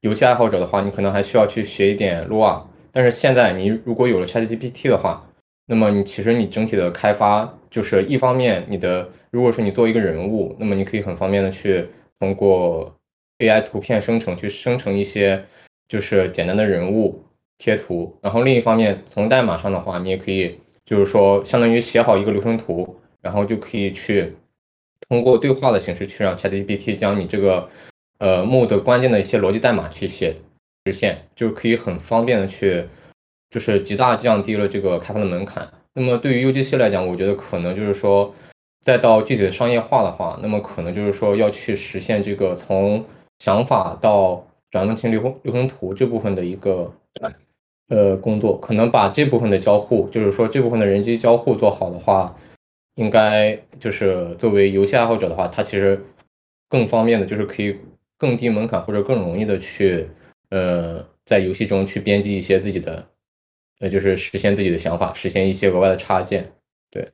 [0.00, 2.62] 游戏爱好者的话，你可能还需要去学一点 Lua。
[2.90, 5.26] 但是现在你如果有了 ChatGPT 的话，
[5.70, 11.86] 那么你其实你整体的开发就是一方面，你的如果说你做一个人物，那么你可以很方便的去
[12.18, 12.92] 通过
[13.38, 15.44] AI 图片生成去生成一些
[15.86, 17.22] 就是简单的人物
[17.58, 24.32] 贴图，然后另一方面从代码上的话，你也可以就是说相当于写好一个流程图，然后就可以去
[25.08, 27.68] 通过对话的形式去让 ChatGPT 将你这个
[28.18, 30.34] 呃 m o d 关键的一些逻辑代码去写
[30.86, 32.84] 实现，就可以很方便的去。
[33.50, 35.68] 就是极大降低了这个开发的门槛。
[35.92, 38.32] 那么对于 UGC 来讲，我觉得可能就是说，
[38.80, 43.04] 再到具体的商业化的话，那么可能就是说要去实现这个从
[43.40, 46.92] 想法到转换成流流程图这部分的一个
[47.88, 52.36] 呃工作，可能把这部分的交互，就是说这部分的人机交互做好的话，
[52.94, 56.00] 应该就是作为游戏爱好者的话，他其实
[56.68, 57.76] 更方便的就是可以
[58.16, 60.08] 更低门槛或者更容易的去
[60.50, 63.04] 呃在游戏中去编辑一些自己的，
[63.80, 66.52] 呃就是实现自己的想法，实现一些额外的插件。
[66.90, 67.12] 对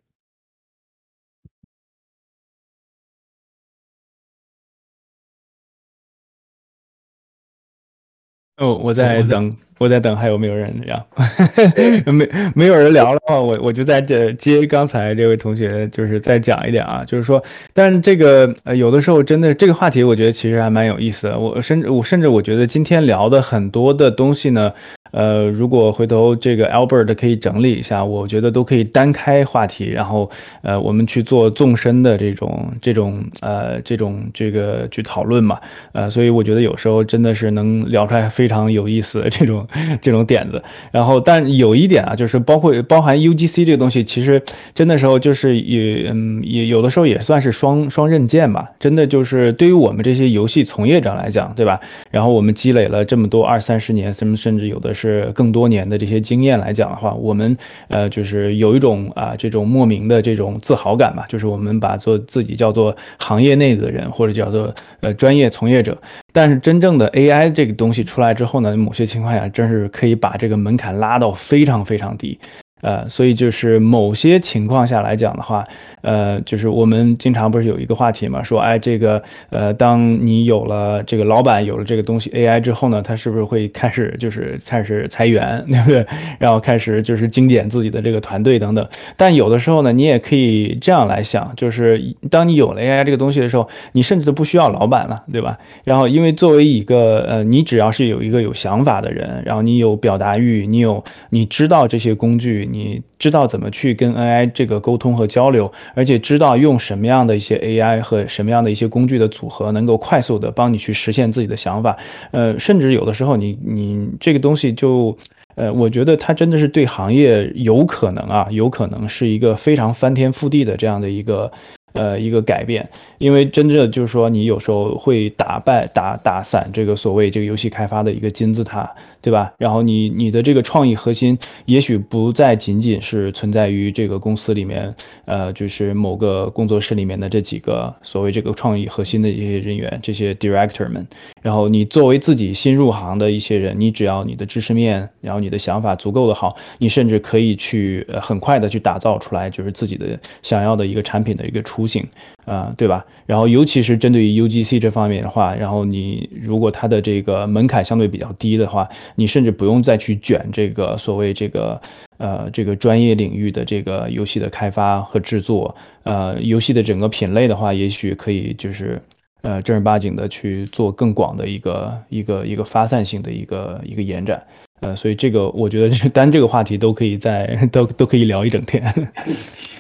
[8.59, 11.07] 哦，我在等，我在等，还有没有人聊？
[12.11, 17.43] 没没有人聊的话，我我就在这接刚才这位同学，就是再讲一点啊，就是说，
[17.73, 21.39] 但这个呃，有的时候真的这个话题，我觉得其实还蛮有意思的。
[21.39, 24.73] 我甚至我甚至我觉得今天聊的很多的东西呢。
[25.13, 30.29] 呃，如果回头这个 Albert 可以整理一下，我觉得都可以单开话题，然后
[30.63, 35.59] 呃，我们去做纵深的这种这种呃这种这个去讨论嘛，
[35.93, 39.66] 呃，所以我觉得有时候真的是能聊出来非常有意思的这种
[40.01, 40.63] 这种点子。
[40.91, 44.43] 然后，但有一点啊，就是包括包含 UGC 这个东西，其实
[44.75, 48.71] 真的时候就是也嗯也有的时候也算是双双刃剑吧。
[48.79, 51.81] 真的就是对于我们这些游戏从业者来讲，对吧？
[52.11, 55.33] 然后我们积累了这么多二三十年，甚甚至有的是。
[55.35, 57.55] 更多年的这些经验来讲的话，我们
[57.89, 65.97] 呃就是有一种啊这种莫名的这种自豪感吧，就是我们把做自己叫做行业内的人或者叫做呃专业从业者，
[66.37, 72.39] 但是真正的 AI 这个东西出来之后呢，某些情况下真是可以把这个门槛拉到非常非常低。
[72.83, 75.65] 呃，所以就是某些情况下来讲的话，
[76.03, 86.07] 呃，就是我们经常不是有一个话题嘛，说，哎，这个，呃，当你有了这个老板有了这个东西 AI 之后呢，他是不是会开始就是开始裁员， 对不对？
[86.39, 88.87] 然后开始就是精简自己的这个团队等等。
[89.17, 95.59] 但有的时候呢，你也可以这样来想，就是当你有了 AI 这个东西的时候，你甚至都不需要老板了，对吧？
[95.83, 102.66] 然后因为作为一个呃，你只要是有一个有想法的人，然后你有表达欲，你有你知道这些工具。
[102.67, 111.97] 你知道怎么去跟 AI 这个沟通和交流，而且知道用什么样的一些 AI 和什么样的一些工具的组合，能够快速的帮你去实现自己的想法。
[112.31, 115.17] 呃，甚至有的时候，你你这个东西就，
[115.55, 121.51] 呃，我觉得它真的是对行业有可能啊，有可能是一个非常翻天覆地的这样的一个。
[121.93, 122.87] 呃，一个改变，
[123.17, 128.95] 因为真正就是说，你有时候会打败、打打散这个所谓这个游戏开发的一个金字塔，
[129.27, 129.53] 对吧？
[129.59, 134.95] 然后你你的这个创意核心，也许不再仅仅是存在于这个公司里面，
[135.25, 141.05] 呃，就是某个工作室里面的这几个所谓这个创意核心的一些人员，这些 director 们。
[141.43, 152.07] 然后你作为自己新入行的一些人，你只要你的知识面，然后你的想法足够的好，你甚至可以去很快的去打造出来，就是自己的想要的一个产品的一个雏形，
[152.47, 153.05] 啊，对吧？
[153.27, 161.79] 然后尤其是针对于 UGC 这方面的话，然后你如果它的这个门槛相对比较低的话，你甚至不用再去卷这个所谓这个
[162.17, 168.99] 呃这个专业领域的这个游戏的开发和制作，呃，游戏的整个品类的话，也许可以就是。
[169.43, 174.43] 呃，正儿八经的去做更广的一个一个一个发散性的一个一个延展，
[174.81, 178.83] 呃，所以这个我觉得 单这个话题都可以在 都都可以聊一整天。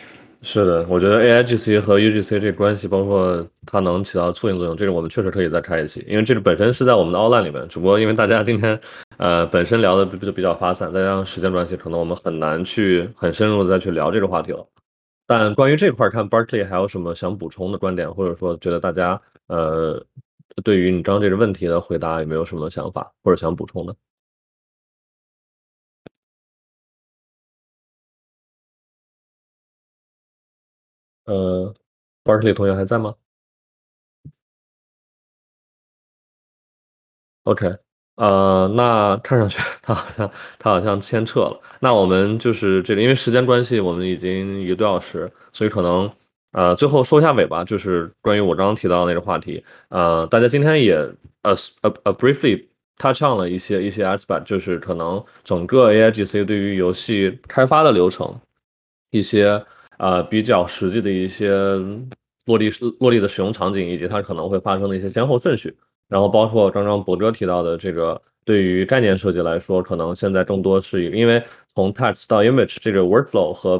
[0.48, 8.80] 是的，我觉得 AIGC 和 UGC 这关系，包括它能起到促进作用，这个我们确实可以再开一期，因为这个本身是在我们的 online 里面，只不过因为大家今天
[9.16, 14.64] 呃本身聊的就比较发散，再加上时间关系，可能我们很难去很深入的再去聊这个话题了。
[15.26, 19.20] 但关于这块，看 Berkeley 还有什么想补充的观点，或者说觉得大家。
[19.48, 20.00] 呃，
[20.64, 23.94] 对于你刚刚这个问题的回答，有没有什么想法或者想补充的？
[31.26, 31.74] 呃
[32.24, 33.14] ，Bartley 同学还在吗
[37.44, 37.76] ？OK，
[38.16, 41.60] 呃，那看上去他好像他好像先撤了。
[41.80, 46.10] 那我们就是这个，因为时间关系，我们已经一个多小时，所以可能。
[46.52, 49.62] 呃，最后收下尾吧，就是关于我刚刚提到的那个话题。
[49.90, 50.94] 呃，大家今天也
[51.42, 52.66] 呃呃呃 briefly
[52.96, 58.34] touch on 了一些一些 aspect，就是可能整个 AIGC 对于游戏开发的流程，
[59.10, 59.62] 一些
[59.98, 61.50] 呃比较实际的一些
[62.46, 62.70] 落地
[63.00, 65.76] 落地的使用场景，以及它可能会发生的一些先后顺序。
[66.08, 71.42] 然后包括刚刚博哥提到的这个，对于概念设计来说，可能现在更多是一个，因为
[71.74, 73.78] 从 text 到 image 这个 workflow 和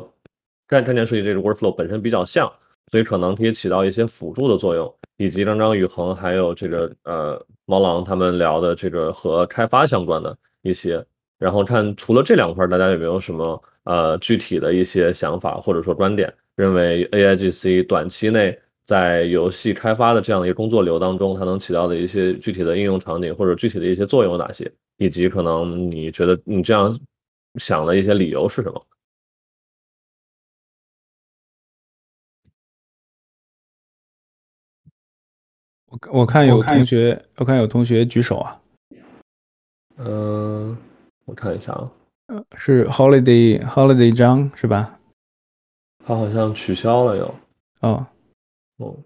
[0.66, 2.52] 概概念设计这个 workflow 本身比较像。
[2.92, 11.04] 所以可能可以起到一些辅助的作用，以及刚刚宇恒还有这个呃毛狼他们聊的这个和开发相关的一些，
[11.36, 26.96] 然后看除了这两块，大家有没有什么呃具体的一些想法或者说观点，认为 AIGC 短期内在游戏开发的这样的一个工作流当中，它能起到的一些具体的应用场景或者具体的一些作用有哪些，以及可能你觉得你这样
[27.54, 28.86] 想的一些理由是什么？
[35.88, 38.60] 我我看有同学，我看有同学举手啊。
[39.98, 40.76] 嗯，
[41.24, 41.90] 我看一下啊，
[42.58, 44.98] 是 Holiday Holiday 张是吧？
[46.04, 47.34] 他好像取消了又。
[47.80, 48.06] 哦，
[48.78, 48.96] 哦。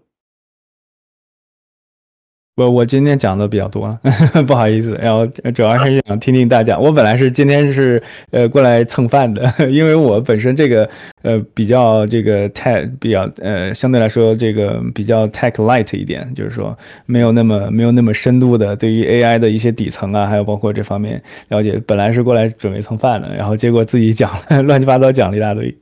[2.57, 3.99] 我我今天讲的比较多了，
[4.45, 5.25] 不好意思，然后
[5.55, 6.77] 主要是想听听大家。
[6.77, 8.01] 我本来是今天是
[8.31, 10.87] 呃过来蹭饭的， 因为我本身这个
[11.23, 21.81] 呃比较这个 tech 比较呃相对来说这个比较 tech light 一点，就是说没有那么没有那么深度的对于 AI 的一些底层啊，还有包括这方面了解。
[21.87, 24.29] 本来是过来准备蹭饭的，然后结果自己讲
[24.67, 25.73] 乱七八糟讲了一大堆。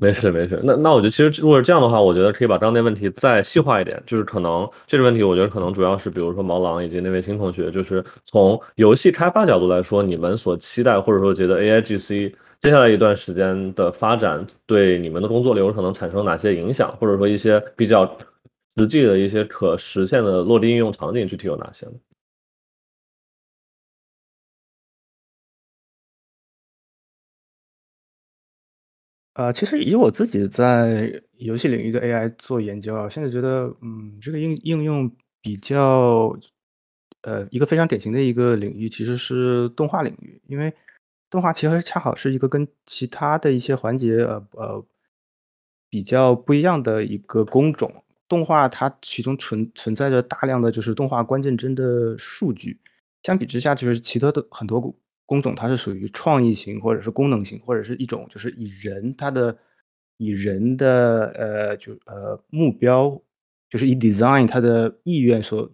[0.00, 18.10] 没事没事，那那我觉得其实如果是这样的话，我觉得可以把刚才问题再细化一点，就是可能这个问题，我觉得可能主要是比如说毛狼以及那位新同学，就是从游戏开发角度来说，你们所期待或者说觉得 A I G C 接下来一段时间的发展对你们的工作流可能产生哪些影响，或者说一些比较
[18.78, 21.92] 实际的一些可实现的落地应用场景，具体有哪些呢？
[29.40, 35.10] 呃，其实以我自己在游戏领域的 AI 做研究啊，现在觉得，嗯，这个应应用
[35.40, 36.36] 比较，
[37.22, 40.70] 呃，一个非常典型的一个领域其实是动画领域，因为
[41.30, 44.86] 动画其实恰好是一个跟其他的一些环节，呃呃，
[45.88, 47.90] 比较不一样的一个工种。
[48.28, 52.78] 动画它其中存存在着大量的就是动画关键帧的数据，
[53.22, 54.94] 相比之下，就是其他的很多。
[55.30, 59.56] 工种它是属于创意型，或者是功能型，或者是一种就是以人他的
[60.16, 63.16] 以人的呃就呃目标，
[63.68, 65.70] 就是以 design 它的意愿所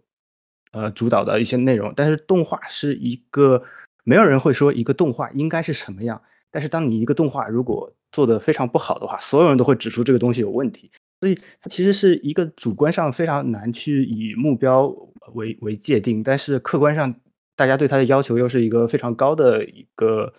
[0.72, 1.90] 呃主导的一些内容。
[1.96, 3.62] 但是动画是一个
[4.04, 6.20] 没有人会说一个动画应该是什么样。
[6.50, 10.90] 但是当你一个动画如果做的非常不好的话，所有人都会指出这个东西有问题。
[11.22, 14.94] 所以它其实是一个主观上非常难去以目标
[15.32, 17.14] 为为界定，但是客观上。
[17.56, 20.32] 大家对它的要求又是一个非常高的一个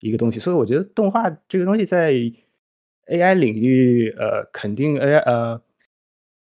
[0.00, 2.12] 一个东西，所以我觉得动画这个东西在
[3.06, 5.60] AI 领域，呃，肯定 AI 呃，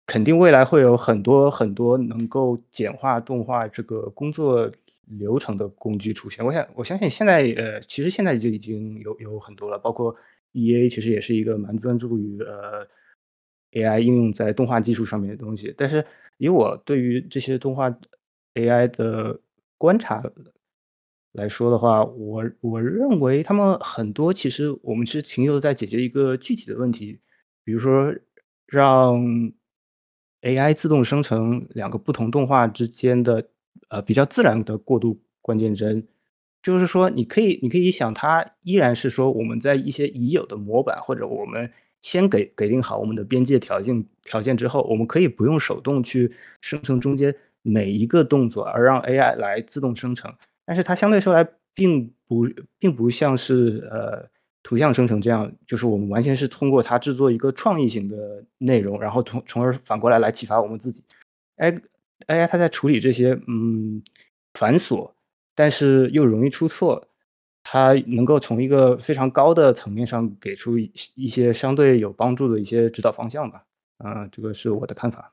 [0.06, 4.70] 肯定未来会有很多很多能够简化动画这个工作
[5.06, 6.44] 流程的工具出现。
[6.44, 10.14] 我想我相信现在呃，其实现在就已经有有很多了，包括
[10.52, 12.86] EA 其实也是一个蛮专注于呃
[13.72, 15.74] AI 应用在动画技术上面的东西。
[15.76, 16.04] 但是
[16.36, 17.90] 以我对于这些动画
[18.54, 19.38] AI 的
[19.82, 20.22] 观察
[21.32, 27.18] 来说的话，我我认为他们很多其实我们是停留在解决一个具体的问题，
[27.64, 28.14] 比如说
[28.68, 29.20] 让
[30.42, 33.48] AI 自动生成两个不同动画之间的
[33.88, 36.06] 呃比较自然的过渡关键帧，
[36.62, 41.68] 就是说你可以你可以想，它依然是说我们在一些已有的模板或者我们
[42.02, 46.30] 先给给定好我们的边界条件条件之后，我们可以不用手动去
[46.60, 47.34] 生成中间。
[47.62, 50.34] 每一个动作，而让 AI 来自动生成，
[50.66, 52.46] 但是它相对说来并不
[52.78, 54.28] 并不像是呃
[54.62, 61.02] 图像生成这样，就是我们完全是通过它制作一个创意型的内容，然后从从而反过来来启发我们自己。
[61.56, 61.72] 哎
[62.26, 64.02] ，AI 它在处理这些嗯
[64.54, 65.10] 繁琐，
[65.54, 67.06] 但是又容易出错，
[67.62, 73.64] 它能够从一个非常高的层面上给出一些相对有帮助的一些指导方向吧。
[73.98, 75.32] 啊，这个是我的看法。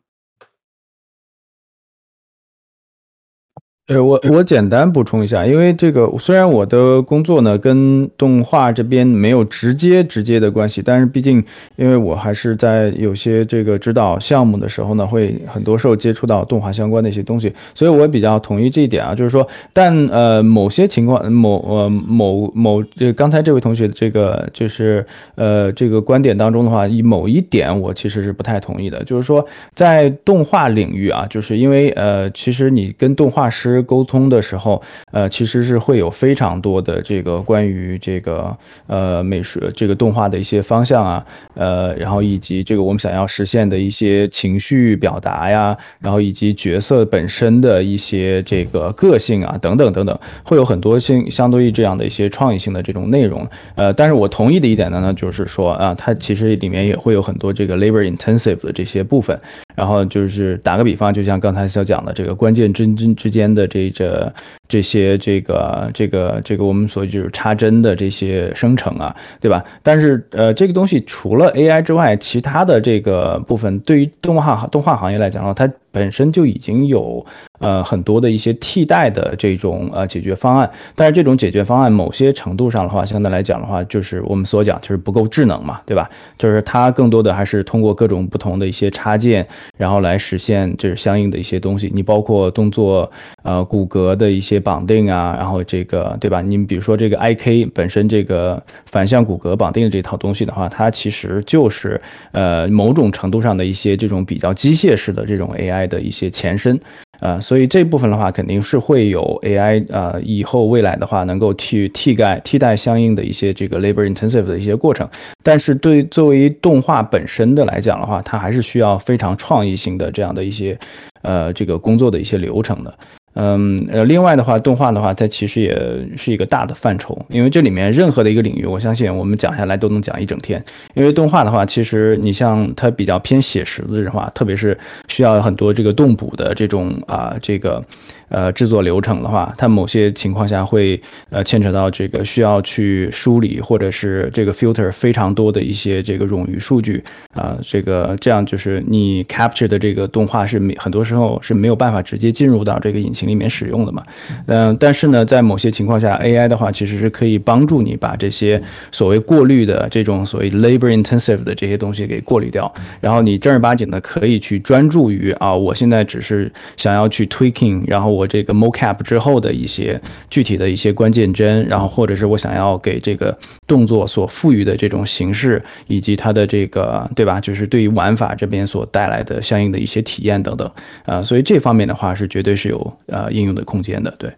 [3.90, 11.44] 呃，我我简单补充一下，因为这个虽然我的工作呢跟动画这边没有直接直接的关系，但是毕竟
[11.76, 25.04] 因为我还是在有些这个指导项目的时候呢，会很多时候接触到动画相关的一些东西，所以我比较同意这一点啊，就是说，但呃某些情况某呃某某这刚才这位同学这个就是
[25.34, 29.44] 呃这个观点当中的话，以某一点我其实是不太同意的，就是说
[29.74, 33.79] 在动画领域啊，就是因为呃其实你跟动画师。
[33.82, 34.82] 沟通的时候，
[35.12, 38.56] 呃，其实是会有非常多的这个关于这个
[38.88, 41.26] 呃美术这个动画的一些方向啊，
[41.56, 53.48] 呃，然后以及这个我们想要实现的一些情绪表达呀，然后以及角色本身的一些这个个性啊等等等等，会有很多性相对于这样的一些创意性的这种内容。
[53.76, 59.40] 呃，但是我同意的一点呢，呢就是说啊，它其实里面也会有很多这个 labor intensive 的这些部分。
[59.80, 64.34] 然后就是打个比方，就像刚才所讲的这个关键帧之之间的这这
[64.68, 69.64] 这些这个这个这个我们所就是插帧的这些生成啊，对吧？
[69.82, 77.26] 但是呃，这个东西除了 AI 之外，其他的这个部分对于动画动画行业来讲的话，它本身就已经有
[77.60, 86.10] 呃很多的一些替代的这种呃解决方案，但是这种解决方案某些程度上的话，相对来讲的话，就是我们所讲就是不够智能嘛，对吧？
[86.38, 89.46] 就是它更多的还是通过各种不同的一些插件，
[89.78, 91.92] 然后来实现就是相应的一些东西。
[91.94, 93.10] 你包括动作
[93.44, 96.42] 呃骨骼的一些绑定啊，然后这个对吧？
[96.42, 102.00] 你比如说这个 IK 本身这个反向骨骼绑定的这套东西的话，它其实就是
[102.32, 105.79] 呃某种程度上的一些这种比较机械式的这种 AI。
[105.88, 106.80] 的一些前身，
[107.20, 115.08] 呃，所以这部分的话，肯定是会有 AI，呃，以后未来的话，能够替替代替代相应的一些这个 labor intensive 的一些过程。
[115.44, 120.78] 但是对作为动画本身的来讲的话，它还是需要非常创意性的这样的一些，
[121.22, 122.94] 呃，这个工作的一些流程的。
[123.34, 125.78] 嗯，呃，另外的话，动画的话，它其实也
[126.18, 130.64] 是一个大的范畴，因为这里面任何的一个领域，我相信我们讲下来都能讲一整天。
[130.96, 134.78] 因为动画的话，其实你像它比较偏写实的话，特别是
[135.08, 137.84] 需要很多这个动捕的这种啊，这个。
[138.30, 141.00] 呃，制作流程的话，它某些情况下会
[141.32, 147.04] 呃牵扯到这个需要去梳理或者是这个 filter 非常多的一些这个冗余数据
[147.34, 154.04] 啊，这个这样就是你 capture 的这个动画是没很多时候是没有办法直接进入到这个引擎里面使用的嘛。
[154.46, 158.62] 嗯，但是呢，在某些情况下，AI 的话其实是可以帮助你把这些
[158.92, 168.19] 所谓过滤的这种所谓 labor intensive 的这些东西给过滤掉，然后你正儿八经的可以去专注于啊，我现在只是想要去 tweaking，然后。
[168.20, 177.40] 我这个 mocap 之后的一些具体的一些关键帧，然后或者是我想要给这个动作所赋予的这种形式，以及它的这个对吧？
[177.40, 180.70] 就是对于玩法这边所带来的相应的一些体验等等
[181.06, 184.12] 啊，所以这方面的话是绝对是有呃应用的空间的。
[184.20, 184.30] 对。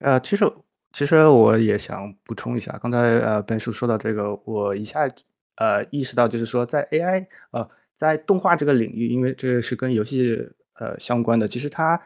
[0.00, 0.44] 呃，其实
[0.92, 5.08] 其实我也想补充一下，刚才呃本叔说到这个，我一下
[5.56, 7.66] 呃意识到就是说在 AI 呃
[7.96, 10.50] 在动画这个领域，因为这是跟游戏。
[10.80, 12.00] 呃，相关的其实它，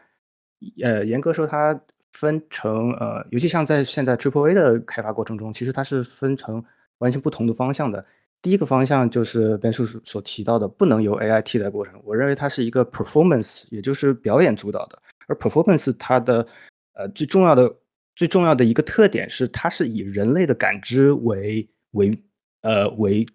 [0.83, 1.79] 呃，严格说它
[2.11, 6.61] 分成呃，尤其像在现在 Triple A 的开发过程中，其实它是分成
[6.97, 8.05] 完全不同的方向的。
[8.41, 15.01] 第一个方向就是边叔所提到的不能由 AI 替代过程，我认为它是一个 performance，也就是表演主导的。
[15.27, 16.45] 而 performance 它的
[16.93, 17.73] 呃最重要的
[18.13, 22.11] 最重要的一个特点是，它是以人类的感知为为
[22.61, 23.25] 呃为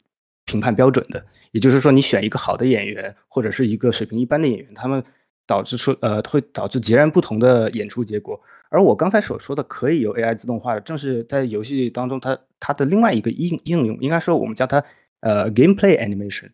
[0.44, 1.24] 评判标准的。
[1.52, 5.02] 也就是说，你选一个好的演员或者是一个水平一般的演员，他们。
[5.50, 14.80] 导致出呃会导致截然不同的演出结果，而我刚才所说的可以由 AI 自动化的，正是在游戏当中它它的另外一个应应用，应该说我们叫它
[15.22, 16.48] 呃 gameplay animation，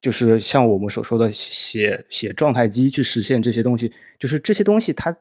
[0.00, 5.14] 就是像我们所说的写写状态机去实现这些东西，就是这些东西它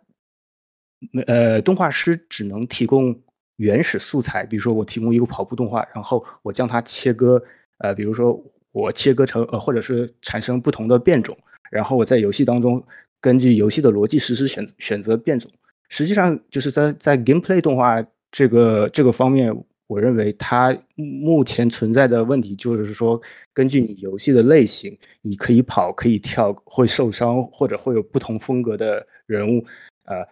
[1.27, 3.13] 呃动画师只能提供
[3.57, 7.43] 原始素材，比如说我提供一个跑步动画，然后我将它切割，
[7.79, 8.41] 呃比如说
[8.71, 11.37] 我切割成呃或者是产生不同的变种。
[11.71, 12.83] 然后我在游戏当中
[13.21, 15.49] 根据游戏的逻辑实时选选择变种，
[15.89, 19.49] 实际上就是在在 gameplay 动画这个这个方面，
[19.87, 23.21] 我认为它目前存在的问题就是说，
[23.53, 29.65] 根据你游戏的类型，你可以跑可以跳，会受伤或者会有不同风格的人物。
[30.03, 30.27] 呃，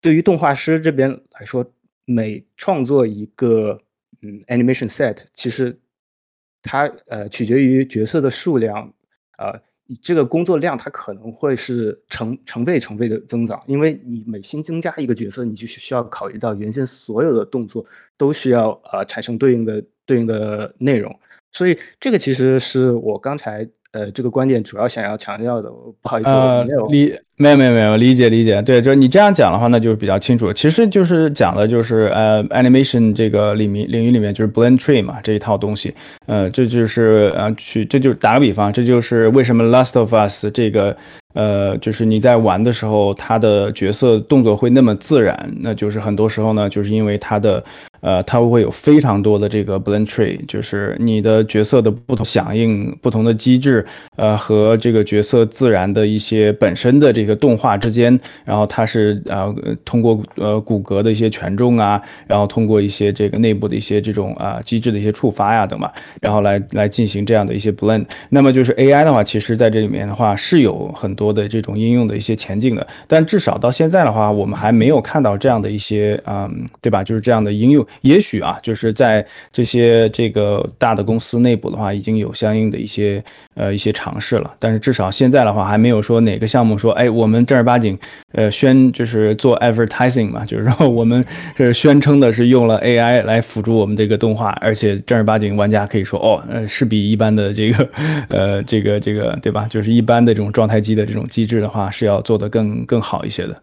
[0.00, 1.70] 对于动画师这边来说，
[2.06, 3.78] 每创作一个
[4.22, 5.78] 嗯 animation set，其实
[6.62, 8.90] 它呃取决于角色的数量，
[9.36, 9.60] 呃。
[10.00, 17.84] 这个工作量它可能会是成成倍成倍的增长，因为你每新增加一个角色，你就需要考虑到原先所有的动作
[18.16, 21.14] 都需要呃产生对应的对应的内容，
[21.52, 25.70] 所以这个其实是我刚才呃这个观点主要想要强调的。
[25.70, 30.52] 不好意思，我没有理没有没有没有理解理解，对，就是你这样讲的话，那就比较清楚。
[30.52, 35.92] 其实就是讲的就是呃，animation 这个里面领域里面就是 blend tree 嘛这一套东西，
[36.26, 40.96] 呃，这就是呃去，这就打个比方，这就是为什么 Last of Us 这个
[41.34, 47.62] 呃，就是你在玩的时候，他的角色动作会那么自然，那就是很多时候呢，就是因为他的。
[48.02, 53.86] 呃，它会有非常多的这个 blend tree，就是你的角色的不同响应、不同的机制，
[54.16, 59.54] 呃，和这个角色自然的一些本身的这个动画之间，然后它是呃
[59.84, 68.04] 通过呃骨骼的一些权重啊，然后通过一些这个内部的一些这种啊机制的一些触发呀等吧，然后来来进行这样的一些 blend。
[68.28, 77.02] 那么就是 AI 的话，其实在这里面的话是有很多的这种应用的一些前景的，但至少到现在的话，我们还没有看到这样的一些嗯，对吧？
[77.04, 77.86] 就是这样的应用。
[78.02, 83.22] 也许啊，就是在这些这个大的公司内部的话，已经有相应的一些
[83.54, 87.98] 呃一些尝试了，但是至少现在的话，还没有说哪个项目说，哎，我们正儿八经
[88.32, 91.24] 呃宣就是做 advertising 嘛， 就是说我们
[91.56, 97.88] 是宣称的是用了 AI 来辅助我们这个动画，而且正儿八经玩家可以说，哦，呃，是比一般的这个
[98.28, 99.66] 呃这个这个对吧？
[99.70, 103.62] 就是一般的这种状态机的这种机制的话，是要做得更更好一些的。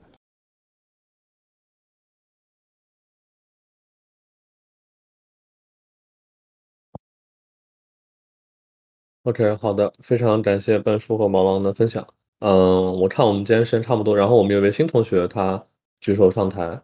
[9.24, 12.08] OK，好的，非常感谢半叔和毛狼的分享。
[12.40, 12.52] 嗯，
[13.00, 15.62] 我看我们今天时间差不多，然后我们有位新同学他
[16.00, 16.82] 举手上台，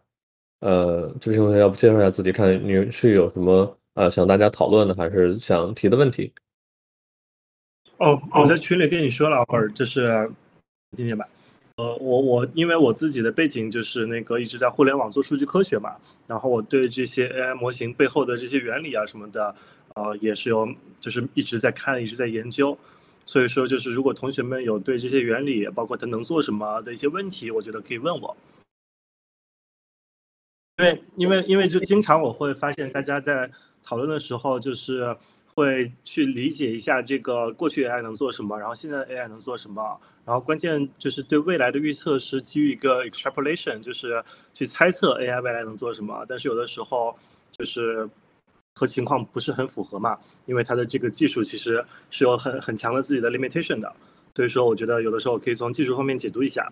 [0.60, 6.32] 呃，这位同学要不介绍一下自己，看你是有什么呃想大家讨论的，还是想提的问题？
[7.98, 10.30] 哦，我在群里跟你说了会儿，就是
[10.94, 11.26] 听见吧？
[11.76, 15.96] 呃，我我因为我自己的背景就是那个一直在互联网做数据科学嘛，
[16.26, 19.54] 然后我对这些 AI 模型背后的这些原理啊什么的。
[19.94, 20.68] 呃，也是有，
[21.00, 22.76] 就是一直在看，一直在研究，
[23.28, 28.36] 所以说就是如果同学们有对这些原理，包括它能做什么的一些问题，我觉得可以问我。
[30.78, 33.50] 因为因为因为就经常我会发现大家在
[33.82, 35.16] 讨论的时候，就是
[35.54, 44.22] 会去理解一下这个过去 AI 能做什么，然后现在 AI 能做什么，然后关键就是对未来的预测是基于一个 extrapolation，就是
[44.54, 47.18] 去猜测 AI 未来能做什么，但是有的时候
[47.50, 48.08] 就是。
[48.78, 50.18] 和情况不是很符合嘛？
[50.44, 53.90] 因为它的这个技术其实是有很很强的自己的 limitation 的，
[54.34, 56.70] 所以说我觉得有的时候可以从技术方面解读一下。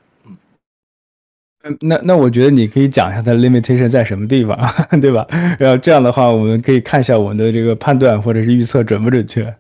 [1.62, 4.54] 嗯，那那我觉得你可以讲一下它的 limitation 在什么地方，
[5.00, 5.26] 对吧？
[5.58, 9.56] 然后这样的话，我们可以看一下我们的这个判断或者是预测准不准确。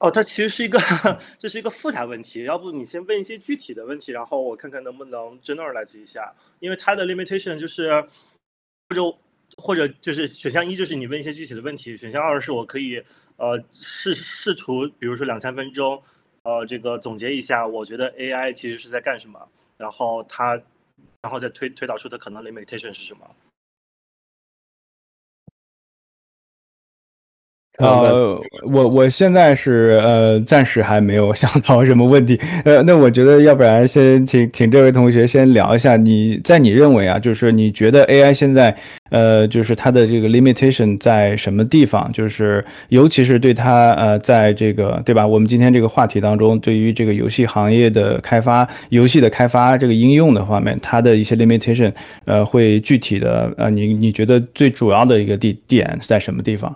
[0.00, 0.78] 哦，它其实是一个
[1.40, 6.30] 这是一个复杂问题，要不你先问一些具体的问题，然后我看看能不能 generalize 一下，
[6.60, 8.04] 因为它的 limitation 就是。
[8.88, 9.18] 或者
[9.56, 13.02] 或者就是选项一就是你问一些具体的问题，选项二是我可以
[13.36, 16.02] 呃试试图，比如说两三分钟，
[16.42, 19.46] 呃这个总结一下，我觉得 AI 其实是在干什么，
[19.76, 20.54] 然后它
[21.20, 23.28] 然后再推推导出它可能 limitation 是什么。
[27.78, 32.38] 呃，我我现在是呃，暂时还没有想到什么问题。
[32.64, 38.76] 呃，那我觉得要不然先请请这位同学先聊一下，你在你认为啊，就是你觉得 AI 现在
[39.10, 42.10] 呃，就是它的这个 limitation 在什么地方？
[42.12, 45.24] 就是尤其是对它呃，在这个对吧？
[45.24, 51.92] 我们今天这个话题当中，对于这个游戏行业的开发、游戏的开发这个应用的方面，它的一些 limitation，
[52.24, 56.74] 呃，会具体的呃，你你觉得最主要的一个地点在什么地方？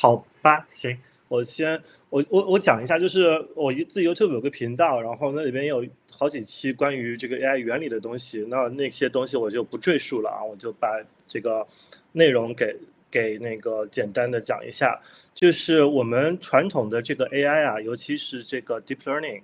[0.00, 0.96] 好吧，行，
[1.26, 10.88] 我先我我我讲一下，就是我一自己 YouTube 有个频道，然后那里边有好几期关于这个 AI 原理的东西，那那些东西我就不赘述了啊，我就把
[11.26, 11.66] 这个
[12.12, 12.76] 内容给
[13.10, 15.00] 给那个简单的讲一下，
[15.34, 19.42] 就是我们传统的这个 AI 啊，尤其是这个 Deep Learning，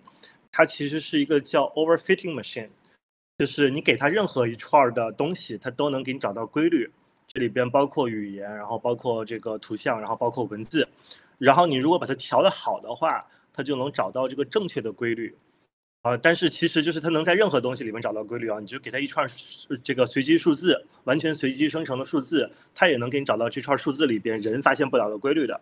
[0.53, 2.69] 它其实是一个叫 Overfitting Machine，
[3.39, 6.89] 就是你给它任何一串的东西，它都能给你找到规律。
[7.35, 10.87] 这里边包括语言，然后包括这个图像，然后包括文字，
[11.37, 15.37] 然后你如果把它调的好的话，它就能找到这个正确的规律，
[16.03, 19.29] 啊，但是其实就是它能在任何东西里面找到规律啊，你就给它一串
[19.83, 25.61] 这个随机数字，完全随机生成的数字，它也能给你找到这串数字里边人发现不了的规律的。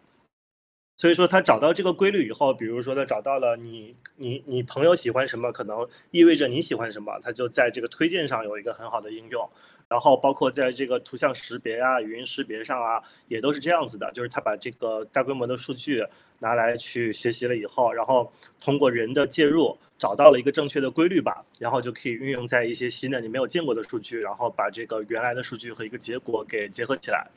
[0.98, 9.48] 所以说，它找到这个规律以后，比如说它找到了你，你，你朋友喜欢什么，可能意味着你喜欢什么，它就在这个推荐上有一个很好的应用。
[9.92, 12.98] 然后包括在这个图像识别啊、语音识别上啊，
[13.28, 16.02] 也都是这样子的，就是他把这个大规模的数据
[16.38, 27.28] 拿来去学习了以后，然后通过人的介入，找到了一个正确的规律吧，然后就可以运用在一些新的你没有见过的数据，然后把这个原来的数据和一个结果给结合起来。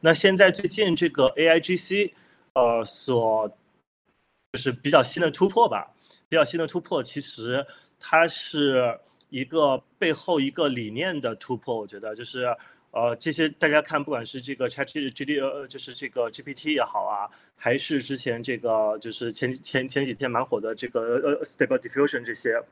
[0.00, 2.12] 那现在最近这个 AIGC。
[2.52, 3.48] 呃，所
[4.52, 5.94] 就是比较新的突破吧，
[6.28, 7.64] 比较新的突破，其实
[8.00, 8.98] 它是
[9.30, 11.74] 一个背后一个理念的突破。
[11.74, 12.54] 我觉得就是，
[12.90, 22.62] 呃，这些大家看，不管是这个 ChatGPT，呃，就是这个 GPT 也好啊，还是之前这个就是前前前几天蛮火的这个呃 Stable Diffusion 这些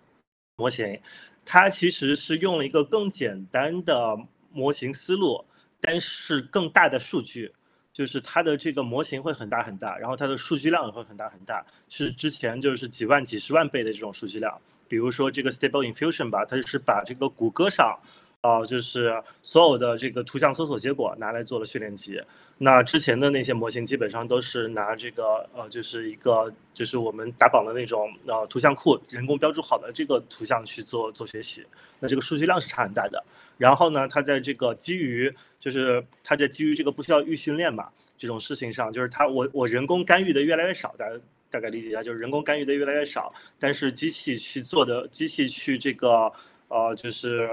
[0.56, 1.01] 模型，
[1.44, 4.18] 它其实是用了一个更简单的
[4.52, 5.44] 模型思路，
[5.80, 7.55] 但是更大的数据。
[7.90, 14.56] 就是它的这个模型会很大很大，然后它的数据量也会很大很大，是之前就是几万、几十万倍的这种数据量。
[14.89, 17.98] 比如说这个 Stable Infusion 吧，它就是把这个谷歌上，
[18.40, 22.20] 啊，就是所有的这个图像搜索结果拿来做了训练集。
[22.60, 31.65] 那之前的那些模型基本上都是拿这个呃，就是一个就是我们打榜的那种呃图像库，人工标注好的这个图像去做做学习，
[32.01, 33.24] 那这个数据量是差很大的。
[33.56, 41.15] 然后呢，它在这个基于就是它在基于这个不需要预训练嘛这种事情上，就是它我我人工干预的越来越少，大家
[41.51, 46.33] 大概理解一下，就是人工干预的越来越少，但是机器去做的机器去这个
[46.69, 47.49] 呃就是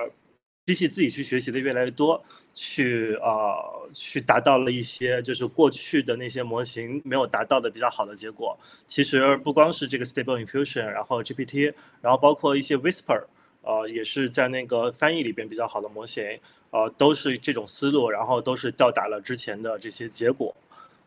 [0.66, 2.24] 机器自己去学习的越来越多。
[2.58, 8.58] 去呃去达到了一些就是过去的那些模型没有达到的比较好的结果。
[8.88, 13.26] 其实不光是这个 Stable Infusion，然后 GPT，然后包括一些 Whisper，
[13.62, 16.40] 呃也是在那个翻译里边比较好的模型，
[16.70, 20.56] 呃都是这种思路，然后都是到达了之前的这些结果。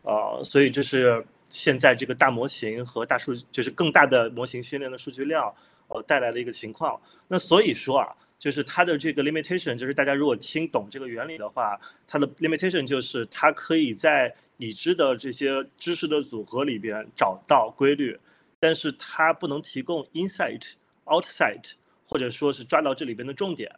[0.03, 5.53] 呃，所以这是现在这个大模型和大数就是更大的模型训练的数据量
[5.89, 7.01] 呃带来的一个情况。
[7.27, 8.15] 那所以说啊。
[8.39, 11.77] 就是它的这个 limitation，就是大家如果听懂这个原理的话，
[12.07, 18.17] 它的 limitation 就是它可以在已知的这些知识的组合里边找到规律，
[18.61, 20.75] 但是它不能提供 insight、
[21.07, 21.73] outsight，
[22.07, 23.69] 或者说是抓到这里边的重点。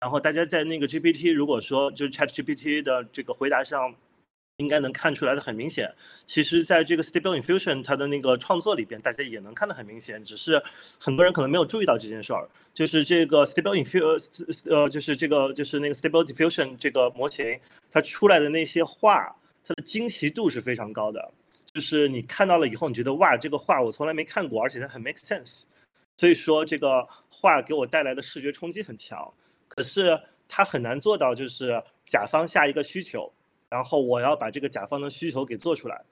[0.00, 3.94] 然后大家在那个 GPT，如果说就是 Chat GPT 的这个回答上。
[4.58, 5.92] 应该能看出来的很明显，
[6.24, 10.62] 其实在这个 Stable Infusion 它的那个创作里边，大家也能看得很明显，只是
[10.98, 12.48] 很多人可能没有注意到这件事儿。
[12.72, 17.58] 就是这个 Stable Infusion，呃，就是这个就是那个 Stable Diffusion 这个模型，
[17.90, 19.30] 它出来的那些画，
[19.62, 21.32] 它的惊奇度是非常高的。
[21.74, 25.64] 就是你看到了以后，你觉得哇，这个画我从来没看过，而且它很 make sense。
[26.16, 29.30] 所以说这个画给我带来的视觉冲击很强。
[29.68, 30.18] 可是
[30.48, 33.30] 它很难做到，就是甲方下一个需求。
[33.68, 36.04] 然后我要把这个甲方的需求给做出来，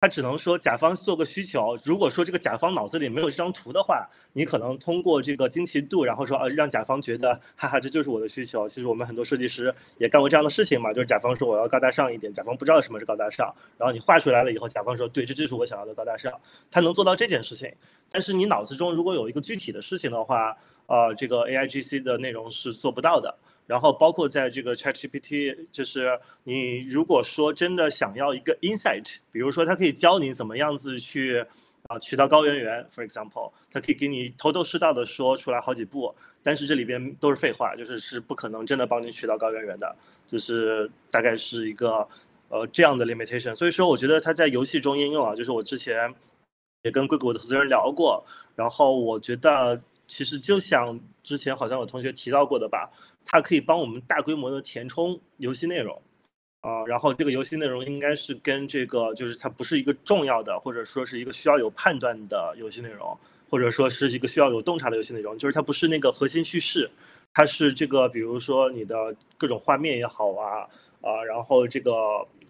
[0.00, 1.78] 他只能说甲方做个需求。
[1.84, 8.68] 如果说这个甲方脑子里没有这张图的话，你可能通过这个惊奇度，然后说呃让甲方觉得哈哈这就是我的需求。
[8.68, 16.32] 其实我们很多设计师也干过这样的事情嘛，就是甲方说我要高大上一点，甲方不知道什么是高大上，然后你画出来了以后，甲方说对，这就是我想要的高大上。
[16.70, 17.72] 他能做到这件事情，
[18.10, 23.34] 但是你脑子中如果有一个具体的事情的话，呃，这个 A I G C 的内容是做不到的。
[23.66, 31.44] 然后包括在这个 ChatGPT，就是你如果说真的想要一个 insight，比如说它可以教你怎么样子去
[31.88, 39.96] 啊取到高圆圆，for example，它可以给你头头是道的说出来好几步，但是这里边都是废话，就是是不可能真的帮你取到高圆圆的，
[40.26, 42.06] 就是大概是一个
[42.48, 43.54] 呃这样的 limitation。
[43.54, 46.14] 所以说我觉得它在游戏中应用啊，就是我之前
[46.82, 48.22] 也跟硅谷的投资人聊过，
[48.54, 52.90] 然后我觉得其实就像之前好像有同学提到过的吧。
[53.26, 55.98] 它可以帮我们大规模的填充游戏内容，
[56.60, 63.18] 啊，然后这个游戏内容应该是跟这个，就是它不是一个重要的，或者说是一个需要有判断的游戏内容，
[63.48, 66.90] 或者说是一个需要有洞察的游戏内容，就是它不是那个核心叙事，
[67.32, 70.68] 它是这个，比如说你的各种画面也好啊，
[71.00, 71.90] 啊，然后这个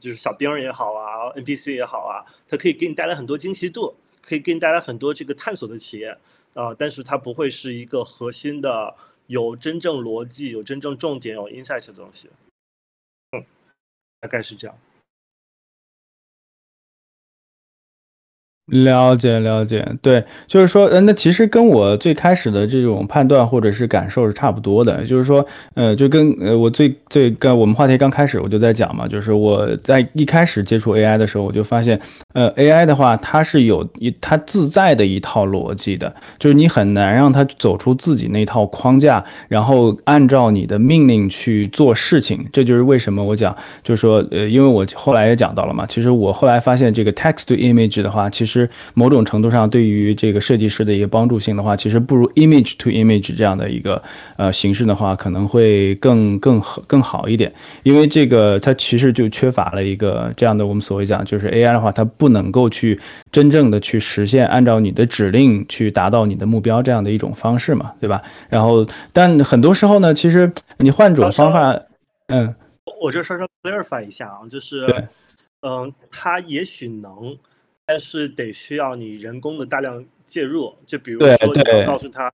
[0.00, 6.18] 就是小兵也好啊，NPC 也好啊，它可以给你带来很多惊奇度，可以给你带来很多这个探索的体验，
[6.54, 8.96] 啊，但是它不会是一个核心的。
[9.26, 12.28] 有真正逻辑、有真正重点、有 insight 的东西，
[13.32, 13.42] 嗯，
[14.20, 14.78] 大概是这样。
[18.68, 32.00] 了解了解，对，就是说，呃，那其实跟我最开始的这种判断或者是感受是差不多的，就是说，呃，就跟呃我最最跟我们话题刚开始我就在讲嘛，就是我在一开始接触 AI 的时候，我就发现，
[32.32, 48.53] 呃，AI 的话它是有一它自在的一套逻辑的，就是你很难让它走出自己那套框架，然后按照你的命令去做事情，这就是为什么我讲，就是说，呃，因为我后来也讲到了嘛，其实我后来发现这个 text to image 的话，其实。
[48.54, 54.02] 实某种程度上，对于这个设计师的一个帮助性的话，其实不如 image to image 这样的一个
[54.36, 57.52] 呃形式的话，可能会更更好更好一点。
[57.82, 62.98] 因为这个它其实就缺乏了一个这样的我们所谓讲，就是 AI 的话，它不能够去
[63.32, 68.22] 真正的去实现按照你的指令去达到你的目标这样的一种方式嘛，对吧？
[68.48, 71.78] 然后，但很多时候呢，其实你换种方法，
[72.28, 72.54] 嗯，
[73.02, 74.86] 我这稍稍 clarify 一下啊，就是，
[75.62, 77.36] 嗯，它也许能。
[77.86, 82.32] 但是得需要你人工的大量介入，就比如说你要告诉他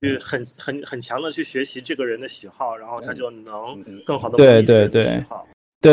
[0.00, 5.22] 去很很很强的去学习这个人的喜好，然后他就能更好的对对对。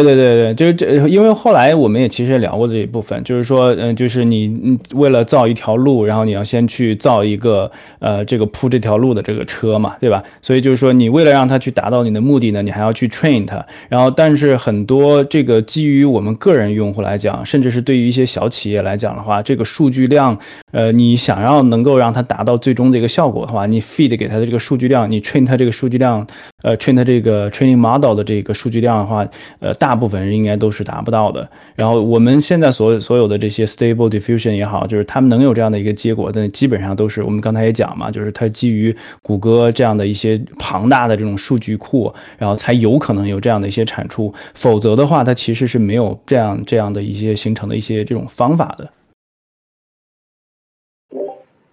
[0.02, 10.24] 对对对对，就是这，因为后来我们也其实也聊过这一部分，就是说，嗯，就是你嗯为了造一条路，然后你要先去造一个呃这个铺这条路的这个车嘛，对吧？
[10.42, 13.64] 所以就是说，你为了让它去达到你的目的呢，你还要去 train 它。
[13.88, 20.36] 然后，但是很多这个基于我们个人用户来讲，甚至是对于一些小企业来讲的话，这个数据量，
[20.72, 26.26] 呃，你想要能够让它达到最终的一个效果的话，你 feed 给它的这个数据量，你 train 它这个数据量，
[26.64, 29.24] 呃，train 它这个 training model 的这个数据量的话，
[29.60, 29.72] 呃。
[29.84, 31.46] 大部分人应该都是达不到的。
[31.76, 44.34] 然后我们现在所所有的这些 Stable Diffusion 也好，就是他们能有这样的一个结果，但基本上都是我们刚才也讲嘛，就是它基于谷歌这样的一些庞大的这种数据库，然后才有可能有这样的一些产出。
[44.56, 48.90] 否则的话，它其实是没有这样这样的一些形成的一些这种方法的。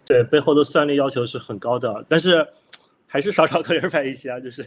[0.04, 2.44] 对，背后的算力要求是很高的，但是
[3.06, 4.66] 还是少少个人派一些啊，就是。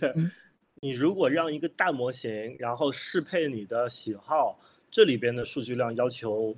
[0.84, 4.60] 你如果让一个大模型，然后适配你的喜好，
[4.92, 6.54] 这里边的数据量要求，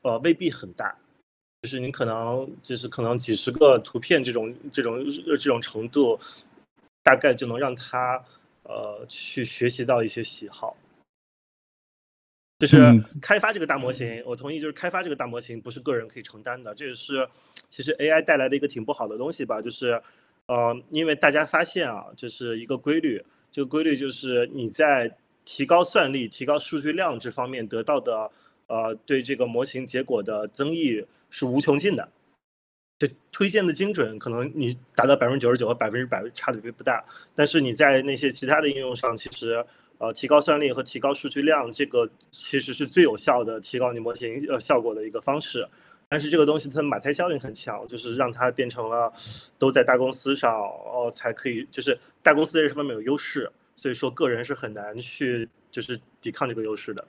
[0.00, 0.92] 呃，未必很大，
[1.62, 6.18] 就是你可能就是可能几十个图片这种这种这种程度，
[7.04, 8.20] 大概就能让它
[8.64, 10.76] 呃去学习到一些喜好。
[12.58, 12.76] 就是
[13.20, 17.28] 开发这个大模型，我同意，就是开发这个大模型不是个人可以承担的，这也是
[17.68, 20.02] 其实 AI 带来的一个挺不好的东西吧，就是
[20.46, 23.24] 呃，因为大家发现啊，就是一个规律。
[23.52, 25.14] 这个规律就是你在
[25.44, 28.30] 提高算力、提高数据量这方面得到的，
[28.66, 32.08] 呃，对这个模型结果的增益是无穷尽的。
[32.98, 37.04] 这推荐的精准可能你达到百分之九十九和百分之百差别不大，
[37.34, 39.62] 但是你在那些其他的应用上，其实
[39.98, 45.68] 呃提高算力和提高数据量，这个其实是最有效的提高你模型呃效果的一个方式。
[46.12, 49.10] 但是这个东西它的马太效应很强，就是让它变成了
[49.58, 57.02] 都在大公司上哦才可以，就是大公司在这方面有优势，所以说个人是很难去就是抵抗这个优势的。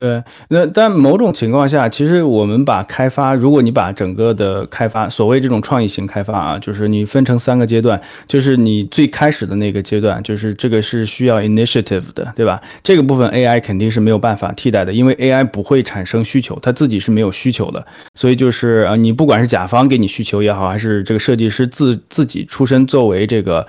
[0.00, 12.62] 对，那但某种情况下，其实我们把开发，如果你把整个的开发，所谓这种创意型开发啊，就是你分成三个阶段，就是你最开始的那个阶段，就是这个是需要 initiative 的，对吧？
[12.84, 17.84] 这个部分 AI 肯定是没有办法替代的，因为 AI 不会产生需求，它自己是没有需求的，
[18.14, 23.66] 所以就是呃，你不管是甲方给你需求也好，还是这个设计师自自己出身作为这个。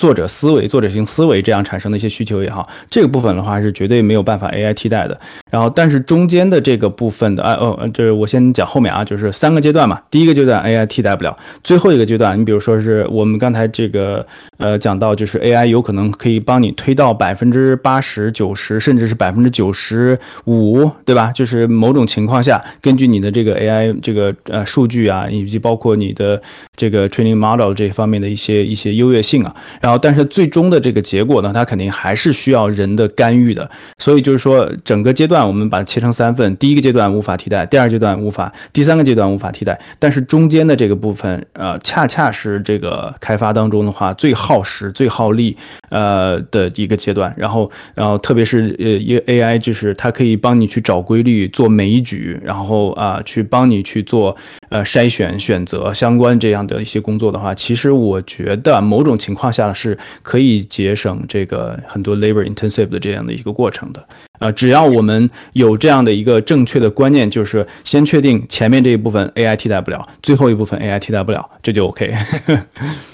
[0.00, 5.20] 作者思维、作者性思维这样产生的一些需求也好，这个部分的话是绝对没有办法 AI 替代的。
[5.50, 10.00] 然后，但是中间的这个部分的，哎哦，就是我先讲后面啊，就是三个阶段嘛。
[10.10, 21.30] 第一个阶段 AI 替代不了，最后一个阶段，你比如说是我们刚才这个呃讲到，就是 AI 有可能可以帮你推到百分之八十九十，甚至是百分之九十五，对吧？
[21.30, 26.40] 就是某种情况下，根据你的这个 AI 这个呃数据啊，以及包括你的
[26.74, 29.89] 这个 training model 这方面的一些一些优越性啊，然后。
[29.90, 33.68] 然后，但是最终的这个结果呢，它肯定还是需要人的干预的。
[33.98, 39.76] 所以就是说，整个阶段我们把它切成三份：第一个阶段无法替代，第二阶段无法，第三个阶段无法替代。
[39.98, 45.56] 但是中间的这个部分，呃，恰恰是这个开发当中的话最耗时、最耗力，
[45.90, 47.32] 呃的一个阶段。
[47.36, 54.36] 然后，然后特别是呃，一 AI 就是它可以帮你去找规律、做枚举，然后啊，去帮你去做
[54.70, 59.60] 呃筛选、选择相关这样的一些工作的话，其实我觉得某种情况下。
[59.72, 64.02] 是可以节省这个很多 labor intensive 的这样的一个过程的
[64.38, 72.14] 啊，只要我们有这样的一个正确的观念，就是先确定前面这一部分 AI 替代不了，最后一部分 AI 替代不了，这就 OK。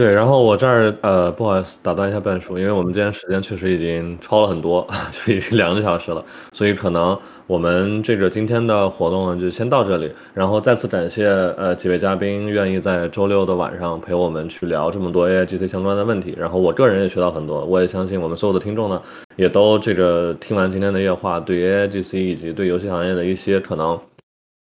[0.00, 6.24] 对，然后我这儿呃不好意思打断一下半叔，因为我们今天时间确实已经超了很多， 就已经两个小时了，
[6.54, 7.14] 所以可能
[7.46, 10.10] 我们这个今天的活动呢就先到这里。
[10.32, 11.26] 然后再次感谢
[11.58, 16.34] 呃几位嘉宾愿意在周六的晚上陪我们去聊这么多 AI GC 相关的问题。
[16.34, 19.02] 然后我个人也学到很多，我也相信我们所有的听众呢
[19.36, 24.00] 也都这个听完今天的夜话，对 AI GC 以及对游戏行业的一些可能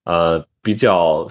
[0.04, 1.26] 呃比较。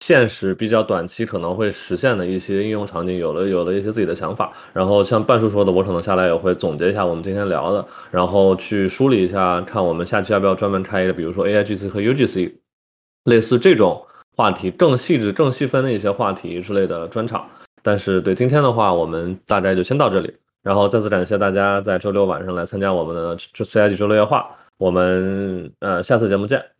[0.00, 4.52] 现实比较短期可能会实现的一些应用场景，有了有了一些自己的想法。
[4.72, 12.52] 然后像半叔说的，我可能下来也会总结一下我们今天聊的，然后去梳理一下，看我们下期要不要专门开一个，比如说 AIGC 和 UGC，
[13.24, 14.00] 类似这种
[14.36, 17.46] 话题更细致、更细分的一些话题之类的专场。
[17.82, 20.32] 但是对今天的话，我们大概就先到这里。
[20.62, 24.48] 然后再次感谢大家在周六晚上来参加我们的 CIG 周六夜话。
[24.76, 26.77] 我们呃下次节目见。